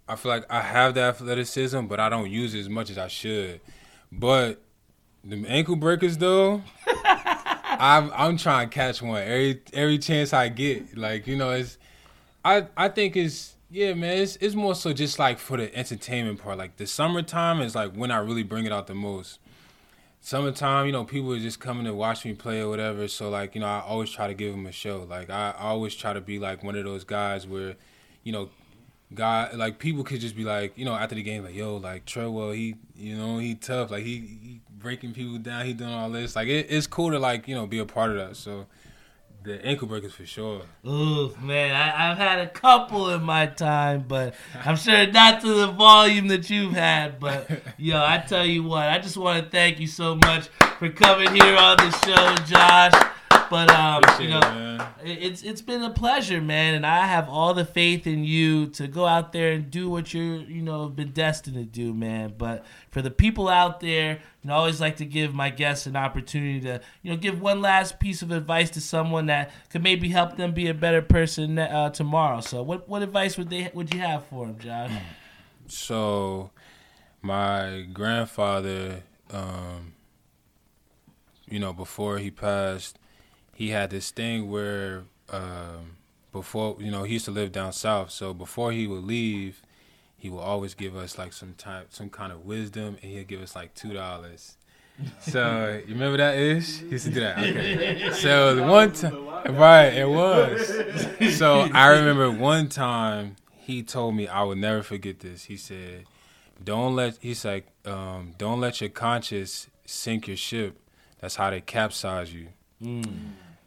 I 0.08 0.16
feel 0.16 0.32
like 0.32 0.46
I 0.50 0.62
have 0.62 0.96
the 0.96 1.02
athleticism, 1.02 1.86
but 1.86 2.00
I 2.00 2.10
don't 2.10 2.30
use 2.30 2.54
it 2.54 2.60
as 2.60 2.70
much 2.70 2.90
as 2.90 2.98
I 2.98 3.08
should. 3.08 3.62
But 4.12 4.62
the 5.24 5.46
ankle 5.48 5.76
breakers 5.76 6.18
though. 6.18 6.62
I'm 7.82 8.12
I'm 8.14 8.38
trying 8.38 8.70
to 8.70 8.74
catch 8.74 9.02
one 9.02 9.22
every 9.22 9.62
every 9.74 9.98
chance 9.98 10.34
I 10.34 10.50
get. 10.50 10.98
Like 10.98 11.26
you 11.26 11.36
know, 11.36 11.52
it's 11.52 11.78
I 12.44 12.68
I 12.78 12.90
think 12.90 13.16
it's 13.16 13.56
yeah, 13.72 13.94
man, 13.94 14.18
it's, 14.18 14.36
it's 14.38 14.54
more 14.54 14.76
so 14.76 14.92
just 14.92 15.18
like 15.18 15.40
for 15.40 15.56
the 15.56 15.74
entertainment 15.74 16.40
part. 16.40 16.58
Like 16.58 16.76
the 16.76 16.86
summertime 16.86 17.62
is 17.62 17.74
like 17.74 17.94
when 17.94 18.12
I 18.12 18.18
really 18.18 18.44
bring 18.44 18.66
it 18.66 18.74
out 18.74 18.88
the 18.88 18.94
most. 18.94 19.40
Summertime, 20.20 20.86
you 20.88 20.92
know, 20.92 21.06
people 21.06 21.32
are 21.34 21.40
just 21.40 21.62
coming 21.62 21.86
to 21.86 21.94
watch 21.94 22.26
me 22.26 22.34
play 22.34 22.60
or 22.60 22.70
whatever. 22.70 23.08
So 23.08 23.30
like, 23.30 23.56
you 23.56 23.62
know, 23.62 23.68
I 23.68 23.80
always 23.80 24.12
try 24.12 24.28
to 24.28 24.34
give 24.34 24.52
them 24.52 24.66
a 24.66 24.74
show. 24.74 25.08
Like 25.10 25.30
I, 25.30 25.56
always 25.58 25.96
try 25.96 26.12
to 26.12 26.20
be 26.20 26.38
like 26.38 26.64
one 26.64 26.76
of 26.76 26.84
those 26.84 27.06
guys 27.06 27.48
where, 27.48 27.76
you 28.24 28.34
know, 28.34 28.50
guy 29.14 29.50
like 29.54 29.80
people 29.80 30.04
could 30.04 30.20
just 30.20 30.36
be 30.36 30.44
like, 30.44 30.78
you 30.78 30.84
know, 30.84 30.94
after 30.94 31.16
the 31.16 31.24
game, 31.24 31.46
like, 31.46 31.56
yo, 31.56 31.78
like 31.78 32.06
Treadwell, 32.06 32.52
he, 32.52 32.76
you 32.94 33.16
know, 33.16 33.38
he 33.38 33.56
tough. 33.56 33.90
Like 33.90 34.04
he, 34.04 34.18
he 34.20 34.62
breaking 34.78 35.14
people 35.14 35.38
down. 35.38 35.66
He 35.66 35.72
doing 35.72 35.94
all 35.94 36.10
this. 36.10 36.36
Like 36.36 36.50
it, 36.50 36.68
it's 36.70 36.88
cool 36.88 37.12
to 37.12 37.20
like, 37.20 37.48
you 37.48 37.56
know, 37.56 37.66
be 37.66 37.80
a 37.80 37.86
part 37.86 38.12
of 38.12 38.18
that. 38.18 38.36
So 38.36 38.68
the 39.44 39.64
ankle 39.66 39.88
breakers 39.88 40.14
for 40.14 40.26
sure. 40.26 40.62
Ooh, 40.86 41.36
man, 41.42 41.74
I, 41.74 42.10
have 42.10 42.18
had 42.18 42.40
a 42.40 42.48
couple 42.48 43.10
in 43.10 43.24
my 43.24 43.48
time, 43.48 44.06
but 44.08 44.36
I'm 44.64 44.76
sure 44.76 45.08
not 45.08 45.42
to 45.42 45.54
the 45.54 45.68
volume 45.68 46.28
that 46.28 46.50
you've 46.50 46.74
had. 46.74 47.20
But 47.20 47.50
yo, 47.78 47.98
I 47.98 48.20
tell 48.20 48.46
you 48.46 48.64
what, 48.64 48.88
I 48.88 49.00
just 49.00 49.18
want 49.18 49.44
to 49.44 49.50
thank 49.50 49.80
you 49.80 49.88
so 49.88 50.16
much 50.16 50.48
for 50.78 50.90
coming 50.90 51.34
here 51.34 51.58
on 51.58 51.78
the 51.78 51.92
show, 52.06 52.36
Josh. 52.46 53.11
But 53.52 53.70
um, 53.70 54.02
you 54.22 54.30
know, 54.30 54.78
it, 55.04 55.10
it's 55.10 55.44
it's 55.44 55.62
been 55.62 55.84
a 55.84 55.90
pleasure, 55.90 56.40
man, 56.40 56.74
and 56.74 56.86
I 56.86 57.06
have 57.06 57.28
all 57.28 57.54
the 57.54 57.66
faith 57.66 58.08
in 58.08 58.24
you 58.24 58.68
to 58.68 58.88
go 58.88 59.06
out 59.06 59.34
there 59.34 59.52
and 59.52 59.70
do 59.70 59.90
what 59.90 60.14
you're, 60.14 60.38
you 60.38 60.62
know, 60.62 60.88
been 60.88 61.12
destined 61.12 61.58
to 61.58 61.66
do, 61.66 61.94
man. 61.94 62.34
But 62.38 62.64
for 62.92 63.02
the 63.02 63.12
people 63.12 63.50
out 63.50 63.82
there, 63.82 64.14
you 64.42 64.48
know, 64.48 64.54
I 64.54 64.56
always 64.56 64.80
like 64.80 64.96
to 64.98 65.06
give 65.06 65.34
my 65.34 65.50
guests 65.50 65.86
an 65.86 65.98
opportunity 65.98 66.62
to, 66.62 66.80
you 67.04 67.12
know, 67.12 67.18
give 67.18 67.42
one 67.42 67.60
last 67.60 68.00
piece 68.00 68.22
of 68.22 68.32
advice 68.32 68.70
to 68.70 68.80
someone 68.80 69.26
that 69.26 69.52
could 69.70 69.84
maybe 69.84 70.08
help 70.08 70.38
them 70.38 70.54
be 70.54 70.70
a 70.70 70.74
better 70.74 71.02
person 71.02 71.60
uh, 71.60 71.90
tomorrow. 71.90 72.40
So, 72.40 72.64
what 72.64 72.88
what 72.88 73.02
advice 73.02 73.38
would 73.38 73.50
they 73.50 73.70
would 73.74 73.94
you 73.94 74.00
have 74.00 74.24
for 74.28 74.46
them, 74.46 74.60
Josh? 74.60 74.92
So, 75.68 76.52
my 77.22 77.86
grandfather, 77.92 79.04
um, 79.30 79.92
you 81.50 81.60
know, 81.60 81.74
before 81.74 82.18
he 82.18 82.32
passed 82.32 82.98
he 83.54 83.70
had 83.70 83.90
this 83.90 84.12
thing 84.12 84.50
where 84.50 85.04
um, 85.30 85.98
before 86.32 86.78
you 86.80 86.92
know 86.92 87.04
he 87.04 87.14
used 87.14 87.26
to 87.26 87.32
live 87.32 87.52
down 87.52 87.74
south, 87.74 88.12
so 88.12 88.34
before 88.34 88.72
he 88.72 88.88
would 88.88 89.04
leave, 89.04 89.62
he 90.18 90.30
would 90.30 90.40
always 90.40 90.74
give 90.74 90.96
us 90.96 91.18
like 91.18 91.34
some 91.34 91.54
type, 91.58 91.88
some 91.90 92.10
kind 92.10 92.32
of 92.32 92.46
wisdom, 92.46 92.98
and 93.02 93.12
he'd 93.12 93.28
give 93.28 93.42
us 93.42 93.56
like 93.56 93.74
two 93.74 93.94
dollars. 93.94 94.58
So 95.20 95.82
you 95.88 95.94
remember 95.94 96.18
that 96.18 96.38
ish? 96.38 96.80
He 96.80 96.88
used 96.88 97.06
to 97.06 97.12
do 97.12 97.20
that. 97.22 97.40
Okay. 97.40 98.12
So 98.14 98.56
the 98.56 98.64
one 98.64 98.92
time, 98.92 99.56
right? 99.56 99.88
It 99.94 100.08
was. 100.08 101.38
So 101.38 101.62
I 101.74 101.88
remember 101.88 102.30
one 102.30 102.70
time 102.70 103.36
he 103.58 103.84
told 103.84 104.16
me 104.16 104.28
I 104.28 104.44
would 104.44 104.58
never 104.58 104.84
forget 104.84 105.20
this. 105.20 105.46
He 105.46 105.58
said, 105.58 106.06
"Don't 106.64 106.96
let." 106.96 107.18
He's 107.22 107.44
like, 107.46 107.68
um, 107.86 108.34
"Don't 108.38 108.60
let 108.60 108.82
your 108.82 108.90
conscience 108.90 109.68
sink 109.86 110.28
your 110.28 110.38
ship. 110.38 110.78
That's 111.20 111.36
how 111.36 111.50
they 111.50 111.62
capsize 111.62 112.34
you." 112.34 112.50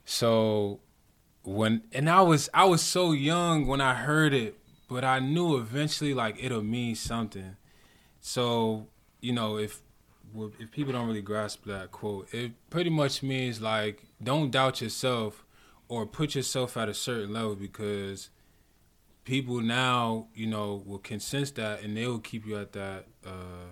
So 0.05 0.81
when 1.43 1.83
and 1.93 2.09
I 2.11 2.23
was 2.23 2.49
I 2.53 2.65
was 2.65 2.83
so 2.83 3.13
young 3.13 3.67
when 3.67 3.81
I 3.81 3.95
heard 3.95 4.35
it, 4.35 4.59
but 4.89 5.05
I 5.05 5.19
knew 5.19 5.57
eventually 5.57 6.15
like 6.15 6.37
it'll 6.43 6.63
mean 6.63 6.95
something. 6.95 7.57
So 8.21 8.89
you 9.21 9.33
know 9.33 9.59
if 9.59 9.81
if 10.59 10.71
people 10.73 10.93
don't 10.93 11.07
really 11.07 11.23
grasp 11.23 11.65
that 11.67 11.93
quote, 11.93 12.33
it 12.33 12.53
pretty 12.71 12.91
much 12.91 13.23
means 13.23 13.61
like 13.61 14.05
don't 14.23 14.51
doubt 14.51 14.81
yourself 14.81 15.45
or 15.89 16.07
put 16.07 16.35
yourself 16.35 16.77
at 16.77 16.89
a 16.89 16.95
certain 16.95 17.33
level 17.33 17.55
because 17.55 18.31
people 19.25 19.61
now 19.61 20.27
you 20.35 20.47
know 20.47 20.83
will 20.85 20.99
can 20.99 21.21
sense 21.21 21.51
that 21.53 21.83
and 21.83 21.97
they 21.97 22.07
will 22.07 22.19
keep 22.19 22.47
you 22.47 22.59
at 22.59 22.73
that 22.73 23.07
uh, 23.25 23.71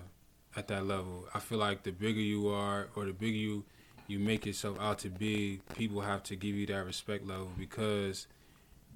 at 0.55 0.67
that 0.69 0.85
level. 0.85 1.27
I 1.33 1.39
feel 1.39 1.57
like 1.57 1.83
the 1.83 1.91
bigger 1.91 2.21
you 2.21 2.47
are 2.47 2.89
or 2.95 3.05
the 3.05 3.13
bigger 3.13 3.37
you 3.37 3.65
you 4.07 4.19
make 4.19 4.45
yourself 4.45 4.79
out 4.79 4.99
to 4.99 5.09
be, 5.09 5.61
people 5.75 6.01
have 6.01 6.23
to 6.23 6.35
give 6.35 6.55
you 6.55 6.65
that 6.67 6.85
respect 6.85 7.25
level 7.25 7.51
because 7.57 8.27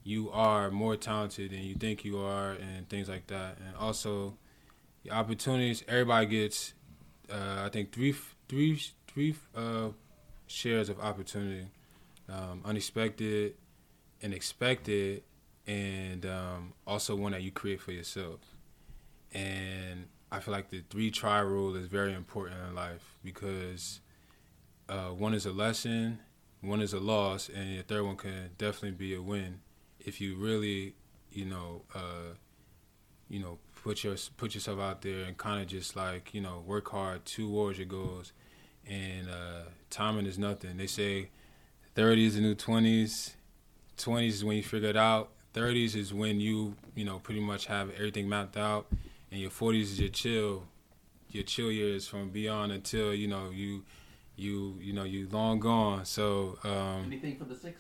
you 0.04 0.30
are 0.32 0.72
more 0.72 0.96
talented 0.96 1.52
than 1.52 1.60
you 1.60 1.76
think 1.76 2.06
you 2.06 2.18
are, 2.20 2.52
and 2.52 2.88
things 2.88 3.10
like 3.10 3.28
that. 3.28 3.58
And 3.66 3.76
also, 3.76 4.38
the 5.04 5.12
opportunities 5.12 5.84
everybody 5.88 6.26
gets. 6.28 6.74
Uh, 7.30 7.64
I 7.66 7.70
think 7.70 7.92
three, 7.92 8.16
three, 8.48 8.82
three 9.08 9.36
uh, 9.56 9.90
shares 10.48 10.88
of 10.88 11.00
opportunity: 11.00 11.68
um, 12.30 12.62
unexpected, 12.64 13.56
and 14.22 14.34
expected, 14.34 15.24
and 15.66 16.26
um, 16.26 16.74
also 16.86 17.16
one 17.16 17.34
that 17.34 17.42
you 17.42 17.52
create 17.52 17.82
for 17.82 17.92
yourself. 17.92 18.40
And 19.34 20.06
I 20.32 20.40
feel 20.40 20.54
like 20.54 20.70
the 20.70 20.84
three 20.90 21.12
try 21.12 21.40
rule 21.40 21.76
is 21.76 21.88
very 21.88 22.14
important 22.14 22.58
in 22.70 22.76
life 22.76 23.18
because 23.26 24.00
uh, 24.90 25.10
one 25.10 25.34
is 25.34 25.46
a 25.46 25.52
lesson, 25.52 26.20
one 26.62 26.82
is 26.82 26.94
a 26.94 27.00
loss, 27.00 27.50
and 27.50 27.78
the 27.78 27.84
third 27.84 28.04
one 28.04 28.18
can 28.18 28.50
definitely 28.58 28.92
be 28.92 29.16
a 29.16 29.22
win 29.22 29.60
if 30.00 30.22
you 30.22 30.36
really, 30.36 30.96
you 31.32 31.46
know, 31.46 31.82
uh, 31.94 32.34
you 33.30 33.40
know, 33.40 33.58
put 33.84 34.04
your 34.04 34.16
put 34.38 34.54
yourself 34.54 34.80
out 34.80 35.02
there 35.02 35.24
and 35.24 35.38
kind 35.38 35.62
of 35.62 35.68
just 35.68 35.96
like 35.96 36.34
you 36.34 36.42
know 36.42 36.64
work 36.66 36.90
hard 36.90 37.26
towards 37.26 37.78
your 37.78 37.88
goals. 37.88 38.32
And 38.90 39.30
uh, 39.30 39.64
timing 39.90 40.26
is 40.26 40.40
nothing. 40.40 40.78
They 40.78 40.88
say 40.88 41.30
30s 41.96 42.18
is 42.28 42.36
the 42.36 42.42
new 42.42 42.56
20s. 42.56 43.34
20s 43.98 44.28
is 44.28 44.46
when 44.46 44.56
you 44.56 44.64
figure 44.64 44.90
it 44.90 44.96
out. 44.98 45.32
30s 45.54 45.96
is 45.96 46.14
when 46.14 46.40
you 46.40 46.76
you 46.96 47.04
know 47.04 47.20
pretty 47.20 47.42
much 47.42 47.66
have 47.66 47.90
everything 47.92 48.30
mapped 48.30 48.58
out, 48.58 48.88
and 49.32 49.42
your 49.42 49.52
40s 49.52 49.82
is 49.82 50.00
your 50.00 50.10
chill, 50.10 50.64
your 51.30 51.44
chill 51.44 51.72
years 51.72 52.08
from 52.08 52.30
beyond 52.30 52.72
until 52.72 53.14
you 53.14 53.28
know 53.28 53.50
you 53.50 53.84
you 54.38 54.78
you 54.80 54.94
know 54.94 55.04
you 55.04 55.28
long 55.32 55.60
gone. 55.60 56.06
So 56.06 56.58
um, 56.64 57.04
anything 57.08 57.38
for 57.38 57.46
the 57.46 57.56
'60s. 57.56 57.74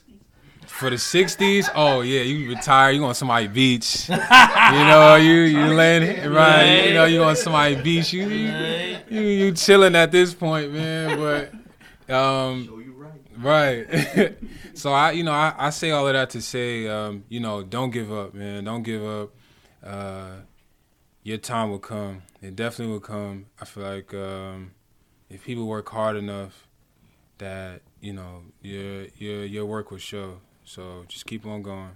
For 0.65 0.89
the 0.89 0.97
'60s, 0.97 1.69
oh 1.75 2.01
yeah, 2.01 2.21
you 2.21 2.49
retire. 2.49 2.91
You 2.91 3.05
on 3.05 3.15
somebody 3.15 3.47
beach. 3.47 4.09
you 4.09 4.15
know 4.15 5.15
you 5.15 5.33
you 5.33 5.65
laying 5.67 6.29
right. 6.31 6.87
You 6.87 6.93
know 6.95 7.05
you 7.05 7.23
on 7.23 7.35
somebody 7.35 7.75
beach. 7.75 8.11
You 8.11 8.27
you, 8.27 8.97
you 9.09 9.21
you 9.21 9.51
chilling 9.53 9.95
at 9.95 10.11
this 10.11 10.33
point, 10.33 10.73
man. 10.73 11.17
But 12.07 12.13
um, 12.13 13.05
right. 13.37 14.35
so 14.73 14.91
I 14.91 15.11
you 15.11 15.23
know 15.23 15.31
I, 15.31 15.53
I 15.57 15.69
say 15.69 15.91
all 15.91 16.07
of 16.07 16.13
that 16.13 16.31
to 16.31 16.41
say 16.41 16.87
um, 16.87 17.23
you 17.29 17.39
know 17.39 17.63
don't 17.63 17.91
give 17.91 18.11
up, 18.11 18.33
man. 18.33 18.63
Don't 18.63 18.83
give 18.83 19.05
up. 19.05 19.29
Uh, 19.85 20.31
your 21.23 21.37
time 21.37 21.69
will 21.69 21.79
come. 21.79 22.23
It 22.41 22.55
definitely 22.55 22.93
will 22.93 22.99
come. 22.99 23.45
I 23.61 23.65
feel 23.65 23.83
like. 23.83 24.13
Um, 24.13 24.71
if 25.29 25.43
people 25.43 25.65
work 25.65 25.89
hard 25.89 26.15
enough, 26.15 26.67
that 27.37 27.81
you 28.01 28.13
know 28.13 28.43
your 28.61 29.07
your 29.17 29.45
your 29.45 29.65
work 29.65 29.91
will 29.91 29.97
show. 29.97 30.39
So 30.63 31.05
just 31.07 31.25
keep 31.25 31.45
on 31.45 31.61
going. 31.61 31.91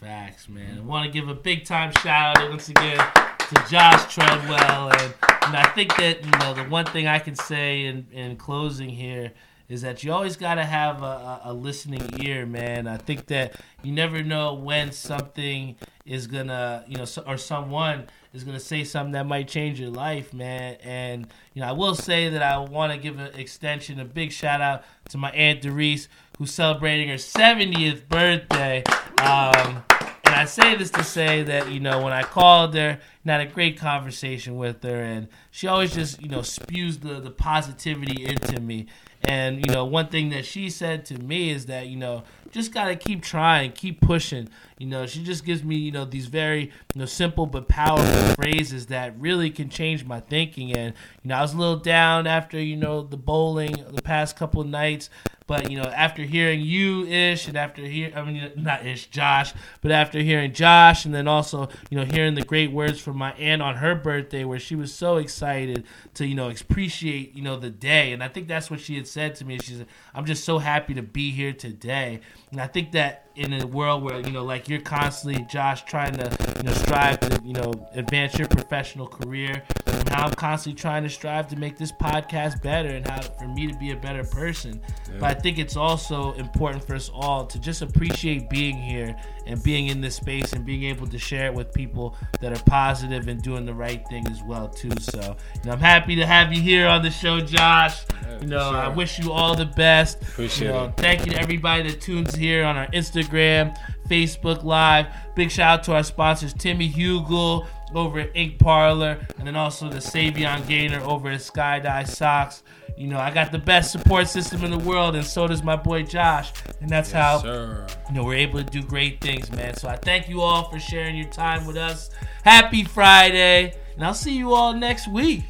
Facts, 0.00 0.48
man. 0.48 0.78
I 0.78 0.80
want 0.80 1.04
to 1.04 1.10
give 1.10 1.28
a 1.28 1.34
big 1.34 1.64
time 1.64 1.92
shout 1.92 2.38
out 2.38 2.48
once 2.48 2.68
again 2.68 2.96
to 2.96 3.64
Josh 3.68 4.12
Treadwell, 4.12 4.90
and, 4.90 5.14
and 5.46 5.56
I 5.56 5.70
think 5.74 5.94
that 5.96 6.24
you 6.24 6.30
know 6.40 6.54
the 6.54 6.64
one 6.64 6.86
thing 6.86 7.06
I 7.06 7.18
can 7.18 7.34
say 7.34 7.84
in 7.84 8.06
in 8.12 8.36
closing 8.36 8.88
here 8.88 9.32
is 9.70 9.82
that 9.82 10.02
you 10.02 10.12
always 10.12 10.36
got 10.36 10.56
to 10.56 10.64
have 10.64 11.02
a, 11.02 11.42
a, 11.44 11.54
listening 11.54 12.02
ear, 12.20 12.44
man. 12.44 12.88
I 12.88 12.96
think 12.96 13.26
that 13.26 13.54
you 13.84 13.92
never 13.92 14.20
know 14.20 14.52
when 14.54 14.90
something 14.90 15.76
is 16.04 16.26
gonna, 16.26 16.84
you 16.88 16.96
know, 16.96 17.06
or 17.24 17.36
someone 17.36 18.08
is 18.32 18.44
gonna 18.44 18.60
say 18.60 18.84
something 18.84 19.12
that 19.12 19.26
might 19.26 19.48
change 19.48 19.80
your 19.80 19.90
life, 19.90 20.32
man. 20.32 20.76
And 20.82 21.26
you 21.54 21.62
know, 21.62 21.68
I 21.68 21.72
will 21.72 21.94
say 21.94 22.28
that 22.28 22.42
I 22.42 22.58
want 22.58 22.92
to 22.92 22.98
give 22.98 23.18
an 23.18 23.34
extension, 23.34 23.98
a 24.00 24.04
big 24.04 24.32
shout 24.32 24.60
out 24.60 24.84
to 25.10 25.18
my 25.18 25.30
aunt 25.30 25.62
Doris, 25.62 26.08
who's 26.38 26.52
celebrating 26.52 27.08
her 27.08 27.16
70th 27.16 28.08
birthday. 28.08 28.82
Um, 29.18 29.84
and 30.30 30.38
I 30.38 30.44
say 30.44 30.76
this 30.76 30.90
to 30.90 31.02
say 31.02 31.42
that 31.42 31.72
you 31.72 31.80
know 31.80 32.02
when 32.04 32.12
I 32.12 32.22
called 32.22 32.74
her 32.74 33.00
had 33.26 33.40
a 33.40 33.46
great 33.46 33.76
conversation 33.78 34.56
with 34.56 34.82
her, 34.84 35.02
and 35.02 35.28
she 35.50 35.66
always 35.66 35.92
just 35.92 36.22
you 36.22 36.28
know 36.28 36.42
spews 36.42 36.98
the 36.98 37.20
the 37.20 37.30
positivity 37.30 38.24
into 38.24 38.60
me. 38.60 38.86
And 39.24 39.58
you 39.66 39.72
know, 39.72 39.84
one 39.84 40.08
thing 40.08 40.30
that 40.30 40.46
she 40.46 40.70
said 40.70 41.04
to 41.06 41.18
me 41.18 41.50
is 41.50 41.66
that 41.66 41.88
you 41.88 41.96
know, 41.96 42.22
just 42.50 42.72
gotta 42.72 42.96
keep 42.96 43.22
trying, 43.22 43.72
keep 43.72 44.00
pushing. 44.00 44.48
You 44.78 44.86
know, 44.86 45.06
she 45.06 45.22
just 45.22 45.44
gives 45.44 45.62
me 45.62 45.76
you 45.76 45.92
know 45.92 46.04
these 46.04 46.26
very 46.26 46.64
you 46.94 46.98
know 46.98 47.06
simple 47.06 47.46
but 47.46 47.68
powerful 47.68 48.34
phrases 48.34 48.86
that 48.86 49.18
really 49.18 49.50
can 49.50 49.68
change 49.68 50.04
my 50.04 50.20
thinking. 50.20 50.72
And 50.76 50.94
you 51.22 51.28
know, 51.28 51.36
I 51.36 51.42
was 51.42 51.54
a 51.54 51.58
little 51.58 51.76
down 51.76 52.26
after 52.26 52.60
you 52.60 52.76
know 52.76 53.02
the 53.02 53.16
bowling 53.16 53.84
the 53.92 54.02
past 54.02 54.36
couple 54.36 54.62
nights, 54.64 55.10
but 55.50 55.68
you 55.68 55.76
know, 55.76 55.88
after 55.88 56.22
hearing 56.22 56.60
you, 56.60 57.04
Ish, 57.08 57.48
and 57.48 57.56
after 57.56 57.82
hear, 57.82 58.12
I 58.14 58.22
mean, 58.22 58.52
not 58.54 58.86
Ish, 58.86 59.08
Josh, 59.08 59.52
but 59.80 59.90
after 59.90 60.20
hearing 60.20 60.52
Josh, 60.52 61.04
and 61.04 61.12
then 61.12 61.26
also 61.26 61.68
you 61.90 61.98
know 61.98 62.04
hearing 62.04 62.36
the 62.36 62.44
great 62.44 62.70
words 62.70 63.00
from 63.00 63.16
my 63.16 63.32
aunt 63.32 63.60
on 63.60 63.74
her 63.74 63.96
birthday, 63.96 64.44
where 64.44 64.60
she 64.60 64.76
was 64.76 64.94
so 64.94 65.16
excited 65.16 65.82
to 66.14 66.24
you 66.24 66.36
know 66.36 66.48
appreciate 66.48 67.34
you 67.34 67.42
know 67.42 67.56
the 67.56 67.68
day, 67.68 68.12
and 68.12 68.22
I 68.22 68.28
think 68.28 68.46
that's 68.46 68.70
what 68.70 68.78
she 68.78 68.94
had 68.94 69.08
said 69.08 69.34
to 69.36 69.44
me. 69.44 69.58
She 69.58 69.72
said, 69.72 69.88
"I'm 70.14 70.24
just 70.24 70.44
so 70.44 70.58
happy 70.58 70.94
to 70.94 71.02
be 71.02 71.32
here 71.32 71.52
today," 71.52 72.20
and 72.52 72.60
I 72.60 72.68
think 72.68 72.92
that 72.92 73.29
in 73.36 73.52
a 73.52 73.66
world 73.66 74.02
where 74.02 74.20
you 74.20 74.32
know 74.32 74.44
like 74.44 74.68
you're 74.68 74.80
constantly 74.80 75.44
josh 75.44 75.84
trying 75.84 76.12
to 76.12 76.54
you 76.56 76.62
know 76.64 76.72
strive 76.72 77.18
to 77.20 77.40
you 77.44 77.52
know 77.52 77.72
advance 77.94 78.36
your 78.36 78.48
professional 78.48 79.06
career 79.06 79.62
and 79.86 80.08
how 80.08 80.26
i'm 80.26 80.34
constantly 80.34 80.78
trying 80.78 81.02
to 81.02 81.08
strive 81.08 81.46
to 81.46 81.56
make 81.56 81.78
this 81.78 81.92
podcast 81.92 82.60
better 82.62 82.88
and 82.88 83.06
how 83.06 83.20
for 83.20 83.46
me 83.46 83.66
to 83.66 83.76
be 83.78 83.92
a 83.92 83.96
better 83.96 84.24
person 84.24 84.80
yeah. 85.08 85.16
but 85.20 85.36
i 85.36 85.40
think 85.40 85.58
it's 85.58 85.76
also 85.76 86.32
important 86.32 86.84
for 86.84 86.94
us 86.94 87.10
all 87.14 87.46
to 87.46 87.58
just 87.60 87.82
appreciate 87.82 88.50
being 88.50 88.76
here 88.76 89.14
and 89.46 89.62
being 89.62 89.88
in 89.88 90.00
this 90.00 90.16
space 90.16 90.52
and 90.52 90.64
being 90.64 90.82
able 90.82 91.06
to 91.06 91.18
share 91.18 91.46
it 91.46 91.54
with 91.54 91.72
people 91.72 92.16
that 92.40 92.52
are 92.52 92.64
positive 92.64 93.28
and 93.28 93.42
doing 93.42 93.64
the 93.64 93.74
right 93.74 94.06
thing 94.08 94.26
as 94.26 94.42
well 94.42 94.68
too 94.68 94.90
so 95.00 95.36
you 95.62 95.66
know, 95.66 95.72
i'm 95.72 95.80
happy 95.80 96.16
to 96.16 96.26
have 96.26 96.52
you 96.52 96.60
here 96.60 96.88
on 96.88 97.00
the 97.00 97.10
show 97.10 97.40
josh 97.40 98.04
You 98.40 98.46
know, 98.46 98.70
sure. 98.70 98.76
I 98.76 98.88
wish 98.88 99.18
you 99.18 99.32
all 99.32 99.54
the 99.54 99.66
best. 99.66 100.22
Appreciate 100.22 100.68
you 100.68 100.72
know, 100.72 100.84
it. 100.86 100.96
Thank 100.96 101.26
you 101.26 101.32
to 101.32 101.38
everybody 101.38 101.82
that 101.90 102.00
tunes 102.00 102.34
here 102.34 102.64
on 102.64 102.76
our 102.76 102.86
Instagram, 102.88 103.19
Facebook 103.28 104.64
Live. 104.64 105.06
Big 105.34 105.50
shout 105.50 105.80
out 105.80 105.84
to 105.84 105.94
our 105.94 106.02
sponsors, 106.02 106.52
Timmy 106.52 106.90
Hugel 106.90 107.66
over 107.94 108.20
at 108.20 108.30
Ink 108.34 108.58
Parlor, 108.58 109.18
and 109.38 109.46
then 109.46 109.56
also 109.56 109.88
the 109.88 109.98
Savion 109.98 110.66
Gainer 110.66 111.00
over 111.00 111.30
at 111.30 111.40
Skydive 111.40 112.08
Socks. 112.08 112.62
You 112.96 113.06
know, 113.06 113.18
I 113.18 113.30
got 113.30 113.50
the 113.50 113.58
best 113.58 113.92
support 113.92 114.28
system 114.28 114.64
in 114.64 114.70
the 114.70 114.78
world, 114.78 115.16
and 115.16 115.24
so 115.24 115.46
does 115.46 115.62
my 115.62 115.76
boy 115.76 116.02
Josh. 116.02 116.52
And 116.80 116.88
that's 116.88 117.10
how 117.10 117.38
Sir. 117.38 117.86
you 118.08 118.14
know, 118.14 118.24
we're 118.24 118.34
able 118.34 118.62
to 118.62 118.64
do 118.64 118.82
great 118.82 119.20
things, 119.20 119.50
man. 119.50 119.74
So 119.76 119.88
I 119.88 119.96
thank 119.96 120.28
you 120.28 120.42
all 120.42 120.70
for 120.70 120.78
sharing 120.78 121.16
your 121.16 121.30
time 121.30 121.66
with 121.66 121.76
us. 121.76 122.10
Happy 122.44 122.84
Friday, 122.84 123.74
and 123.94 124.04
I'll 124.04 124.14
see 124.14 124.36
you 124.36 124.52
all 124.52 124.74
next 124.74 125.08
week. 125.08 125.44